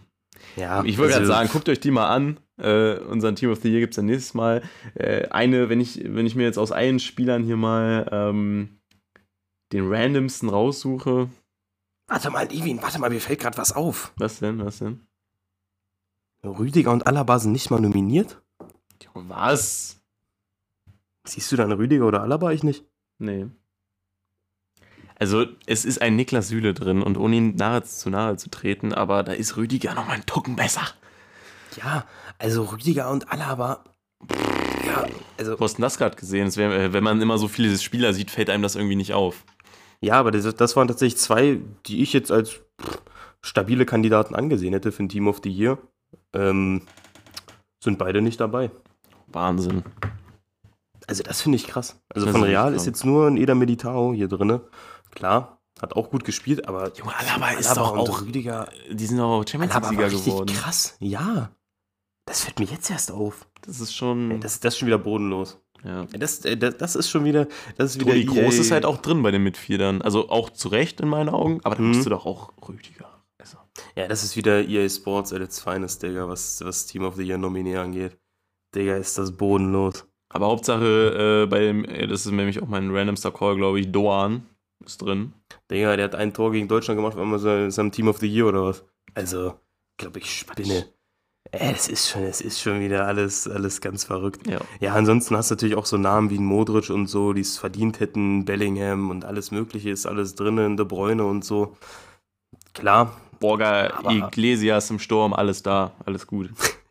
ja, 0.55 0.83
Ich 0.83 0.97
wollte 0.97 1.13
also- 1.15 1.27
gerade 1.27 1.27
sagen, 1.27 1.49
guckt 1.51 1.69
euch 1.69 1.79
die 1.79 1.91
mal 1.91 2.07
an. 2.09 2.39
Äh, 2.57 2.97
unseren 2.99 3.35
Team 3.35 3.51
of 3.51 3.61
the 3.61 3.69
Year 3.69 3.79
gibt 3.79 3.93
es 3.93 3.97
ja 3.97 4.03
nächstes 4.03 4.33
Mal. 4.33 4.61
Äh, 4.95 5.27
eine, 5.29 5.69
wenn 5.69 5.79
ich, 5.79 6.01
wenn 6.03 6.25
ich 6.25 6.35
mir 6.35 6.43
jetzt 6.43 6.57
aus 6.57 6.71
allen 6.73 6.99
Spielern 6.99 7.43
hier 7.43 7.55
mal 7.55 8.07
ähm, 8.11 8.79
den 9.71 9.87
randomsten 9.93 10.49
raussuche. 10.49 11.29
Warte 12.07 12.31
mal, 12.31 12.51
Evin, 12.51 12.81
warte 12.81 12.99
mal, 12.99 13.09
mir 13.11 13.21
fällt 13.21 13.39
gerade 13.39 13.57
was 13.57 13.71
auf. 13.71 14.11
Was 14.17 14.39
denn? 14.39 14.65
Was 14.65 14.79
denn? 14.79 15.05
Rüdiger 16.43 16.91
und 16.91 17.05
Alaba 17.05 17.37
sind 17.39 17.51
nicht 17.51 17.69
mal 17.69 17.79
nominiert? 17.79 18.41
Was? 19.13 19.98
Siehst 21.29 21.51
du 21.51 21.55
da 21.55 21.63
einen 21.63 21.73
Rüdiger 21.73 22.05
oder 22.05 22.21
Alaba? 22.21 22.51
Ich 22.51 22.63
nicht. 22.63 22.83
Nee. 23.19 23.47
Also, 25.19 25.45
es 25.67 25.85
ist 25.85 26.01
ein 26.01 26.15
Niklas 26.15 26.47
Süle 26.47 26.73
drin 26.73 27.03
und 27.03 27.17
ohne 27.17 27.35
ihn 27.35 27.55
nahe, 27.55 27.83
zu 27.83 28.09
nahe 28.09 28.37
zu 28.37 28.49
treten, 28.49 28.93
aber 28.93 29.21
da 29.21 29.33
ist 29.33 29.57
Rüdiger 29.57 29.93
noch 29.93 30.07
mal 30.07 30.13
einen 30.13 30.25
Tucken 30.25 30.55
besser. 30.55 30.87
Ja, 31.75 32.05
also 32.39 32.63
Rüdiger 32.63 33.11
und 33.11 33.31
Alaba. 33.31 33.83
Ja, 34.87 35.05
also. 35.37 35.55
Du 35.55 35.63
hast 35.63 35.77
das 35.77 35.97
gerade 35.97 36.15
gesehen. 36.15 36.47
Es 36.47 36.57
wär, 36.57 36.71
äh, 36.71 36.93
wenn 36.93 37.03
man 37.03 37.21
immer 37.21 37.37
so 37.37 37.47
viele 37.47 37.77
Spieler 37.77 38.13
sieht, 38.13 38.31
fällt 38.31 38.49
einem 38.49 38.63
das 38.63 38.75
irgendwie 38.75 38.95
nicht 38.95 39.13
auf. 39.13 39.43
Ja, 40.01 40.15
aber 40.15 40.31
das, 40.31 40.55
das 40.55 40.75
waren 40.75 40.87
tatsächlich 40.87 41.19
zwei, 41.19 41.59
die 41.85 42.01
ich 42.01 42.13
jetzt 42.13 42.31
als 42.31 42.61
stabile 43.41 43.85
Kandidaten 43.85 44.33
angesehen 44.33 44.73
hätte 44.73 44.91
für 44.91 45.03
ein 45.03 45.09
Team 45.09 45.27
of 45.27 45.41
the 45.43 45.51
Year. 45.51 45.77
Ähm, 46.33 46.81
sind 47.83 47.99
beide 47.99 48.21
nicht 48.21 48.39
dabei. 48.39 48.71
Wahnsinn. 49.27 49.83
Also 51.09 51.23
das 51.23 51.41
finde 51.41 51.55
ich 51.57 51.67
krass. 51.67 51.99
Also 52.13 52.25
Das 52.27 52.33
von 52.33 52.43
ist 52.43 52.49
Real 52.49 52.73
ist 52.73 52.85
jetzt 52.85 53.03
nur 53.03 53.27
ein 53.27 53.37
Eder 53.37 53.55
Militao 53.55 54.13
hier 54.13 54.27
drinne. 54.27 54.61
Klar, 55.11 55.59
hat 55.81 55.95
auch 55.95 56.09
gut 56.09 56.23
gespielt, 56.23 56.67
aber 56.67 56.91
Junge, 56.95 57.15
Alaba 57.17 57.49
ist 57.51 57.75
doch 57.75 57.97
auch- 57.97 58.21
Rüdiger, 58.21 58.69
Die 58.91 59.05
sind 59.05 59.19
auch 59.19 59.43
Champions 59.47 59.73
Alaba 59.75 59.89
League-Sieger 59.89 60.11
richtig 60.13 60.33
geworden. 60.33 60.53
krass. 60.55 60.95
Ja, 60.99 61.51
das 62.25 62.41
fällt 62.41 62.59
mir 62.59 62.65
jetzt 62.65 62.89
erst 62.91 63.11
auf. 63.11 63.47
Das 63.61 63.79
ist 63.79 63.93
schon. 63.93 64.31
Ey, 64.31 64.39
das, 64.39 64.59
das 64.59 64.73
ist 64.75 64.79
schon 64.79 64.87
wieder 64.87 64.99
bodenlos. 64.99 65.59
ja. 65.83 66.05
Das, 66.05 66.41
das, 66.41 66.77
das 66.77 66.95
ist 66.95 67.09
schon 67.09 67.25
wieder, 67.25 67.47
das 67.77 67.91
ist 67.95 67.99
wieder 67.99 68.11
Toni 68.11 68.25
Groß 68.25 68.55
EA. 68.55 68.61
ist 68.61 68.71
halt 68.71 68.85
auch 68.85 68.97
drin 68.97 69.23
bei 69.23 69.31
den 69.31 69.43
Mitviedern. 69.43 70.01
Also 70.01 70.29
auch 70.29 70.49
zu 70.51 70.67
Recht 70.69 71.01
in 71.01 71.07
meinen 71.09 71.29
Augen, 71.29 71.59
aber 71.63 71.75
da 71.75 71.81
Mhm. 71.81 71.89
musst 71.89 72.05
du 72.05 72.09
doch 72.11 72.25
auch 72.25 72.51
Rüdiger. 72.67 73.09
Also, 73.39 73.57
Ja, 73.95 74.07
das 74.07 74.23
ist 74.23 74.35
wieder 74.35 74.67
EA 74.67 74.87
Sports 74.89 75.33
at 75.33 75.41
its 75.41 75.59
finest, 75.59 76.03
Digga, 76.03 76.27
was, 76.27 76.61
was 76.63 76.85
Team 76.85 77.03
of 77.03 77.15
the 77.15 77.23
Year 77.23 77.37
Nominee 77.37 77.77
angeht. 77.77 78.17
Digga, 78.75 78.95
ist 78.97 79.17
das 79.17 79.35
bodenlos. 79.35 80.05
Aber 80.29 80.47
Hauptsache, 80.47 81.43
äh, 81.43 81.47
bei 81.47 81.59
dem, 81.59 81.85
äh, 81.85 82.07
das 82.07 82.25
ist 82.25 82.31
nämlich 82.31 82.61
auch 82.61 82.67
mein 82.67 82.95
randomster 82.95 83.31
Call, 83.31 83.55
glaube 83.55 83.79
ich, 83.79 83.91
Doan 83.91 84.43
ist 84.85 85.01
drin. 85.01 85.33
Digga, 85.69 85.95
der 85.95 86.05
hat 86.05 86.15
ein 86.15 86.33
Tor 86.33 86.51
gegen 86.51 86.67
Deutschland 86.67 86.97
gemacht, 86.97 87.17
war 87.17 87.25
mal 87.25 87.39
so 87.39 87.69
seinem 87.69 87.91
Team 87.91 88.07
of 88.07 88.19
the 88.19 88.27
Year 88.27 88.47
oder 88.47 88.63
was? 88.63 88.83
Also, 89.15 89.55
glaube 89.97 90.19
ich, 90.19 90.31
spinne. 90.31 90.85
Es 91.51 91.87
ist 91.87 92.09
schon, 92.09 92.23
es 92.23 92.41
ist 92.41 92.61
schon 92.61 92.79
wieder 92.79 93.07
alles, 93.07 93.47
alles 93.47 93.81
ganz 93.81 94.03
verrückt. 94.03 94.45
Ja. 94.47 94.59
Ja, 94.79 94.93
ansonsten 94.93 95.35
hast 95.35 95.49
du 95.49 95.55
natürlich 95.55 95.75
auch 95.75 95.87
so 95.87 95.97
Namen 95.97 96.29
wie 96.29 96.37
ein 96.37 96.45
Modric 96.45 96.91
und 96.91 97.07
so, 97.07 97.33
die 97.33 97.41
es 97.41 97.57
verdient 97.57 97.99
hätten, 97.99 98.45
Bellingham 98.45 99.09
und 99.09 99.25
alles 99.25 99.49
Mögliche 99.49 99.89
ist 99.89 100.05
alles 100.05 100.35
drinnen, 100.35 100.77
De 100.77 100.85
Bruyne 100.85 101.25
und 101.25 101.43
so. 101.43 101.75
Klar, 102.73 103.19
Borger, 103.39 103.99
Iglesias 104.09 104.91
im 104.91 104.99
Sturm, 104.99 105.33
alles 105.33 105.63
da, 105.63 105.91
alles 106.05 106.27
gut. 106.27 106.51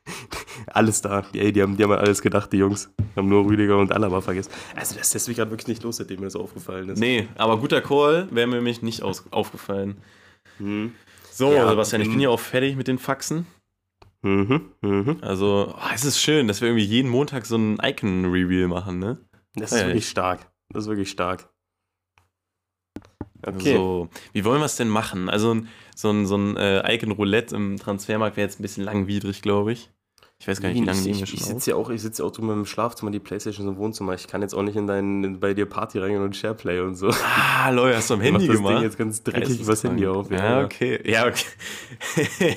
alles 0.67 1.01
da. 1.01 1.25
Ey, 1.33 1.53
die 1.53 1.63
haben, 1.63 1.77
die 1.77 1.83
haben 1.85 1.93
an 1.93 1.99
alles 1.99 2.23
gedacht, 2.23 2.53
die 2.53 2.59
Jungs. 2.59 2.91
Haben 3.17 3.29
nur 3.29 3.45
Rüdiger 3.45 3.79
und 3.79 3.93
Alaba 3.93 4.21
vergessen. 4.21 4.51
Also, 4.77 4.97
das 4.97 5.13
lässt 5.15 5.29
mich 5.29 5.37
gerade 5.37 5.51
wirklich 5.51 5.69
nicht 5.69 5.83
los, 5.83 5.97
seitdem 5.97 6.21
mir 6.21 6.27
das 6.27 6.37
aufgefallen 6.37 6.89
ist. 6.89 6.99
Nee, 6.99 7.29
aber 7.37 7.59
guter 7.59 7.81
Call 7.81 8.29
wäre 8.31 8.47
mir 8.47 8.57
nämlich 8.57 8.83
nicht 8.83 9.03
aus, 9.03 9.25
aufgefallen. 9.31 9.99
Hm. 10.59 10.93
So, 11.31 11.53
Ja, 11.53 11.69
Sebastian, 11.69 12.03
ich 12.03 12.09
ähm, 12.09 12.15
bin 12.15 12.21
ja 12.21 12.31
auch 12.31 12.41
fertig 12.41 12.77
mit 12.77 12.89
den 12.89 12.99
Faxen. 12.99 13.47
Mhm, 14.23 14.73
mhm. 14.81 15.19
Also, 15.21 15.75
oh, 15.77 15.89
es 15.95 16.05
ist 16.05 16.21
schön, 16.21 16.49
dass 16.49 16.61
wir 16.61 16.69
irgendwie 16.69 16.85
jeden 16.85 17.09
Montag 17.11 17.47
so 17.47 17.57
ein 17.57 17.79
Icon-Reveal 17.81 18.67
machen, 18.69 18.99
ne? 18.99 19.19
Das 19.55 19.73
ist 19.73 19.81
Ja, 19.81 19.87
wirklich 19.87 20.09
stark. 20.09 20.51
Das 20.71 20.85
ist 20.85 20.89
wirklich 20.89 21.11
stark. 21.11 21.49
Okay. 23.47 23.75
So, 23.77 24.09
wie 24.33 24.45
wollen 24.45 24.61
wir 24.61 24.67
es 24.67 24.77
denn 24.77 24.89
machen? 24.89 25.29
Also 25.29 25.57
so 25.95 26.11
ein, 26.11 26.27
so 26.27 26.37
ein 26.37 26.57
äh, 26.57 26.95
Icon 26.95 27.13
Roulette 27.13 27.55
im 27.55 27.77
Transfermarkt 27.79 28.37
wäre 28.37 28.47
jetzt 28.47 28.59
ein 28.59 28.63
bisschen 28.63 28.85
langwidrig, 28.85 29.43
glaube 29.43 29.73
ich. 29.73 29.91
Ich 30.41 30.47
weiß 30.47 30.61
gar 30.61 30.69
nicht, 30.69 30.81
wie 30.81 30.87
lange 30.87 31.01
ich, 31.01 31.23
ich, 31.23 31.35
ich 31.35 31.45
sitze 31.45 31.71
ja 31.71 31.77
auch, 31.77 31.91
ich 31.91 32.01
sitze 32.01 32.23
ja 32.23 32.29
auch 32.29 32.33
drüben 32.33 32.51
im 32.51 32.65
Schlafzimmer, 32.65 33.11
die 33.11 33.19
Playstation 33.19 33.67
ist 33.67 33.73
im 33.73 33.77
Wohnzimmer. 33.77 34.15
Ich 34.15 34.29
kann 34.29 34.41
jetzt 34.41 34.55
auch 34.55 34.63
nicht 34.63 34.77
in 34.77 34.87
dein, 34.87 35.25
in, 35.25 35.41
bei 35.41 35.53
dir 35.53 35.67
Party 35.67 35.99
reingehen 35.99 36.23
und 36.23 36.37
Shareplay 36.37 36.81
und 36.81 36.95
so. 36.95 37.11
Ah, 37.11 37.71
Leute, 37.71 37.97
hast 37.97 38.11
du 38.11 38.15
am 38.15 38.21
Handy 38.23 38.47
gemacht? 38.47 38.77
Ding 38.77 38.83
jetzt 38.83 38.97
ganz 38.99 39.21
dreckig 39.23 39.61
übers 39.61 39.83
Handy 39.83 40.07
auf. 40.07 40.31
Ja, 40.31 40.63
okay. 40.63 41.01
Ja, 41.11 41.27
okay. 41.27 42.57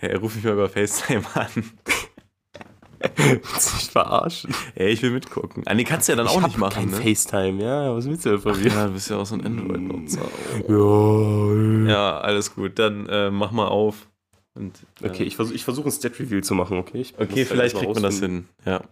ja, 0.00 0.16
ruf 0.16 0.36
mich 0.36 0.44
mal 0.44 0.52
über 0.52 0.68
FaceTime 0.68 1.24
an. 1.34 1.48
Willst 3.16 3.70
du 3.72 3.76
mich 3.76 3.90
verarschen? 3.90 4.54
Ja, 4.76 4.86
ich 4.86 5.02
will 5.02 5.10
mitgucken. 5.10 5.64
Ah, 5.66 5.74
nee, 5.74 5.82
kannst 5.82 6.06
du 6.06 6.12
ja 6.12 6.16
dann 6.16 6.28
auch 6.28 6.36
ich 6.36 6.44
nicht 6.46 6.52
hab 6.54 6.60
machen, 6.60 6.74
kein 6.74 6.90
ne? 6.90 6.96
FaceTime, 6.96 7.60
ja. 7.60 7.96
Was 7.96 8.08
willst 8.08 8.24
du 8.26 8.30
denn 8.30 8.38
von 8.38 8.56
mir? 8.60 8.68
ja, 8.68 8.86
du 8.86 8.92
bist 8.92 9.10
ja 9.10 9.16
auch 9.16 9.26
so 9.26 9.34
ein 9.34 9.44
Android-Nutzer. 9.44 10.20
Ja, 10.68 11.90
Ja, 11.90 12.18
alles 12.20 12.54
gut. 12.54 12.78
Dann 12.78 13.06
äh, 13.08 13.32
mach 13.32 13.50
mal 13.50 13.66
auf. 13.66 14.06
Und, 14.54 14.78
äh, 15.00 15.08
Okay, 15.08 15.24
ich 15.24 15.36
versuche 15.36 15.54
ich 15.54 15.64
versuch 15.64 15.84
ein 15.86 15.92
Stat-Reveal 15.92 16.42
zu 16.44 16.54
machen, 16.54 16.76
okay? 16.78 17.00
Ich 17.00 17.18
Okay, 17.18 17.44
vielleicht 17.44 17.76
kriegt 17.76 17.94
man 17.94 18.02
das 18.02 18.18
hin. 18.20 18.48
Ja, 18.64 18.82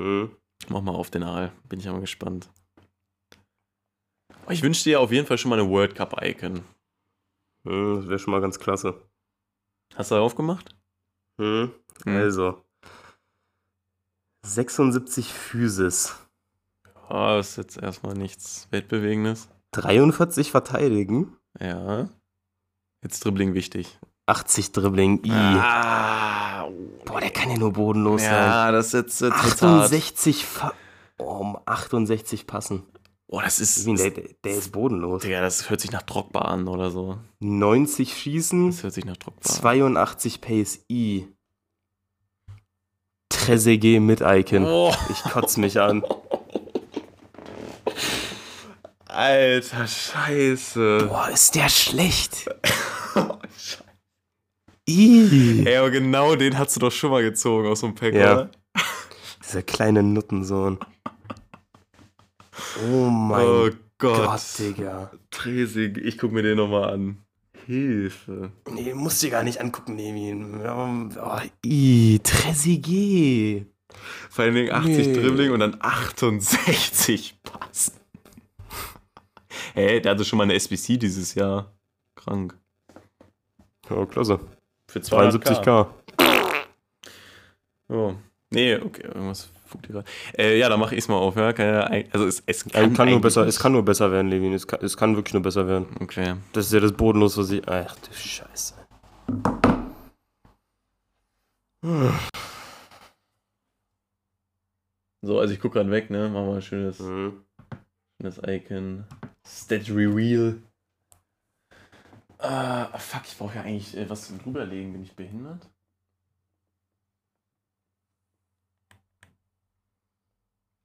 Hm. 0.00 0.34
mach 0.68 0.80
mal 0.82 0.94
auf 0.94 1.10
den 1.10 1.22
Aal. 1.22 1.52
Bin 1.68 1.80
ich 1.80 1.88
aber 1.88 2.00
gespannt. 2.00 2.50
Ich 4.48 4.62
wünsche 4.62 4.84
dir 4.84 5.00
auf 5.00 5.12
jeden 5.12 5.26
Fall 5.26 5.38
schon 5.38 5.50
mal 5.50 5.58
eine 5.60 5.68
World 5.68 5.94
Cup-Icon. 5.94 6.64
Hm, 7.66 7.96
das 7.96 8.08
wäre 8.08 8.18
schon 8.18 8.32
mal 8.32 8.40
ganz 8.40 8.58
klasse. 8.58 9.00
Hast 9.94 10.10
du 10.10 10.14
darauf 10.16 10.34
gemacht? 10.34 10.74
Hm. 11.40 11.72
Hm. 12.04 12.16
Also. 12.16 12.64
76 14.44 15.32
Physis. 15.32 16.16
Oh, 17.08 17.38
ist 17.38 17.56
jetzt 17.56 17.76
erstmal 17.76 18.14
nichts 18.14 18.66
Weltbewegendes. 18.70 19.48
43 19.72 20.50
verteidigen. 20.50 21.36
Ja. 21.60 22.08
Jetzt 23.02 23.24
Dribbling 23.24 23.54
wichtig. 23.54 23.98
80 24.32 24.72
Dribbling. 24.72 25.20
I. 25.24 25.30
Ah, 25.30 26.66
Boah, 27.04 27.20
der 27.20 27.30
kann 27.30 27.50
ja 27.50 27.58
nur 27.58 27.72
bodenlos 27.72 28.22
sein. 28.22 28.32
ja, 28.32 28.72
das 28.72 28.86
ist 28.86 28.92
jetzt, 28.94 29.20
jetzt 29.20 29.44
wird's 29.44 29.62
hart. 29.62 29.84
68 29.84 30.46
Fa 30.46 30.72
oh, 31.18 31.24
um 31.24 31.58
68 31.66 32.46
passen. 32.46 32.82
Oh, 33.26 33.40
das 33.40 33.60
ist. 33.60 33.86
Der, 33.86 34.10
der, 34.10 34.24
der 34.44 34.52
ist 34.52 34.72
bodenlos. 34.72 35.22
Digga, 35.22 35.40
das 35.42 35.68
hört 35.68 35.80
sich 35.80 35.90
nach 35.92 36.02
Drogba 36.02 36.40
an 36.40 36.66
oder 36.66 36.90
so. 36.90 37.18
90 37.40 38.16
Schießen, 38.16 38.70
Das 38.70 38.82
hört 38.82 38.94
sich 38.94 39.04
nach 39.04 39.16
Drogba 39.18 39.40
an. 39.48 39.54
82 39.54 40.40
Pace 40.40 40.80
I. 40.90 41.28
Trezeguet 43.28 44.00
mit 44.00 44.20
Icon. 44.22 44.64
Oh, 44.64 44.94
Ich 45.10 45.22
kotz 45.30 45.56
mich 45.58 45.80
an. 45.80 46.02
alter 49.06 49.86
Scheiße. 49.86 51.06
Boah, 51.08 51.28
ist 51.28 51.54
der 51.54 51.68
schlecht. 51.68 52.46
Ey, 54.88 55.76
aber 55.76 55.90
genau 55.90 56.34
den 56.36 56.58
hast 56.58 56.76
du 56.76 56.80
doch 56.80 56.90
schon 56.92 57.10
mal 57.10 57.22
gezogen 57.22 57.68
aus 57.68 57.80
dem 57.80 57.94
Pack, 57.94 58.14
Ja. 58.14 58.32
oder? 58.32 58.50
Dieser 59.44 59.62
kleine 59.62 60.02
Nuttensohn. 60.02 60.78
Oh 62.90 63.08
mein 63.10 63.46
oh 63.46 63.70
Gott. 63.98 64.26
Gott, 64.26 64.40
Digga. 64.58 65.10
Tresig, 65.30 65.98
ich 65.98 66.18
guck 66.18 66.32
mir 66.32 66.42
den 66.42 66.56
nochmal 66.56 66.92
an. 66.92 67.18
Hilfe. 67.66 68.50
Nee, 68.72 68.92
musst 68.94 69.22
du 69.22 69.30
gar 69.30 69.44
nicht 69.44 69.60
angucken, 69.60 69.94
Nevin. 69.94 70.60
Oh, 70.66 71.38
I. 71.64 72.18
Trezeguet. 72.22 73.66
Vor 74.30 74.44
allen 74.44 74.54
Dingen 74.54 74.72
80 74.72 75.06
Nee. 75.08 75.12
Dribbling 75.12 75.52
und 75.52 75.60
dann 75.60 75.76
68 75.80 77.38
Pass. 77.42 77.92
Hey, 79.74 80.00
der 80.02 80.12
hatte 80.12 80.24
schon 80.24 80.38
mal 80.38 80.44
eine 80.44 80.54
SBC 80.54 80.98
dieses 80.98 81.34
Jahr. 81.34 81.72
Krank. 82.16 82.58
Oh, 83.90 84.06
klasse. 84.06 84.40
Für 84.92 84.98
72k. 84.98 85.86
Oh. 87.88 88.12
Nee, 88.50 88.76
okay, 88.76 89.06
irgendwas 89.06 89.50
fuckt 89.64 89.86
hier 89.86 89.94
gerade. 89.94 90.08
Äh, 90.36 90.58
ja, 90.58 90.68
dann 90.68 90.78
mache 90.78 90.94
ich 90.94 90.98
es 90.98 91.08
mal 91.08 91.16
auf, 91.16 91.34
ja. 91.36 91.46
Also 92.12 92.26
es, 92.26 92.42
es 92.44 92.64
kann, 92.64 92.72
Kann, 92.72 92.94
kann 92.94 93.08
nur 93.08 93.22
besser, 93.22 93.46
es 93.46 93.58
kann 93.58 93.72
nur 93.72 93.82
besser 93.86 94.12
werden, 94.12 94.28
Levin. 94.28 94.52
Es 94.52 94.66
kann, 94.66 94.80
es 94.82 94.94
kann 94.98 95.16
wirklich 95.16 95.32
nur 95.32 95.42
besser 95.42 95.66
werden. 95.66 95.86
Okay. 96.00 96.34
Das 96.52 96.66
ist 96.66 96.74
ja 96.74 96.80
das 96.80 96.92
Bodenlos, 96.92 97.38
was 97.38 97.50
ich. 97.50 97.66
Ach 97.66 97.96
du 97.96 98.12
Scheiße. 98.12 98.74
So, 105.22 105.38
also 105.38 105.54
ich 105.54 105.60
gucke 105.60 105.78
gerade 105.78 105.90
weg, 105.90 106.10
ne? 106.10 106.28
Machen 106.28 106.48
wir 106.48 106.54
ein 106.56 106.62
schönes, 106.62 106.98
Mhm. 107.00 107.44
schönes 108.20 108.40
Icon. 108.46 109.04
Stat 109.46 109.88
Reveal. 109.88 110.60
Ah, 112.44 112.98
fuck, 112.98 113.22
ich 113.24 113.38
brauche 113.38 113.54
ja 113.54 113.62
eigentlich 113.62 113.96
äh, 113.96 114.10
was 114.10 114.26
zum 114.26 114.40
drüberlegen. 114.40 114.92
Bin 114.92 115.02
ich 115.02 115.14
behindert? 115.14 115.64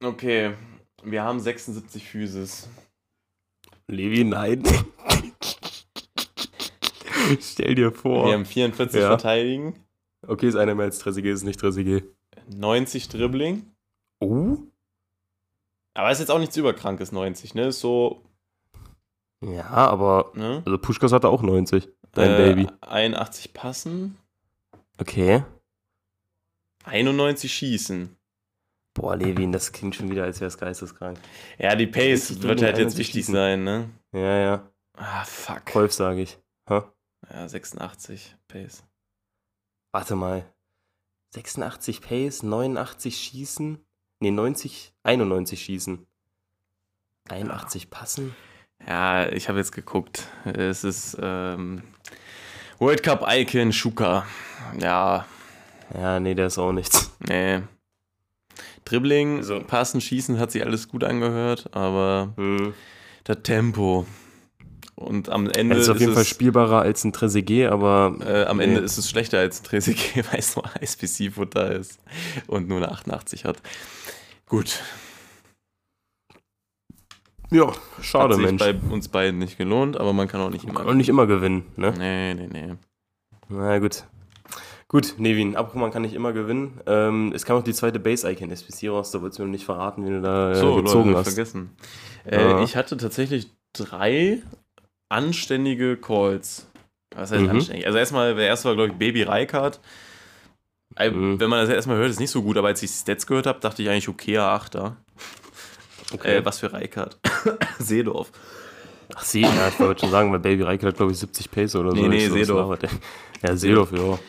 Okay, 0.03 0.53
wir 1.03 1.23
haben 1.23 1.39
76 1.39 2.07
Physis. 2.07 2.69
Levi, 3.87 4.23
nein. 4.23 4.61
Stell 7.41 7.73
dir 7.73 7.91
vor. 7.91 8.27
Wir 8.27 8.33
haben 8.33 8.45
44 8.45 9.01
Ja. 9.01 9.07
Verteidigen, 9.07 9.83
Okay, 10.27 10.47
ist 10.47 10.55
einer 10.55 10.75
mehr 10.75 10.85
als 10.85 10.99
Trezeguet, 10.99 11.33
ist 11.33 11.43
nicht 11.43 11.59
Trezeguet. 11.59 12.03
90 12.49 13.09
Dribbling. 13.09 13.65
Oh? 14.19 14.57
Aber 15.95 16.11
ist 16.11 16.19
jetzt 16.19 16.29
auch 16.29 16.39
nichts 16.39 16.55
überkrankes 16.57 17.11
90, 17.11 17.55
ne? 17.55 17.67
Ist 17.67 17.79
so, 17.79 18.21
Ja, 19.41 19.67
aber. 19.69 20.31
ne? 20.35 20.63
Also 20.65 20.77
Puschkas 20.77 21.11
hatte 21.11 21.29
auch 21.29 21.41
90. 21.43 21.87
Dein 22.13 22.31
Äh, 22.31 22.37
Baby. 22.37 22.67
81 22.81 23.53
passen, 23.53 24.17
Okay. 24.99 25.43
91 26.85 27.53
schießen. 27.53 28.15
Boah, 28.95 29.15
Levin, 29.15 29.51
das 29.51 29.71
klingt 29.71 29.93
schon 29.95 30.09
wieder, 30.09 30.23
als 30.23 30.39
wäre 30.39 30.47
es 30.47 30.57
geisteskrank. 30.57 31.19
Ja, 31.59 31.75
die 31.75 31.85
Pace 31.85 32.29
60 32.29 32.41
wird 32.43 32.61
halt 32.63 32.77
jetzt 32.77 32.95
91 32.95 32.97
wichtig 32.99 33.13
schießen. 33.25 33.33
sein, 33.35 33.63
ne? 33.63 33.89
Ja, 34.13 34.37
ja. 34.39 34.71
Ah, 34.93 35.23
fuck. 35.25 35.65
Kolf, 35.67 35.93
sage 35.93 36.21
ich. 36.21 36.39
Ha? 36.69 36.91
Ja, 37.29 37.47
86 37.47 38.35
Pace. 38.47 38.83
Warte 39.93 40.15
mal. 40.15 40.51
86 41.35 42.01
Pace, 42.01 42.41
89 42.41 43.15
Schießen. 43.17 43.85
Nee, 44.19 44.31
90, 44.31 44.95
91 45.03 45.61
Schießen. 45.63 46.07
81 47.29 47.89
Passen. 47.91 48.35
Ja, 48.85 49.29
ich 49.31 49.49
habe 49.49 49.57
jetzt 49.57 49.71
geguckt. 49.71 50.27
Es 50.45 50.83
ist 50.83 51.17
ähm, 51.21 51.81
World 52.79 53.03
Cup 53.03 53.25
Icon 53.29 53.73
Schuka. 53.73 54.25
Ja, 54.79 55.25
Ja, 55.93 56.19
nee, 56.19 56.35
der 56.35 56.47
ist 56.47 56.57
auch 56.57 56.71
nichts. 56.73 57.11
nee. 57.27 57.61
Dribbling, 58.85 59.37
Also- 59.39 59.59
Passen, 59.61 59.99
Schießen 60.01 60.39
hat 60.39 60.51
sich 60.51 60.63
alles 60.65 60.87
gut 60.87 61.03
angehört, 61.03 61.69
aber 61.75 62.33
Hm. 62.37 62.73
das 63.25 63.37
Tempo. 63.43 64.05
Und 64.95 65.29
am 65.29 65.47
Ende 65.49 65.75
ist 65.75 65.89
auf 65.89 65.99
jeden 65.99 66.13
Fall 66.13 66.23
es, 66.23 66.27
spielbarer 66.29 66.81
als 66.81 67.03
ein 67.03 67.13
Trezeguet, 67.13 67.67
aber 67.69 68.15
äh, 68.25 68.45
am 68.45 68.57
nee. 68.57 68.63
Ende 68.63 68.79
ist 68.79 68.97
es 68.97 69.09
schlechter 69.09 69.39
als 69.39 69.59
ein 69.59 69.63
Trezeguet, 69.65 70.25
weil 70.31 70.39
es 70.39 70.55
nur 70.55 70.63
SPC-Futter 70.81 71.71
ist 71.73 71.99
und 72.47 72.67
nur 72.67 72.77
eine 72.77 72.89
88 72.91 73.45
hat. 73.45 73.57
Gut, 74.47 74.81
ja, 77.51 77.71
schade, 78.01 78.33
hat 78.35 78.41
sich 78.41 78.45
Mensch. 78.45 78.59
bei 78.61 78.75
uns 78.93 79.07
beiden 79.07 79.39
nicht 79.39 79.57
gelohnt, 79.57 79.97
aber 79.97 80.13
man 80.13 80.27
kann 80.27 80.41
auch 80.41 80.49
nicht 80.49 80.63
immer. 80.65 80.73
Kann 80.75 80.89
auch 80.89 80.93
nicht 80.93 81.09
immer 81.09 81.27
gewinnen, 81.27 81.65
ne? 81.75 81.93
Nee, 81.97 82.33
nee, 82.33 82.47
nee. 82.51 82.73
Na 83.49 83.79
gut. 83.79 84.03
Gut, 84.89 85.15
Nevin, 85.17 85.57
apropos, 85.57 85.81
man 85.81 85.91
kann 85.91 86.01
nicht 86.01 86.13
immer 86.13 86.31
gewinnen. 86.31 86.79
Ähm, 86.85 87.33
es 87.35 87.43
kam 87.45 87.57
auch 87.57 87.63
die 87.63 87.73
zweite 87.73 87.99
Base-Icon-SPC 87.99 88.89
raus, 88.89 89.11
da 89.11 89.21
wolltest 89.21 89.39
du 89.39 89.43
mir 89.43 89.49
nicht 89.49 89.65
verraten, 89.65 90.05
wie 90.05 90.09
du 90.09 90.21
da 90.21 90.51
äh, 90.51 90.55
So, 90.55 90.75
gezogen 90.81 91.09
Leute, 91.09 91.19
hast. 91.19 91.33
vergessen. 91.33 91.71
Äh, 92.25 92.39
Ja. 92.41 92.63
Ich 92.63 92.77
hatte 92.77 92.95
tatsächlich 92.95 93.51
drei 93.73 94.41
anständige 95.09 95.97
Calls. 95.97 96.67
Was 97.15 97.31
heißt 97.31 97.43
Mhm. 97.43 97.49
anständig? 97.49 97.85
Also 97.85 97.97
erstmal, 97.97 98.35
der 98.35 98.47
erste 98.47 98.69
war, 98.69 98.75
glaube 98.75 98.91
ich, 98.91 98.97
Baby 98.97 99.23
Reikart. 99.23 99.79
Mhm. 100.97 101.39
Wenn 101.39 101.49
man 101.49 101.59
das 101.65 101.69
erstmal 101.69 101.97
hört, 101.97 102.09
ist 102.09 102.19
nicht 102.19 102.31
so 102.31 102.41
gut, 102.41 102.57
aber 102.57 102.69
als 102.69 102.81
ich 102.81 102.89
die 102.89 102.97
Stats 102.97 103.27
gehört 103.27 103.45
habe, 103.45 103.59
dachte 103.59 103.81
ich 103.83 103.89
eigentlich, 103.89 104.07
okay, 104.09 104.37
Achter. 104.37 104.95
Okay. 106.13 106.37
Äh, 106.37 106.45
was 106.45 106.59
für 106.59 106.71
Reikart? 106.73 107.17
Seedorf. 107.79 108.31
Ach, 109.15 109.23
See, 109.23 109.41
ja, 109.41 109.67
ich 109.69 109.79
wollte 109.79 110.01
schon 110.01 110.11
sagen, 110.11 110.31
weil 110.31 110.39
Baby 110.39 110.63
Reike 110.63 110.87
hat, 110.87 110.97
glaube 110.97 111.11
ich, 111.11 111.17
70 111.19 111.49
Pace 111.51 111.75
oder 111.75 111.91
so. 111.91 111.95
Nee, 111.97 112.07
nee, 112.07 112.27
Seedorf. 112.27 112.79
Ja, 113.41 113.55
Seedorf, 113.55 113.91
ja. 113.91 114.19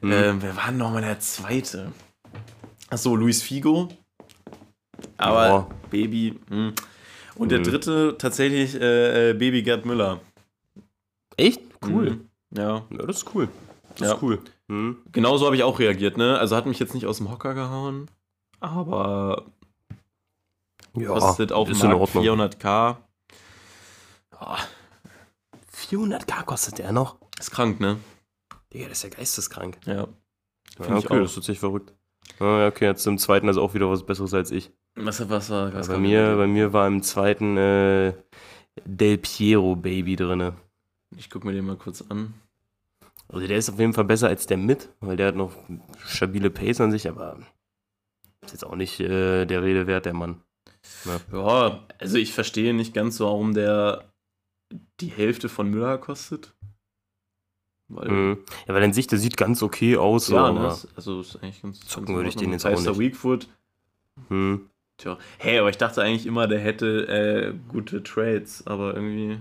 Mhm. 0.00 0.12
Ähm, 0.12 0.42
wer 0.42 0.56
war 0.56 0.66
denn 0.68 0.76
nochmal 0.78 1.02
der 1.02 1.18
zweite? 1.20 1.92
Achso, 2.90 3.14
Luis 3.16 3.42
Figo. 3.42 3.88
Aber 5.16 5.46
Ja. 5.46 5.66
Baby. 5.90 6.38
Mh. 6.50 6.72
Und 7.36 7.50
der 7.50 7.60
Mhm. 7.60 7.64
dritte 7.64 8.16
tatsächlich 8.18 8.74
äh, 8.80 9.30
äh, 9.30 9.34
Baby 9.34 9.62
Gerd 9.62 9.86
Müller. 9.86 10.20
Echt? 11.36 11.60
Cool. 11.84 12.10
Mhm. 12.10 12.28
Ja. 12.56 12.82
Ja, 12.90 13.06
das 13.06 13.18
ist 13.18 13.34
cool. 13.34 13.48
Das 13.96 14.08
Ja. 14.08 14.14
ist 14.14 14.22
cool. 14.22 14.38
Mhm. 14.68 14.98
Genauso 15.12 15.46
habe 15.46 15.56
ich 15.56 15.62
auch 15.62 15.78
reagiert, 15.78 16.16
ne? 16.16 16.38
Also 16.38 16.54
hat 16.56 16.66
mich 16.66 16.78
jetzt 16.78 16.94
nicht 16.94 17.06
aus 17.06 17.18
dem 17.18 17.30
Hocker 17.30 17.54
gehauen, 17.54 18.08
aber 18.60 19.44
Ja, 20.96 21.08
kostet 21.08 21.52
auf 21.52 21.68
dem 21.68 21.78
Markt 21.78 21.94
Ordnung. 21.94 22.24
400k. 22.24 22.96
Ja, 24.32 24.56
400k 25.74 26.44
kostet 26.44 26.78
der 26.78 26.92
noch? 26.92 27.16
Ist 27.38 27.50
krank, 27.50 27.80
ne? 27.80 27.98
Digga, 28.72 28.88
das 28.88 28.98
ist 28.98 29.04
ja 29.04 29.10
geisteskrank. 29.10 29.78
Ja. 29.86 29.94
Ja, 29.94 30.06
Find 30.84 30.98
ich 30.98 31.04
okay, 31.06 31.20
das 31.20 31.30
ist 31.30 31.34
tatsächlich 31.36 31.60
verrückt. 31.60 31.92
Ja, 32.40 32.66
okay, 32.66 32.86
jetzt 32.86 33.06
im 33.06 33.18
zweiten 33.18 33.48
also 33.48 33.62
auch 33.62 33.74
wieder 33.74 33.90
was 33.90 34.04
Besseres 34.04 34.34
als 34.34 34.50
ich. 34.50 34.72
Was, 34.96 35.28
was 35.28 35.50
war 35.50 35.72
was 35.74 35.88
bei, 35.88 35.98
mir, 35.98 36.36
bei 36.36 36.46
mir 36.46 36.72
war 36.72 36.86
im 36.86 37.02
zweiten 37.02 37.56
äh, 37.56 38.14
Del 38.84 39.18
Piero 39.18 39.76
Baby 39.76 40.16
drinne. 40.16 40.54
Ich 41.16 41.30
guck 41.30 41.44
mir 41.44 41.52
den 41.52 41.66
mal 41.66 41.76
kurz 41.76 42.02
an. 42.08 42.34
Also 43.28 43.46
der 43.46 43.56
ist 43.56 43.70
auf 43.70 43.78
jeden 43.78 43.94
Fall 43.94 44.04
besser 44.04 44.28
als 44.28 44.46
der 44.46 44.56
mit, 44.56 44.90
weil 45.00 45.16
der 45.16 45.28
hat 45.28 45.36
noch 45.36 45.52
stabile 46.06 46.50
Pace 46.50 46.80
an 46.80 46.90
sich, 46.90 47.08
aber 47.08 47.38
ist 48.42 48.52
jetzt 48.52 48.66
auch 48.66 48.76
nicht 48.76 49.00
äh, 49.00 49.46
der 49.46 49.62
Rede 49.62 49.86
wert, 49.86 50.06
der 50.06 50.14
Mann. 50.14 50.42
Ja, 51.32 51.84
also 51.98 52.16
ich 52.18 52.32
verstehe 52.32 52.74
nicht 52.74 52.94
ganz 52.94 53.20
warum 53.20 53.54
der 53.54 54.10
die 55.00 55.08
Hälfte 55.08 55.48
von 55.48 55.70
Müller 55.70 55.98
kostet. 55.98 56.54
Weil, 57.88 58.08
Mhm. 58.08 58.38
Ja, 58.66 58.74
weil 58.74 58.82
an 58.82 58.92
sich, 58.92 59.06
der 59.06 59.18
sieht 59.18 59.36
ganz 59.36 59.62
okay 59.62 59.96
aus. 59.96 60.26
so, 60.26 60.36
ja, 60.36 60.50
ne? 60.52 60.76
Also 60.96 61.20
ist 61.20 61.36
eigentlich 61.42 61.62
ganz. 61.62 61.80
Zocken 61.80 62.08
in 62.08 62.14
würde 62.14 62.28
ich 62.28 62.36
den 62.36 62.52
jetzt 62.52 62.64
auch 62.66 62.80
nicht. 62.80 62.98
Weakfoot. 62.98 63.48
hm. 64.28 64.70
Tja. 64.96 65.18
Hey, 65.38 65.58
aber 65.58 65.70
ich 65.70 65.76
dachte 65.76 66.02
eigentlich 66.02 66.24
immer, 66.24 66.46
der 66.46 66.60
hätte 66.60 67.08
äh, 67.08 67.54
gute 67.68 68.02
Trades, 68.04 68.64
aber 68.66 68.94
irgendwie 68.94 69.40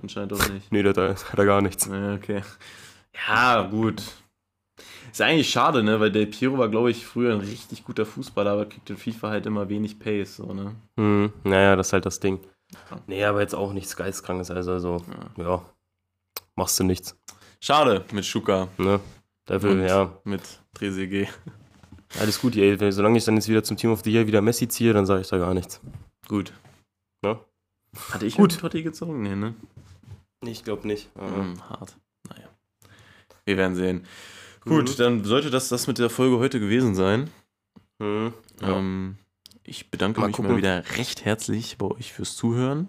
anscheinend 0.00 0.32
auch 0.32 0.48
nicht. 0.50 0.66
Nee, 0.72 0.82
da 0.82 0.90
hat 0.90 0.98
er, 0.98 1.14
hat 1.14 1.38
er 1.38 1.44
gar 1.46 1.62
nichts. 1.62 1.86
Ja, 1.86 2.14
okay. 2.14 2.42
Ja, 3.28 3.62
gut. 3.62 4.02
Ist 5.10 5.20
eigentlich 5.20 5.50
schade, 5.50 5.82
ne? 5.82 5.98
Weil 6.00 6.10
Del 6.12 6.26
Piero 6.26 6.58
war, 6.58 6.68
glaube 6.68 6.90
ich, 6.90 7.06
früher 7.06 7.32
ein 7.34 7.40
richtig 7.40 7.84
guter 7.84 8.04
Fußballer, 8.06 8.50
aber 8.52 8.66
kriegt 8.66 8.90
in 8.90 8.96
FIFA 8.96 9.30
halt 9.30 9.46
immer 9.46 9.68
wenig 9.68 9.98
Pace, 9.98 10.36
so, 10.36 10.52
ne? 10.52 10.74
Hm. 10.98 11.32
Naja, 11.44 11.76
das 11.76 11.88
ist 11.88 11.92
halt 11.94 12.06
das 12.06 12.20
Ding. 12.20 12.40
Ja. 12.90 12.98
Nee, 13.06 13.24
aber 13.24 13.40
jetzt 13.40 13.54
auch 13.54 13.72
nichts 13.72 13.96
Geistkrankes, 13.96 14.50
also, 14.50 14.72
also 14.72 15.02
ja, 15.36 15.64
machst 16.56 16.78
du 16.80 16.84
nichts. 16.84 17.16
Schade 17.60 18.04
mit 18.12 18.24
Schuka, 18.26 18.68
Ne? 18.78 19.00
Dafür, 19.46 19.70
Und- 19.70 19.82
ja, 19.86 20.12
mit 20.24 20.42
Trezeguet. 20.74 21.28
alles 22.18 22.40
gut, 22.40 22.56
ey. 22.56 22.76
Solange 22.92 23.16
ich 23.18 23.24
dann 23.24 23.36
jetzt 23.36 23.48
wieder 23.48 23.62
zum 23.62 23.76
Team 23.76 23.92
of 23.92 24.02
the 24.02 24.10
Year 24.12 24.26
wieder 24.26 24.42
Messi 24.42 24.66
ziehe, 24.68 24.92
dann 24.92 25.06
sage 25.06 25.20
ich 25.22 25.28
da 25.28 25.38
gar 25.38 25.54
nichts. 25.54 25.80
Gut. 26.28 26.52
Ne? 27.22 27.38
Hatte 28.10 28.26
ich 28.26 28.36
Gut. 28.36 28.50
einen 28.52 28.60
Totti 28.60 28.82
gezogen? 28.82 29.22
Nee, 29.22 29.36
ne? 29.36 29.54
Ich 30.44 30.64
glaube 30.64 30.86
nicht. 30.88 31.08
Hm, 31.16 31.54
hart. 31.70 31.96
Naja. 32.28 32.48
Wir 33.44 33.56
werden 33.56 33.76
sehen. 33.76 34.04
Gut, 34.66 34.90
Mhm. 34.90 34.96
dann 34.98 35.24
sollte 35.24 35.50
das 35.50 35.68
das 35.68 35.86
mit 35.86 35.98
der 35.98 36.10
Folge 36.10 36.38
heute 36.38 36.60
gewesen 36.60 36.94
sein. 36.94 37.30
Hm. 38.00 38.32
Ja. 38.60 38.78
Ähm, 38.78 39.16
ich 39.62 39.90
bedanke 39.90 40.20
Mal 40.20 40.26
mich 40.28 40.36
gucken. 40.36 40.50
mal 40.52 40.56
wieder 40.58 40.82
recht 40.96 41.24
herzlich 41.24 41.78
bei 41.78 41.86
euch 41.86 42.12
fürs 42.12 42.36
Zuhören. 42.36 42.88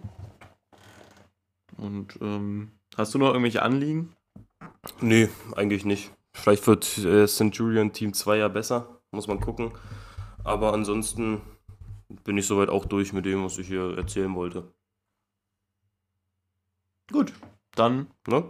Und 1.78 2.18
ähm, 2.22 2.72
hast 2.96 3.14
du 3.14 3.20
noch 3.20 3.28
irgendwelche 3.28 3.62
Anliegen? 3.62 4.14
Nee, 5.02 5.30
eigentlich 5.56 5.86
nicht. 5.86 6.12
Vielleicht 6.34 6.66
wird 6.68 6.98
äh, 7.00 7.28
St. 7.28 7.54
Julian 7.56 7.94
Team 7.94 8.14
2 8.14 8.38
ja 8.38 8.48
besser. 8.48 9.00
Muss 9.12 9.28
man 9.28 9.40
gucken. 9.40 9.72
Aber 10.44 10.74
ansonsten 10.74 11.42
bin 12.24 12.38
ich 12.38 12.46
soweit 12.48 12.70
auch 12.70 12.86
durch 12.86 13.14
mit 13.14 13.26
dem, 13.26 13.44
was 13.44 13.58
ich 13.58 13.68
hier 13.68 13.98
erzählen 13.98 14.34
wollte. 14.36 14.72
Gut. 17.12 17.34
Dann 17.76 18.08
Ne? 18.28 18.44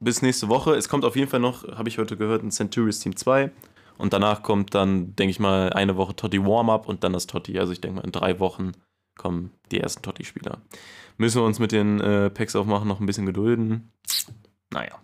Bis 0.00 0.22
nächste 0.22 0.48
Woche. 0.48 0.74
Es 0.74 0.88
kommt 0.88 1.04
auf 1.04 1.16
jeden 1.16 1.30
Fall 1.30 1.40
noch, 1.40 1.66
habe 1.76 1.88
ich 1.88 1.98
heute 1.98 2.16
gehört, 2.16 2.42
ein 2.42 2.50
Centurions 2.50 3.00
Team 3.00 3.16
2. 3.16 3.50
Und 3.98 4.12
danach 4.14 4.42
kommt 4.42 4.74
dann, 4.74 5.14
denke 5.14 5.30
ich 5.30 5.40
mal, 5.40 5.72
eine 5.74 5.96
Woche 5.96 6.16
Totti 6.16 6.42
Warm-Up 6.44 6.88
und 6.88 7.04
dann 7.04 7.12
das 7.12 7.26
Totti. 7.26 7.58
Also 7.58 7.72
ich 7.72 7.80
denke 7.80 7.96
mal, 7.96 8.04
in 8.04 8.12
drei 8.12 8.40
Wochen 8.40 8.72
kommen 9.18 9.52
die 9.70 9.78
ersten 9.80 10.02
Totti-Spieler. 10.02 10.62
Müssen 11.18 11.40
wir 11.42 11.44
uns 11.44 11.58
mit 11.58 11.72
den 11.72 12.00
äh, 12.00 12.30
Packs 12.30 12.56
aufmachen, 12.56 12.88
noch 12.88 13.00
ein 13.00 13.06
bisschen 13.06 13.26
gedulden. 13.26 13.92
Naja. 14.72 15.02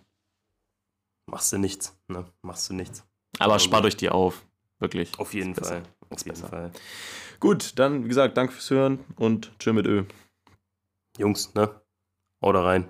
Machst 1.29 1.53
du 1.53 1.59
nichts. 1.59 1.95
Ne? 2.07 2.25
Machst 2.41 2.69
du 2.69 2.73
nichts. 2.73 3.05
Aber 3.37 3.53
Aber 3.53 3.59
spart 3.59 3.85
euch 3.85 3.97
die 3.97 4.09
auf. 4.09 4.45
Wirklich. 4.79 5.19
Auf 5.19 5.33
jeden 5.35 5.51
Ist 5.51 5.59
Fall. 5.67 5.81
besser. 5.81 5.93
Auf 6.09 6.17
Ist 6.17 6.25
jeden 6.25 6.35
besser. 6.35 6.47
Fall. 6.49 6.71
Gut, 7.39 7.77
dann, 7.77 8.03
wie 8.03 8.07
gesagt, 8.07 8.35
danke 8.37 8.53
fürs 8.53 8.69
Hören 8.71 8.99
und 9.17 9.51
tschö 9.59 9.73
mit 9.73 9.85
Ö. 9.85 10.05
Jungs, 11.19 11.53
ne? 11.53 11.81
Haut 12.43 12.55
da 12.55 12.63
rein. 12.63 12.89